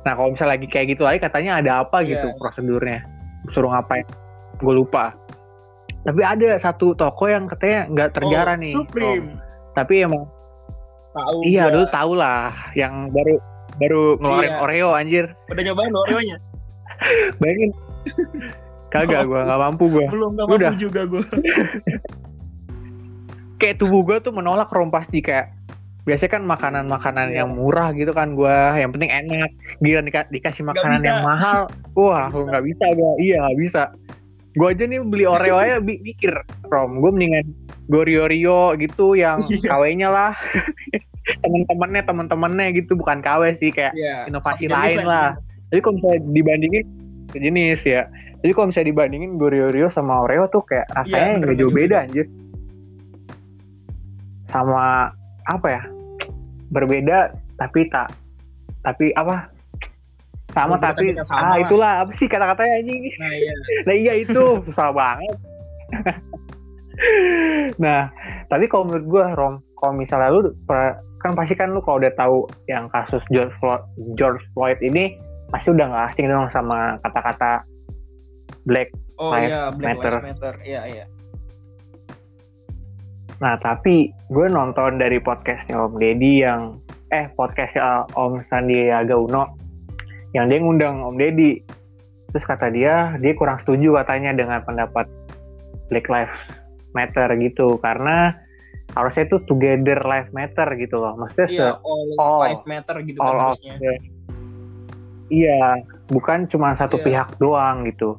Nah 0.00 0.12
kalau 0.12 0.33
misalnya 0.33 0.54
lagi 0.54 0.66
kayak 0.66 0.87
gitu 0.90 1.02
lagi 1.02 1.18
katanya 1.18 1.59
ada 1.59 1.72
apa 1.80 2.00
Iya. 2.00 2.14
gitu 2.14 2.26
prosedurnya? 2.37 3.00
Suruh 3.50 3.68
ngapain? 3.68 4.04
Gue 4.59 4.74
lupa. 4.76 5.16
Tapi 6.00 6.20
ada 6.20 6.56
satu 6.56 6.92
toko 6.92 7.24
yang 7.26 7.44
katanya 7.46 7.88
nggak 7.88 8.11
terjarah 8.12 8.56
Oh, 8.56 8.61
nih. 8.61 8.72
Supreme. 8.72 9.28
Om. 9.30 9.48
tapi 9.70 10.02
emang 10.02 10.26
tahu 11.11 11.37
iya 11.42 11.62
gua. 11.64 11.72
dulu 11.72 11.87
tau 11.88 12.12
lah 12.12 12.50
yang 12.74 13.06
baru 13.09 13.38
baru 13.78 14.02
ngeluarin 14.18 14.50
Iya. 14.50 14.59
Oreo 14.61 14.88
anjir. 14.92 15.24
Udah 15.46 15.62
nyobain 15.62 15.94
Oreo-nya? 15.94 16.37
Bayangin 17.38 17.70
kagak 18.90 19.24
gua 19.24 19.40
nggak 19.42 19.61
mampu 19.61 19.85
gua. 19.88 20.07
Belum 20.11 20.31
nggak 20.35 20.46
Udah. 20.46 20.70
mampu 20.70 20.81
juga 20.81 21.00
gue 21.07 21.22
kayak 23.61 23.76
tubuh 23.76 24.00
gue 24.03 24.16
tuh 24.20 24.31
menolak 24.31 24.68
rom 24.68 24.88
pasti 24.88 25.20
kayak 25.20 25.53
biasanya 26.00 26.33
kan 26.33 26.42
makanan-makanan 26.42 27.29
Iya. 27.29 27.44
yang 27.44 27.48
murah 27.53 27.92
gitu 27.92 28.11
kan 28.11 28.33
gua. 28.33 28.72
Yang 28.74 28.90
penting 28.96 29.11
enak. 29.12 29.50
Gila 29.79 30.00
dika- 30.00 30.29
dikasih 30.29 30.64
makanan 30.64 31.00
yang 31.00 31.20
mahal. 31.20 31.68
Wah 31.92 32.26
bisa. 32.26 32.46
nggak 32.46 32.62
bisa 32.66 32.85
gua. 32.94 33.11
Iya 33.16 33.35
nggak 33.38 33.59
bisa. 33.59 33.83
Gua 34.50 34.66
aja 34.70 34.83
nih 34.83 34.98
beli 35.00 35.24
Oreo 35.24 35.57
aja 35.57 35.79
bi- 35.79 36.00
mikir 36.00 36.33
rom 36.66 36.98
gue 36.98 37.09
mendingan 37.09 37.46
gue 37.87 38.03
Rio 38.07 38.74
gitu 38.76 39.14
yang 39.14 39.38
Iya. 39.50 39.66
KW-nya 39.66 40.09
lah. 40.09 40.33
Temen-temennya 41.42 42.03
temen-temennya 42.03 42.66
gitu. 42.74 42.94
Bukan 42.94 43.20
KW 43.20 43.55
sih 43.57 43.70
kayak 43.70 43.92
ya, 43.92 44.24
inovasi 44.26 44.66
jenis 44.66 44.72
lain 44.72 44.96
lah. 45.05 45.29
Jadi 45.68 45.79
kalau 45.79 45.94
misalnya 45.96 46.18
dibandingin 46.33 46.85
sejenis 47.33 47.81
ya. 47.87 48.03
Jadi 48.40 48.53
kalau 48.57 48.66
misalnya 48.73 48.88
dibandingin 48.93 49.37
Gorio 49.37 49.69
Rio 49.69 49.88
sama 49.93 50.25
Oreo 50.25 50.49
tuh 50.49 50.64
kayak 50.64 50.88
Iya, 50.88 50.97
rasanya 51.05 51.33
nggak 51.45 51.57
jauh 51.61 51.73
beda 51.73 51.97
anjir. 52.09 52.27
Sama 54.49 55.12
apa 55.47 55.66
ya? 55.69 55.83
Berbeda 56.73 57.37
tapi 57.61 57.87
tak 57.93 58.09
tapi 58.81 59.12
apa? 59.12 59.53
Sama 60.57 60.81
Berbeda 60.81 61.21
tapi, 61.21 61.29
sama 61.29 61.38
ah 61.38 61.45
lah. 61.45 61.59
itulah 61.62 61.93
apa 62.03 62.12
sih 62.16 62.27
kata-katanya 62.27 62.73
anjing? 62.81 63.01
nah 63.21 63.33
iya 63.37 63.53
Nah 63.87 63.95
iya 63.95 64.12
itu 64.19 64.43
susah 64.66 64.88
banget. 64.90 65.35
nah, 67.85 68.11
tapi 68.49 68.64
kalau 68.66 68.88
menurut 68.88 69.07
gua 69.07 69.25
Rom, 69.37 69.55
kalau 69.79 69.95
misalnya 69.95 70.33
lu 70.33 70.40
kan 71.21 71.37
pasti 71.37 71.53
kan 71.53 71.77
lu 71.77 71.85
kalau 71.85 72.01
udah 72.01 72.12
tahu 72.16 72.49
yang 72.66 72.88
kasus 72.88 73.21
George 73.29 73.53
Floyd, 73.61 73.85
George 74.16 74.40
Floyd 74.57 74.81
ini 74.81 75.21
pasti 75.51 75.69
udah 75.69 75.87
nggak 75.87 76.05
asing 76.09 76.27
dong 76.27 76.47
sama 76.51 76.79
kata-kata 77.03 77.67
black. 78.65 78.89
oh 79.17 79.31
Lives 79.31 79.51
iya 79.51 79.63
Black 79.71 79.97
Matter. 79.99 80.15
Lives 80.17 80.27
Matter 80.33 80.55
iya 80.65 80.83
iya 80.87 81.05
Nah, 83.41 83.57
tapi 83.57 84.13
gue 84.29 84.47
nonton 84.47 85.01
dari 85.01 85.17
podcastnya 85.17 85.81
Om 85.81 85.97
Deddy 85.97 86.45
yang 86.45 86.77
eh 87.09 87.25
podcastnya 87.33 88.05
Om 88.13 88.45
Sandiaga 88.47 89.17
Uno 89.17 89.57
yang 90.33 90.45
dia 90.47 90.61
ngundang 90.61 91.01
Om 91.01 91.17
Deddy. 91.17 91.57
Terus 92.31 92.45
kata 92.45 92.69
dia 92.69 93.17
dia 93.17 93.33
kurang 93.33 93.57
setuju 93.65 93.96
katanya 93.96 94.37
dengan 94.37 94.61
pendapat 94.61 95.09
Black 95.88 96.07
Lives 96.07 96.37
Matter 96.92 97.33
gitu 97.40 97.81
karena 97.81 98.37
harusnya 98.90 99.23
itu 99.25 99.38
together 99.46 100.03
life 100.03 100.29
matter 100.35 100.67
gitu 100.75 100.98
loh. 100.98 101.15
Maksudnya 101.17 101.48
iya 101.48 101.69
se- 101.73 101.81
all, 101.81 102.03
all- 102.19 102.42
life 102.44 102.67
matter 102.67 102.96
gitu 103.01 103.17
kan 103.17 103.25
all 103.25 103.38
of 103.40 103.42
harusnya 103.57 103.75
the- 103.81 104.03
Iya, 105.31 105.87
bukan 106.10 106.50
cuma 106.50 106.74
satu 106.74 106.98
Iya. 107.00 107.04
pihak 107.06 107.28
doang 107.38 107.87
gitu. 107.87 108.18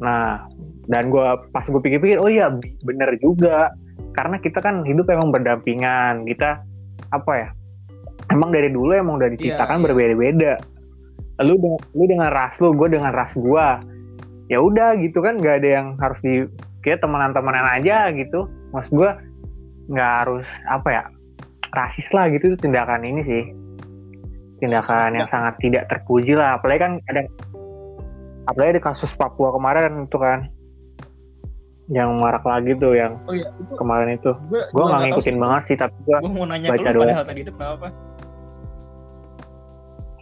Nah, 0.00 0.44
dan 0.88 1.08
gua 1.08 1.40
pas 1.52 1.64
gue 1.64 1.80
pikir-pikir, 1.80 2.20
oh 2.20 2.28
iya 2.28 2.52
bener 2.84 3.16
juga, 3.20 3.72
karena 4.16 4.36
kita 4.40 4.60
kan 4.60 4.84
hidup 4.84 5.08
emang 5.08 5.32
berdampingan, 5.32 6.28
kita 6.28 6.60
apa 7.12 7.32
ya? 7.36 7.48
Emang 8.30 8.52
dari 8.52 8.68
dulu 8.68 8.92
emang 8.92 9.16
udah 9.16 9.32
diciptakan 9.32 9.80
Iya, 9.80 9.82
iya. 9.82 9.86
berbeda-beda. 9.88 10.52
Lu 11.40 11.56
lu 11.96 12.04
dengan 12.04 12.28
ras 12.28 12.52
lu, 12.60 12.76
gue 12.76 12.88
dengan 12.92 13.12
ras 13.16 13.32
gua. 13.32 13.80
Ya 14.52 14.60
udah 14.60 14.98
gitu 15.00 15.24
kan, 15.24 15.40
nggak 15.40 15.64
ada 15.64 15.68
yang 15.80 15.86
harus 15.98 16.18
di 16.20 16.44
kita 16.84 17.00
temenan-temenan 17.00 17.80
aja 17.80 18.12
gitu. 18.12 18.44
Mas 18.76 18.86
gua 18.92 19.16
nggak 19.88 20.12
harus 20.24 20.46
apa 20.68 20.88
ya? 20.92 21.04
rasis 21.70 22.06
lah 22.10 22.26
gitu 22.34 22.54
itu 22.54 22.58
tindakan 22.66 23.02
ini 23.06 23.22
sih 23.22 23.42
tindakan 24.60 25.16
yang 25.16 25.28
sangat 25.32 25.54
tidak 25.58 25.88
terpuji 25.88 26.36
lah 26.36 26.60
apalagi 26.60 26.80
kan 26.84 26.92
ada 27.08 27.24
apalagi 28.46 28.78
ada 28.78 28.82
kasus 28.82 29.10
Papua 29.16 29.52
kemarin 29.56 30.04
itu 30.04 30.16
kan 30.20 30.48
yang 31.90 32.22
marak 32.22 32.46
lagi 32.46 32.78
tuh 32.78 32.94
yang 32.94 33.18
Oh 33.26 33.34
iya, 33.34 33.50
itu 33.58 33.74
kemarin 33.74 34.14
itu 34.14 34.30
gue 34.46 34.84
nggak 34.86 35.00
ngikutin 35.10 35.36
banget 35.42 35.62
sih 35.66 35.76
tapi 35.76 35.96
gue 36.06 36.30
mau 36.30 36.46
nanya 36.46 36.70
baca 36.70 36.78
ke 36.78 36.86
lu 36.86 36.94
doang. 36.94 37.08
padahal 37.10 37.26
tadi 37.26 37.40
itu 37.42 37.52
kenapa? 37.52 37.86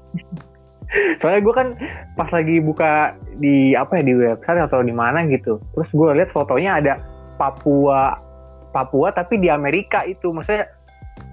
soalnya 1.20 1.40
gue 1.44 1.54
kan 1.54 1.68
pas 2.16 2.28
lagi 2.32 2.56
buka 2.64 3.12
di 3.36 3.76
apa 3.76 4.00
ya 4.00 4.02
di 4.08 4.14
website 4.16 4.64
atau 4.64 4.80
di 4.80 4.96
mana 4.96 5.28
gitu 5.28 5.60
terus 5.76 5.88
gue 5.92 6.08
lihat 6.16 6.32
fotonya 6.32 6.80
ada 6.80 6.94
Papua 7.36 8.16
Papua 8.72 9.12
tapi 9.12 9.36
di 9.36 9.52
Amerika 9.52 10.08
itu 10.08 10.32
maksudnya 10.32 10.64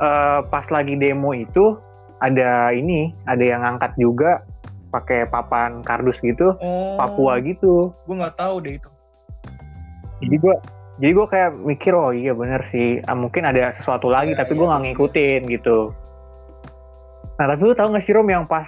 eh, 0.03 0.39
pas 0.51 0.68
lagi 0.68 0.99
demo 0.99 1.32
itu 1.32 1.80
ada 2.18 2.72
ini 2.72 3.11
ada 3.24 3.41
yang 3.41 3.61
ngangkat 3.61 3.91
juga 3.95 4.41
pakai 4.88 5.28
papan 5.28 5.80
kardus 5.82 6.16
gitu 6.20 6.55
Oh, 6.57 6.95
Papua 6.95 7.39
gitu 7.39 7.91
Gue 8.03 8.16
nggak 8.16 8.36
tahu 8.36 8.61
deh 8.61 8.76
itu. 8.76 8.89
jadi 10.18 10.36
gue 10.38 10.55
jadi 10.95 11.11
gue 11.11 11.28
kayak 11.28 11.49
mikir 11.57 11.91
oh 11.91 12.09
iya 12.09 12.32
bener 12.32 12.63
sih 12.70 13.03
Ah, 13.03 13.13
mungkin 13.13 13.43
ada 13.43 13.76
sesuatu 13.76 14.07
lagi 14.07 14.32
Iya, 14.32 14.39
tapi 14.39 14.51
iya, 14.51 14.59
gue 14.59 14.68
nggak 14.68 14.82
iya. 14.82 14.88
ngikutin 14.89 15.41
gitu 15.51 15.78
nah 17.36 17.45
tapi 17.45 17.61
lu 17.61 17.76
tau 17.76 17.91
gak 17.91 17.99
sih 18.01 18.16
Rom 18.16 18.26
yang 18.26 18.47
pas 18.47 18.63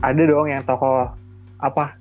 ada 0.00 0.16
dong 0.18 0.48
yang 0.48 0.64
toko 0.64 1.12
apa 1.58 2.00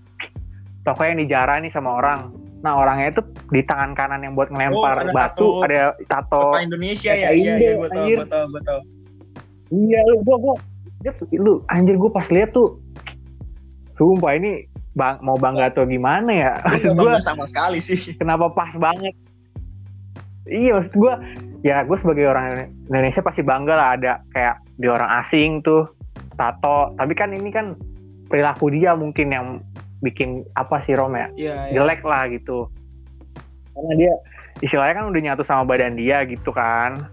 toko 0.81 1.01
yang 1.03 1.19
dijarah 1.19 1.59
nih 1.59 1.67
sama 1.69 1.91
orang 1.93 2.31
nah 2.57 2.73
orangnya 2.73 3.11
itu 3.11 3.21
di 3.49 3.61
tangan 3.61 3.91
kanan 3.91 4.23
yang 4.23 4.31
buat 4.31 4.47
ngelempar 4.47 4.95
Oh, 4.95 5.01
ada 5.03 5.11
batu 5.11 5.43
tato. 5.43 5.47
ada 5.61 5.79
tato 6.07 6.41
Kota 6.49 6.63
Indonesia 6.63 7.11
ya, 7.11 7.29
iya 7.29 7.53
iya 7.59 7.71
gue 7.75 7.89
tahu, 7.89 8.07
gue 8.07 8.25
tahu, 8.25 8.45
gue 8.47 8.61
tahu. 8.63 8.79
Iya 9.71 9.99
lu 10.11 10.23
gua 10.23 10.37
gua. 10.39 10.55
Dia 11.05 11.13
lu 11.37 11.61
anjir 11.69 11.93
gue 11.93 12.09
pas 12.09 12.25
lihat 12.33 12.57
tuh 12.57 12.81
sumpah 13.97 14.33
ini 14.33 14.65
bang 14.97 15.21
mau 15.21 15.37
bangga 15.37 15.69
atau 15.69 15.85
gimana 15.85 16.31
ya? 16.33 16.51
Nggak 16.97 17.21
sama 17.21 17.45
sekali 17.45 17.77
sih. 17.81 18.17
kenapa 18.17 18.49
pas 18.49 18.73
banget? 18.73 19.13
Iya 20.47 20.79
maksud 20.79 20.95
gue 20.97 21.13
ya 21.61 21.83
gue 21.85 21.97
sebagai 22.01 22.25
orang 22.29 22.71
Indonesia 22.89 23.21
pasti 23.21 23.45
bangga 23.45 23.73
lah 23.77 23.89
ada 23.99 24.13
kayak 24.33 24.63
di 24.79 24.87
orang 24.89 25.09
asing 25.25 25.61
tuh 25.61 25.85
tato. 26.33 26.97
Tapi 26.97 27.13
kan 27.13 27.29
ini 27.29 27.53
kan 27.53 27.77
perilaku 28.25 28.73
dia 28.73 28.97
mungkin 28.97 29.27
yang 29.29 29.47
bikin 30.01 30.45
apa 30.57 30.81
sih 30.85 30.97
Rom 30.97 31.13
ya? 31.13 31.27
Iya, 31.37 31.55
iya. 31.69 31.73
jelek 31.77 32.01
lah 32.01 32.25
gitu. 32.33 32.69
Karena 33.77 33.93
dia 33.93 34.13
istilahnya 34.65 35.03
kan 35.03 35.05
udah 35.13 35.21
nyatu 35.21 35.43
sama 35.45 35.63
badan 35.69 35.93
dia 35.93 36.25
gitu 36.25 36.49
kan 36.49 37.05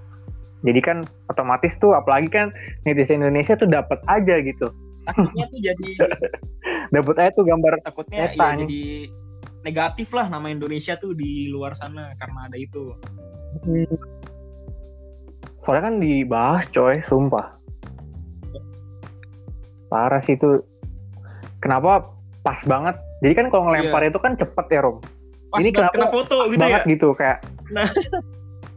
jadi 0.65 0.81
kan 0.81 0.99
otomatis 1.29 1.77
tuh 1.77 1.93
apalagi 1.93 2.33
kan 2.33 2.49
netizen 2.89 3.21
Indonesia 3.21 3.53
tuh 3.55 3.69
dapat 3.69 4.01
aja 4.09 4.41
gitu. 4.41 4.73
Takutnya 5.05 5.45
tuh 5.53 5.61
jadi 5.61 5.89
dapat 6.97 7.15
aja 7.21 7.31
tuh 7.37 7.45
gambar 7.45 7.85
takutnya 7.85 8.33
ya 8.33 8.57
jadi 8.65 9.13
negatif 9.65 10.09
lah 10.17 10.29
nama 10.33 10.49
Indonesia 10.49 10.97
tuh 10.97 11.13
di 11.13 11.53
luar 11.53 11.77
sana 11.77 12.17
karena 12.17 12.49
ada 12.49 12.57
itu. 12.57 12.97
soalnya 15.65 15.89
kan 15.89 15.97
dibahas 16.03 16.65
coy 16.75 17.01
sumpah. 17.07 17.57
Parah 19.89 20.21
sih 20.27 20.37
itu. 20.37 20.61
Kenapa 21.63 22.13
pas 22.45 22.61
banget? 22.69 22.99
Jadi 23.25 23.33
kan 23.33 23.47
kalau 23.49 23.73
ngelempar 23.73 24.05
itu 24.05 24.21
kan 24.21 24.37
cepet 24.37 24.67
ya 24.69 24.81
Rom? 24.85 25.01
Pas 25.49 25.63
Ini 25.65 25.71
kenapa 25.73 25.95
kena 25.97 26.09
foto 26.13 26.37
gitu 26.53 26.61
banget 26.61 26.83
ya. 26.85 26.91
gitu 26.93 27.09
kayak 27.17 27.39
Nah. 27.73 27.89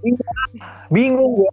Iya, 0.05 0.29
bingung 0.93 1.41
gua 1.41 1.51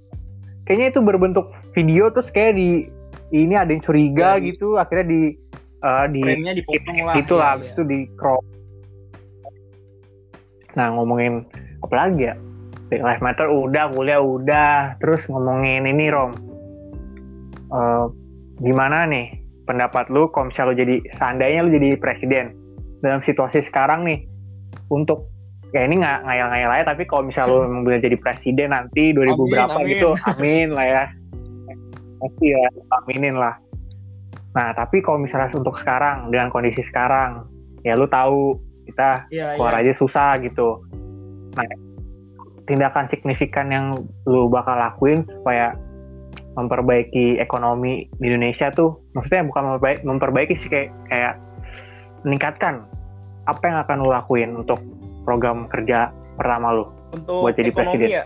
kayaknya 0.65 0.97
itu 0.97 1.01
berbentuk 1.05 1.47
video 1.73 2.09
terus 2.13 2.29
kayak 2.33 2.57
di 2.57 2.89
ini 3.35 3.55
ada 3.57 3.71
yang 3.73 3.83
curiga 3.83 4.37
Ya, 4.39 4.45
gitu 4.45 4.77
akhirnya 4.81 5.07
di 5.07 5.21
eh, 5.85 6.07
di 6.13 6.21
dipotong 6.65 6.97
lah. 7.05 7.15
gitu 7.17 7.35
lah 7.37 7.45
iya, 7.45 7.53
habis 7.57 7.69
iya. 7.69 7.75
itu 7.77 7.83
di 7.85 7.99
crop 8.17 8.45
nah 10.75 10.91
ngomongin 10.91 11.47
apa 11.85 11.95
lagi 11.95 12.27
ya 12.33 12.35
Black 12.91 13.03
Lives 13.03 13.23
Matter 13.23 13.47
udah 13.49 13.85
kuliah 13.95 14.21
udah 14.21 14.99
terus 14.99 15.23
ngomongin 15.31 15.87
ini 15.87 16.11
Rom 16.11 16.35
Eh, 17.75 18.07
gimana 18.63 19.03
nih 19.11 19.35
pendapat 19.67 20.07
lu 20.07 20.31
kalau 20.31 20.47
misalnya 20.53 20.71
lu 20.71 20.81
jadi 20.87 20.97
seandainya 21.19 21.61
lu 21.67 21.71
jadi 21.75 21.89
presiden 21.99 22.55
dalam 23.03 23.19
situasi 23.27 23.67
sekarang 23.67 24.07
nih 24.07 24.31
untuk 24.95 25.27
ya 25.75 25.83
ini 25.83 25.99
nggak 25.99 26.19
ngayal-ngayal 26.23 26.71
aja 26.71 26.85
tapi 26.95 27.03
kalau 27.05 27.27
misalnya 27.27 27.51
lu 27.51 27.59
memang 27.67 27.83
benar 27.83 28.01
jadi 28.07 28.17
presiden 28.23 28.71
nanti 28.71 29.11
2000 29.11 29.35
Amin, 29.35 29.51
berapa 29.51 29.79
amin. 29.83 29.91
gitu 29.91 30.11
amin 30.31 30.69
lah 30.71 30.87
ya 30.87 31.05
pasti 32.23 32.45
ya 32.55 32.65
aminin 33.03 33.37
lah 33.37 33.55
nah 34.55 34.71
tapi 34.71 35.03
kalau 35.03 35.19
misalnya 35.19 35.51
untuk 35.51 35.75
sekarang 35.83 36.31
dengan 36.31 36.49
kondisi 36.49 36.81
sekarang 36.87 37.45
ya 37.83 37.99
lu 37.99 38.07
tahu 38.07 38.57
kita 38.87 39.27
Iya, 39.35 39.59
keluar 39.59 39.75
iya. 39.77 39.91
aja 39.91 39.93
susah 39.99 40.39
gitu 40.41 40.79
nah 41.59 41.67
tindakan 42.65 43.11
signifikan 43.13 43.69
yang 43.69 43.87
lu 44.25 44.49
bakal 44.49 44.79
lakuin 44.79 45.27
supaya 45.27 45.75
memperbaiki 46.55 47.43
ekonomi 47.43 48.07
di 48.23 48.31
Indonesia 48.31 48.71
tuh 48.71 49.03
maksudnya 49.13 49.43
bukan 49.43 49.63
memperbaiki, 49.75 50.01
memperbaiki 50.07 50.55
sih 50.63 50.71
kayak 50.71 50.91
kayak 51.11 51.35
meningkatkan 52.23 52.87
apa 53.45 53.63
yang 53.67 53.79
akan 53.85 53.97
lu 54.01 54.11
lakuin 54.15 54.51
untuk 54.57 54.81
program 55.25 55.67
kerja 55.67 56.09
pertama 56.37 56.71
lu 56.73 56.87
Untuk 57.11 57.43
buat 57.43 57.55
jadi 57.55 57.71
ekonomi 57.71 57.97
presiden. 57.97 58.09
ya. 58.13 58.25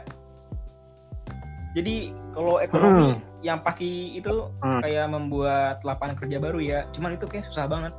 Jadi 1.72 1.96
kalau 2.32 2.58
ekonomi 2.58 3.08
Hmm. 3.12 3.20
yang 3.40 3.58
pasti 3.62 4.14
itu 4.14 4.50
Hmm. 4.58 4.80
kayak 4.82 5.06
membuat 5.08 5.78
lapangan 5.82 6.16
kerja 6.16 6.36
baru 6.38 6.58
ya. 6.58 6.80
Cuman 6.90 7.14
itu 7.14 7.24
kayak 7.24 7.46
susah 7.46 7.66
banget. 7.66 7.92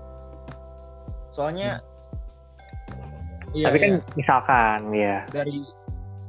Soalnya 1.30 1.80
Iya, 3.50 3.66
Hmm. 3.66 3.66
tapi 3.66 3.78
kan 3.80 3.90
iya. 3.90 4.02
misalkan 4.14 4.80
ya 4.94 5.16
dari 5.32 5.66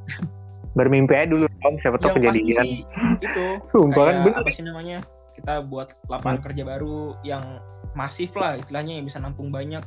bermimpi 0.79 1.13
aja 1.13 1.29
dulu 1.29 1.45
om 1.61 1.77
siapa 1.77 2.01
tahu 2.01 2.17
kejadian 2.17 2.65
sih 2.65 2.81
itu 3.21 3.45
sumpah 3.77 4.05
kan 4.09 4.15
bener 4.25 4.41
apa 4.41 4.49
sih 4.49 4.65
namanya 4.65 5.05
kita 5.37 5.61
buat 5.69 5.93
lapangan 6.09 6.41
kerja 6.41 6.65
baru 6.65 7.21
yang 7.21 7.61
masif 7.93 8.33
lah 8.33 8.57
istilahnya 8.57 8.97
yang 8.97 9.05
bisa 9.05 9.21
nampung 9.21 9.53
banyak 9.53 9.85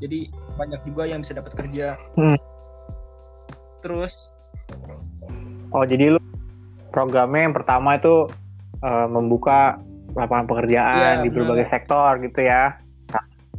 jadi 0.00 0.32
banyak 0.56 0.80
juga 0.88 1.02
yang 1.06 1.20
bisa 1.22 1.36
dapat 1.36 1.52
kerja. 1.54 1.94
Hmm. 2.16 2.36
terus 3.80 4.28
oh 5.72 5.84
jadi 5.88 6.16
lu 6.16 6.20
programnya 6.92 7.48
yang 7.48 7.56
pertama 7.56 7.96
itu 7.96 8.28
eh, 8.84 9.06
membuka 9.08 9.80
lapangan 10.12 10.46
pekerjaan 10.50 11.22
Iya, 11.22 11.24
di 11.24 11.28
berbagai 11.32 11.70
sektor 11.70 12.18
gitu 12.20 12.40
ya. 12.44 12.76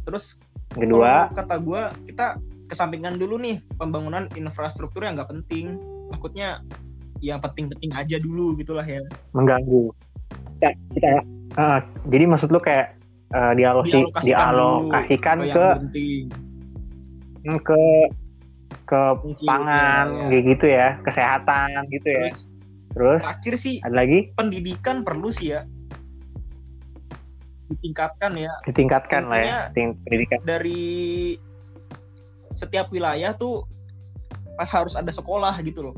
terus 0.02 0.38
Yang 0.74 0.94
kedua 0.98 1.12
kata 1.34 1.54
gua 1.62 1.82
kita 2.06 2.38
kesampingkan 2.70 3.20
dulu 3.20 3.36
nih 3.36 3.60
pembangunan 3.76 4.24
infrastruktur 4.32 5.04
yang 5.04 5.18
nggak 5.18 5.28
penting. 5.28 5.76
Takutnya 6.12 6.64
yang 7.20 7.38
penting-penting 7.38 7.92
aja 7.92 8.16
dulu 8.18 8.56
gitulah 8.56 8.84
ya. 8.84 9.00
Mengganggu. 9.36 9.92
Kita, 10.58 10.70
kita 10.96 11.08
eh, 11.60 11.78
jadi 12.08 12.24
maksud 12.30 12.48
lu 12.48 12.60
kayak 12.62 12.96
eh, 13.32 13.52
dialosi 13.56 13.98
Dialokasikan 14.04 14.24
dialokasikan 14.24 15.36
ke 15.40 15.48
yang 15.48 15.80
penting. 15.88 16.24
Ke 17.66 17.82
ke 18.86 19.02
Mungkin, 19.24 19.46
pangan 19.48 20.06
ya, 20.12 20.28
ya. 20.28 20.38
gitu 20.52 20.66
ya 20.68 20.88
kesehatan 21.02 21.68
gitu 21.88 22.08
ya. 22.12 22.24
Terus 22.28 22.38
terus 22.92 23.20
terakhir 23.24 23.54
sih 23.56 23.74
ada 23.80 23.94
lagi? 24.04 24.18
pendidikan 24.36 25.00
perlu 25.00 25.32
sih 25.32 25.56
ya. 25.56 25.64
Ditingkatkan 27.72 28.36
ya. 28.36 28.52
Ditingkatkan 28.68 29.22
lah 29.32 29.40
ya 29.40 29.58
pendidikan. 29.72 30.38
dari 30.44 31.34
setiap 32.52 32.92
wilayah 32.92 33.32
tuh 33.32 33.64
harus 34.60 34.94
ada 34.94 35.08
sekolah 35.08 35.56
gitu 35.64 35.90
loh 35.90 35.96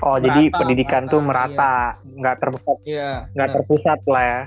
oh 0.00 0.16
jadi 0.16 0.42
Merata, 0.44 0.58
pendidikan 0.58 1.02
merata, 1.02 1.12
tuh 1.12 1.20
merata 1.22 1.72
nggak 2.02 2.36
terpusat 2.38 2.76
Iya. 2.82 3.10
nggak 3.30 3.48
terpusat 3.52 4.00
lah 4.04 4.24
ya 4.24 4.40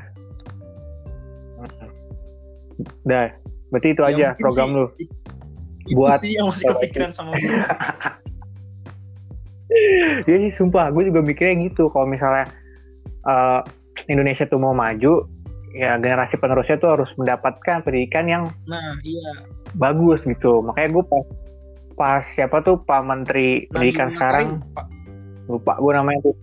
dah 3.03 3.27
berarti 3.67 3.87
itu 3.89 4.01
Ya, 4.01 4.09
aja 4.09 4.27
program 4.37 4.67
sih 4.67 4.73
lu 4.73 4.85
it- 4.97 5.13
itu 5.87 5.95
buat 5.95 6.19
sih 6.19 6.31
yang 6.33 6.47
masih 6.47 6.67
kepikiran 6.69 7.11
sama 7.11 7.31
gue. 7.33 7.47
Iya 10.23 10.37
sih 10.41 10.53
sumpah 10.55 10.89
gue 10.89 11.03
juga 11.05 11.19
mikirnya 11.19 11.59
gitu 11.65 11.87
kalau 11.87 12.07
misalnya 12.07 12.47
eh, 13.21 13.59
Indonesia 14.07 14.43
tuh 14.43 14.57
mau 14.57 14.71
maju 14.71 15.27
ya 15.73 15.95
generasi 15.95 16.35
penerusnya 16.35 16.75
tuh 16.77 16.95
harus 16.95 17.11
mendapatkan 17.15 17.83
pendidikan 17.83 18.25
yang 18.25 18.43
Nah, 18.63 18.95
iya. 19.01 19.43
bagus 19.75 20.23
gitu 20.23 20.59
makanya 20.61 20.89
gue 20.93 21.03
pas 21.05 21.23
pas 21.93 22.23
siapa 22.31 22.61
tuh 22.61 22.79
Pak 22.79 23.01
Menteri 23.01 23.67
Pendidikan 23.67 24.13
sekarang 24.13 24.63
Pak. 24.71 24.87
Lupa 25.47 25.79
gue 25.79 25.91
namanya 25.95 26.19
tuh 26.31 26.35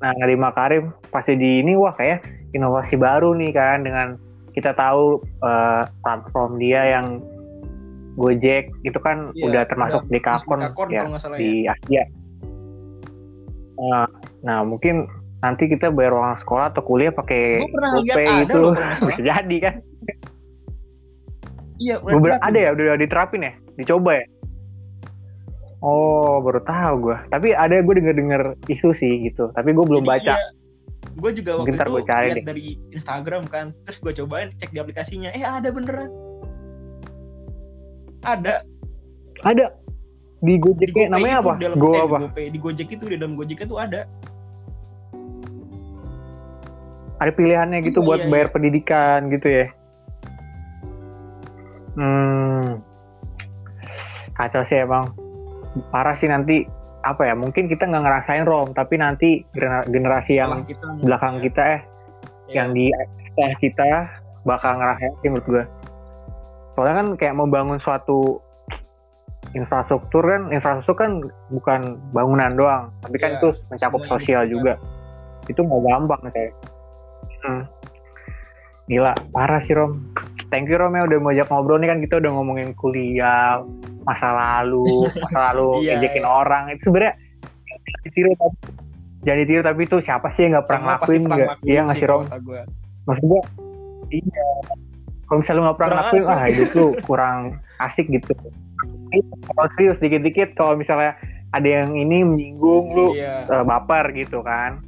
nah 0.00 0.12
Nadiem 0.20 0.40
Makarim 0.40 0.84
pasti 1.08 1.32
di 1.34 1.64
ini 1.64 1.72
wah 1.74 1.96
kayak 1.96 2.24
inovasi 2.52 3.00
baru 3.00 3.32
nih 3.34 3.50
kan 3.56 3.82
dengan 3.82 4.08
kita 4.54 4.76
tahu 4.76 5.18
eh, 5.42 5.82
platform 6.04 6.60
dia 6.60 7.00
yang 7.00 7.24
Gojek 8.14 8.70
itu 8.86 8.98
kan 9.02 9.34
Iya, 9.34 9.50
udah 9.50 9.62
termasuk 9.66 10.02
udah 10.06 10.12
di 10.14 10.20
Kakon 10.22 10.60
ya 10.86 11.02
salah 11.18 11.34
ya. 11.34 11.42
di 11.42 11.50
Asia. 11.66 12.04
Nah, 13.74 14.06
nah 14.46 14.62
mungkin 14.62 15.10
nanti 15.42 15.66
kita 15.66 15.90
bayar 15.90 16.14
uang 16.14 16.38
sekolah 16.46 16.70
atau 16.70 16.82
kuliah 16.86 17.10
pakai 17.10 17.66
GoPay 17.66 18.46
itu 18.46 18.54
loh 18.54 18.70
bisa 19.10 19.18
jadi 19.18 19.56
kan. 19.58 19.74
Iya, 21.82 21.98
udah 22.06 22.38
ada 22.38 22.54
ya 22.54 22.70
udah 22.70 22.94
diterapin 22.94 23.50
ya 23.50 23.52
dicoba 23.74 24.22
ya 24.22 24.24
oh 25.84 26.40
baru 26.40 26.64
tahu 26.64 26.94
gue 27.12 27.16
tapi 27.28 27.52
ada 27.52 27.76
gue 27.84 27.94
denger 28.00 28.16
denger 28.16 28.42
isu 28.72 28.96
sih 28.96 29.28
gitu. 29.28 29.52
Tapi 29.52 29.76
gue 29.76 29.84
belum 29.84 30.00
Jadi 30.00 30.10
baca. 30.16 30.34
iya, 30.34 30.48
gue 31.14 31.30
juga 31.36 31.50
waktu 31.60 31.60
Mungkin 31.60 31.74
ntar 31.76 31.88
itu 31.92 31.96
lihat 32.00 32.36
deh. 32.40 32.44
dari 32.48 32.66
Instagram 32.90 33.42
kan, 33.52 33.76
terus 33.84 34.00
gue 34.00 34.12
cobain 34.24 34.48
cek 34.56 34.72
di 34.72 34.80
aplikasinya, 34.80 35.28
eh 35.36 35.44
ada 35.44 35.68
beneran. 35.68 36.08
Ada. 38.24 38.64
Ada. 39.44 39.66
Di 40.44 40.56
di 40.56 40.60
Gojeknya 40.60 41.08
GoPay 41.08 41.12
namanya 41.12 41.36
apa? 41.44 41.52
di 41.56 41.64
dalam 41.68 41.76
Go 41.80 41.92
eh, 41.92 41.96
di 41.96 42.00
apa? 42.00 42.18
GoPay, 42.28 42.46
di 42.48 42.58
Gojek 42.60 42.88
itu 42.96 43.04
di 43.04 43.16
dalam 43.20 43.34
Gojek 43.36 43.60
itu 43.68 43.76
ada. 43.76 44.08
ada 47.14 47.30
pilihannya 47.30 47.78
gitu 47.86 48.00
Iya, 48.02 48.06
buat 48.10 48.20
iya, 48.24 48.28
bayar 48.28 48.48
iya. 48.50 48.52
pendidikan 48.52 49.18
gitu 49.32 49.48
ya? 49.48 49.66
Hmm. 51.94 52.82
Kacau 54.34 54.66
sih 54.66 54.82
emang 54.82 55.23
parah 55.90 56.14
sih 56.18 56.30
nanti 56.30 56.64
apa 57.04 57.28
ya 57.28 57.34
mungkin 57.36 57.68
kita 57.68 57.84
nggak 57.84 58.04
ngerasain 58.04 58.44
rom 58.48 58.72
tapi 58.72 58.96
nanti 58.96 59.44
gener- 59.52 59.84
generasi 59.92 60.40
yang 60.40 60.64
kita 60.64 60.88
belakang 61.04 61.36
kita 61.44 61.62
eh 61.62 61.82
ya, 62.48 62.64
yang 62.64 62.72
di 62.72 62.88
setelah 63.32 63.54
kita 63.60 63.90
bakal 64.48 64.72
ngerasain 64.80 65.12
sih 65.20 65.28
menurut 65.28 65.46
gue 65.46 65.64
soalnya 66.74 66.94
kan 67.04 67.08
kayak 67.20 67.36
membangun 67.36 67.78
suatu 67.78 68.40
infrastruktur 69.54 70.24
kan 70.24 70.50
infrastruktur 70.50 70.96
kan 70.96 71.12
bukan 71.52 71.80
bangunan 72.10 72.52
doang 72.56 72.84
tapi 73.04 73.16
kan 73.20 73.36
Iya, 73.36 73.38
itu 73.38 73.48
mencakup 73.70 74.00
sosial 74.10 74.42
dibutuhkan. 74.48 74.50
juga. 74.50 74.74
Itu 75.46 75.60
nggak 75.62 75.82
gampang 75.84 76.20
kayak 76.32 76.52
hmm. 77.44 77.62
gila 78.90 79.12
parah 79.30 79.60
sih 79.62 79.74
Rom. 79.76 80.10
Thank 80.50 80.72
you 80.72 80.76
Rom 80.80 80.98
ya 80.98 81.06
udah 81.06 81.18
mau 81.22 81.30
ajak 81.30 81.48
ngobrol 81.52 81.78
nih 81.78 81.88
kan 81.92 81.98
kita 82.02 82.14
udah 82.18 82.30
ngomongin 82.34 82.74
kuliah 82.74 83.62
masa 84.04 84.28
lalu 84.30 85.08
masa 85.08 85.38
lalu 85.52 85.68
Iya, 85.84 85.98
ngejekin 85.98 86.24
iya. 86.24 86.30
orang. 86.30 86.62
Itu 86.72 86.82
sebenarnya 86.88 87.14
jangan 87.74 88.00
ditiru 88.04 88.30
tapi 88.36 88.56
jangan 89.24 89.38
ditiru 89.40 89.62
tapi 89.64 89.80
itu 89.88 89.96
siapa 90.04 90.28
sih 90.36 90.40
yang 90.46 90.52
nggak 90.56 90.66
pernah 90.68 90.82
ngelakuin 90.84 91.22
nggak? 91.24 91.38
ngelakuin 91.40 91.72
iya 91.72 91.80
nggak 91.84 91.96
sih 91.96 92.04
sih 92.04 92.08
Rom 92.08 92.22
maksud 93.04 93.24
gua? 93.24 93.42
Iya. 94.12 94.48
Kalau 95.24 95.38
misalnya 95.40 95.56
lu 95.56 95.64
nggak 95.64 95.78
pernah 95.80 95.90
ngelakuin 95.96 96.24
asik. 96.24 96.32
ah 96.36 96.42
hidup 96.48 96.70
lu 96.76 96.86
kurang 97.08 97.38
asik 97.80 98.06
gitu. 98.12 98.32
Kalau 99.44 99.68
serius 99.78 99.98
dikit-dikit 100.02 100.48
kalau 100.58 100.74
misalnya 100.76 101.16
ada 101.54 101.68
yang 101.68 101.94
ini 101.94 102.26
menyinggung 102.26 102.84
lu 102.92 103.06
Iya. 103.16 103.48
eh, 103.48 103.64
baper 103.64 104.12
gitu 104.12 104.44
kan. 104.44 104.82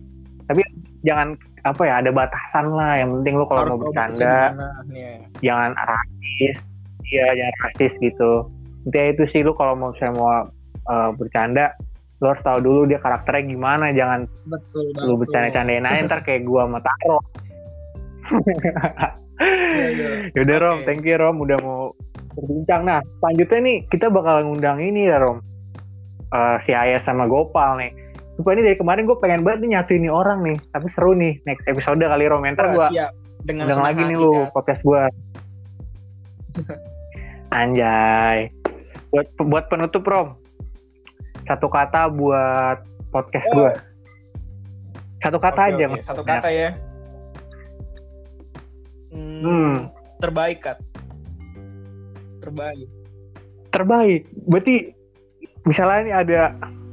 Tapi 0.50 0.62
jangan 1.06 1.38
apa 1.64 1.82
ya 1.82 1.94
ada 2.04 2.10
batasan 2.12 2.66
lah. 2.74 3.00
Yang 3.00 3.10
penting 3.20 3.34
lu 3.40 3.44
kalau 3.48 3.62
mau 3.72 3.78
bercanda 3.88 4.36
iya. 4.92 5.24
jangan 5.40 5.72
rasis 5.74 6.56
iya 7.10 7.26
jangan 7.38 7.56
rasis 7.70 7.92
gitu 8.02 8.32
intinya 8.86 9.06
itu 9.12 9.24
sih 9.34 9.40
lu 9.42 9.52
kalau 9.58 9.74
mau 9.74 9.90
misalnya 9.90 10.14
mau 10.16 10.30
eh, 10.86 11.10
bercanda 11.18 11.74
lu 12.16 12.32
harus 12.32 12.40
tahu 12.40 12.58
dulu 12.64 12.80
dia 12.88 12.96
karakternya 13.02 13.44
gimana 13.52 13.92
jangan 13.92 14.20
Betul 14.48 14.88
lu 15.04 15.20
banget. 15.20 15.20
bercanda-candain 15.26 15.84
aja 15.84 16.00
ntar 16.08 16.20
kayak 16.24 16.48
gua 16.48 16.64
sama 16.64 16.80
Taro 16.80 17.18
Iya, 19.36 19.86
iya. 19.92 20.08
Yaudah 20.32 20.56
Rom, 20.64 20.78
Oke. 20.80 20.84
thank 20.88 21.04
you 21.04 21.16
Rom 21.20 21.36
udah 21.44 21.58
mau 21.60 21.92
berbincang. 22.32 22.88
Nah, 22.88 23.04
selanjutnya 23.20 23.60
nih 23.60 23.76
kita 23.92 24.08
bakal 24.08 24.48
ngundang 24.48 24.80
ini 24.80 25.12
ya 25.12 25.20
Rom. 25.20 25.44
Eh, 26.32 26.56
si 26.64 26.72
Ayah 26.72 27.04
sama 27.04 27.28
Gopal 27.28 27.76
nih. 27.80 27.92
Sumpah 28.36 28.52
ini 28.52 28.68
dari 28.68 28.76
kemarin 28.76 29.04
gue 29.08 29.16
pengen 29.20 29.44
banget 29.44 29.64
nih 29.64 29.70
nyatuin 29.76 30.00
nih 30.04 30.12
orang 30.12 30.40
nih. 30.44 30.56
Tapi 30.72 30.86
seru 30.92 31.12
nih 31.12 31.40
next 31.44 31.68
episode 31.68 32.00
kali 32.00 32.24
Rom. 32.28 32.44
Ntar 32.48 32.64
Wah, 32.72 32.88
gue 32.88 32.96
siap. 32.96 33.12
Dengan 33.44 33.76
lagi 33.76 34.02
nih 34.08 34.16
lu 34.16 34.48
podcast 34.56 34.80
gue. 34.80 35.02
Anjay. 37.60 38.55
Buat 39.16 39.28
buat 39.40 39.64
penutup 39.66 40.04
Rom. 40.04 40.36
Satu 41.44 41.72
kata 41.72 42.12
buat 42.12 42.84
podcast 43.08 43.48
gue. 43.48 43.72
Satu 45.18 45.40
kata 45.40 45.56
Oke, 45.62 45.72
aja. 45.72 45.84
nggak 45.88 46.04
Satu 46.04 46.20
kata 46.20 46.48
ya. 46.52 46.70
Hmm, 49.08 49.40
Hmm. 49.40 49.74
Terbaik, 50.18 50.60
Kat. 50.60 50.78
Terbaik. 52.40 52.88
terbaik. 53.68 54.22
Berarti 54.44 54.96
misalnya 55.64 56.00
nih 56.02 56.14
ada 56.16 56.40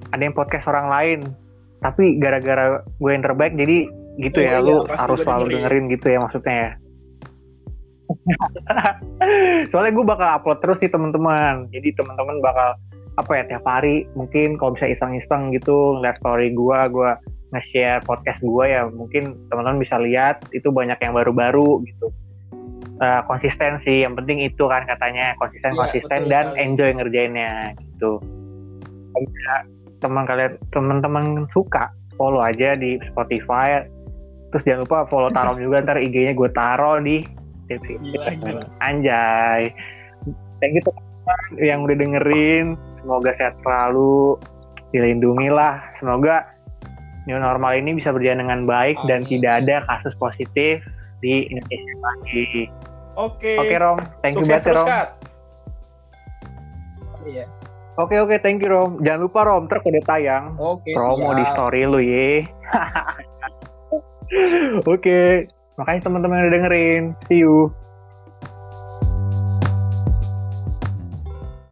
ada 0.10 0.22
yang 0.22 0.32
podcast 0.32 0.68
orang 0.68 0.88
lain, 0.88 1.20
tapi 1.80 2.20
gara-gara 2.20 2.80
gue 2.84 3.12
yang 3.12 3.24
terbaik 3.24 3.56
jadi 3.56 3.88
gitu 4.20 4.38
Oh 4.38 4.44
ya, 4.44 4.52
iya, 4.52 4.60
lu 4.60 4.76
harus 4.86 5.20
selalu 5.24 5.44
dengerin. 5.48 5.56
dengerin 5.60 5.96
gitu 5.96 6.08
ya 6.08 6.20
maksudnya 6.20 6.56
ya. 6.56 6.70
Soalnya 9.72 9.92
gue 9.96 10.06
bakal 10.06 10.28
upload 10.40 10.60
terus 10.64 10.78
sih 10.80 10.92
teman-teman. 10.92 11.68
Jadi 11.72 11.96
teman-teman 11.96 12.40
bakal 12.40 12.80
apa 13.14 13.32
ya 13.38 13.44
tiap 13.46 13.66
hari 13.70 14.10
mungkin 14.18 14.58
kalau 14.58 14.74
bisa 14.74 14.90
iseng-iseng 14.90 15.54
gitu 15.54 16.00
ngeliat 16.00 16.18
story 16.24 16.50
gue, 16.56 16.80
gue 16.90 17.12
nge-share 17.54 18.02
podcast 18.10 18.42
gue 18.42 18.66
ya 18.66 18.90
mungkin 18.90 19.38
teman-teman 19.54 19.78
bisa 19.78 20.02
lihat 20.02 20.42
itu 20.56 20.74
banyak 20.74 20.98
yang 20.98 21.14
baru-baru 21.14 21.86
gitu. 21.86 22.08
Eh, 23.02 23.22
konsisten 23.26 23.82
sih, 23.84 24.06
yang 24.06 24.14
penting 24.18 24.42
itu 24.42 24.64
kan 24.70 24.86
katanya 24.86 25.34
konsisten 25.38 25.74
Iya, 25.74 25.80
konsisten 25.82 26.20
dan 26.30 26.46
sekali. 26.54 26.62
enjoy 26.62 26.90
ngerjainnya 26.98 27.52
gitu. 27.78 28.22
Bisa 29.14 29.56
teman 30.02 30.26
kalian 30.26 30.60
teman-teman 30.74 31.46
suka 31.54 31.94
follow 32.18 32.44
aja 32.44 32.76
di 32.76 33.00
Spotify 33.08 33.86
terus 34.54 34.64
jangan 34.70 34.86
lupa 34.86 35.00
follow 35.10 35.32
Tarom 35.34 35.58
juga 35.58 35.82
ntar 35.82 35.98
IG-nya 35.98 36.38
gue 36.38 36.50
taruh 36.54 37.02
di 37.02 37.26
Gila, 37.72 38.32
gila. 38.40 38.64
Anjay. 38.84 39.72
Thank 40.60 40.80
you 40.80 40.84
teman-teman 40.84 41.40
yang 41.60 41.84
udah 41.84 41.96
dengerin. 41.96 42.66
Semoga 43.04 43.36
sehat 43.36 43.56
selalu, 43.64 44.40
dilindungi 44.96 45.52
lah. 45.52 45.84
Semoga 46.00 46.48
new 47.28 47.40
normal 47.40 47.80
ini 47.80 47.96
bisa 47.96 48.12
berjalan 48.12 48.48
dengan 48.48 48.60
baik 48.68 49.00
dan 49.08 49.24
Amin. 49.24 49.32
tidak 49.32 49.64
ada 49.64 49.76
kasus 49.88 50.14
positif 50.20 50.84
di 51.24 51.48
Indonesia 51.48 51.96
lagi. 52.04 52.68
Oke. 53.16 53.56
Oke 53.60 53.76
Rom, 53.80 54.00
thank 54.20 54.36
you 54.36 54.44
Sukses 54.44 54.64
banget 54.64 54.68
ya, 54.68 54.74
Rom. 54.76 54.88
Kat. 54.88 55.08
Iya. 57.24 57.46
Oke 57.94 58.18
oke, 58.18 58.36
thank 58.42 58.60
you 58.60 58.70
Rom. 58.74 59.00
Jangan 59.06 59.22
lupa 59.30 59.40
Rom, 59.48 59.70
ntar 59.70 59.80
udah 59.86 60.04
tayang 60.04 60.58
Oke, 60.58 60.92
promo 60.98 61.32
siap. 61.32 61.40
di 61.40 61.44
story 61.56 61.82
lu 61.86 62.00
ye. 62.02 62.44
Oke, 64.90 65.48
makasih 65.78 66.02
teman-teman 66.06 66.40
yang 66.40 66.48
udah 66.50 66.54
dengerin. 66.60 67.04
See 67.28 67.42
you. 67.42 67.74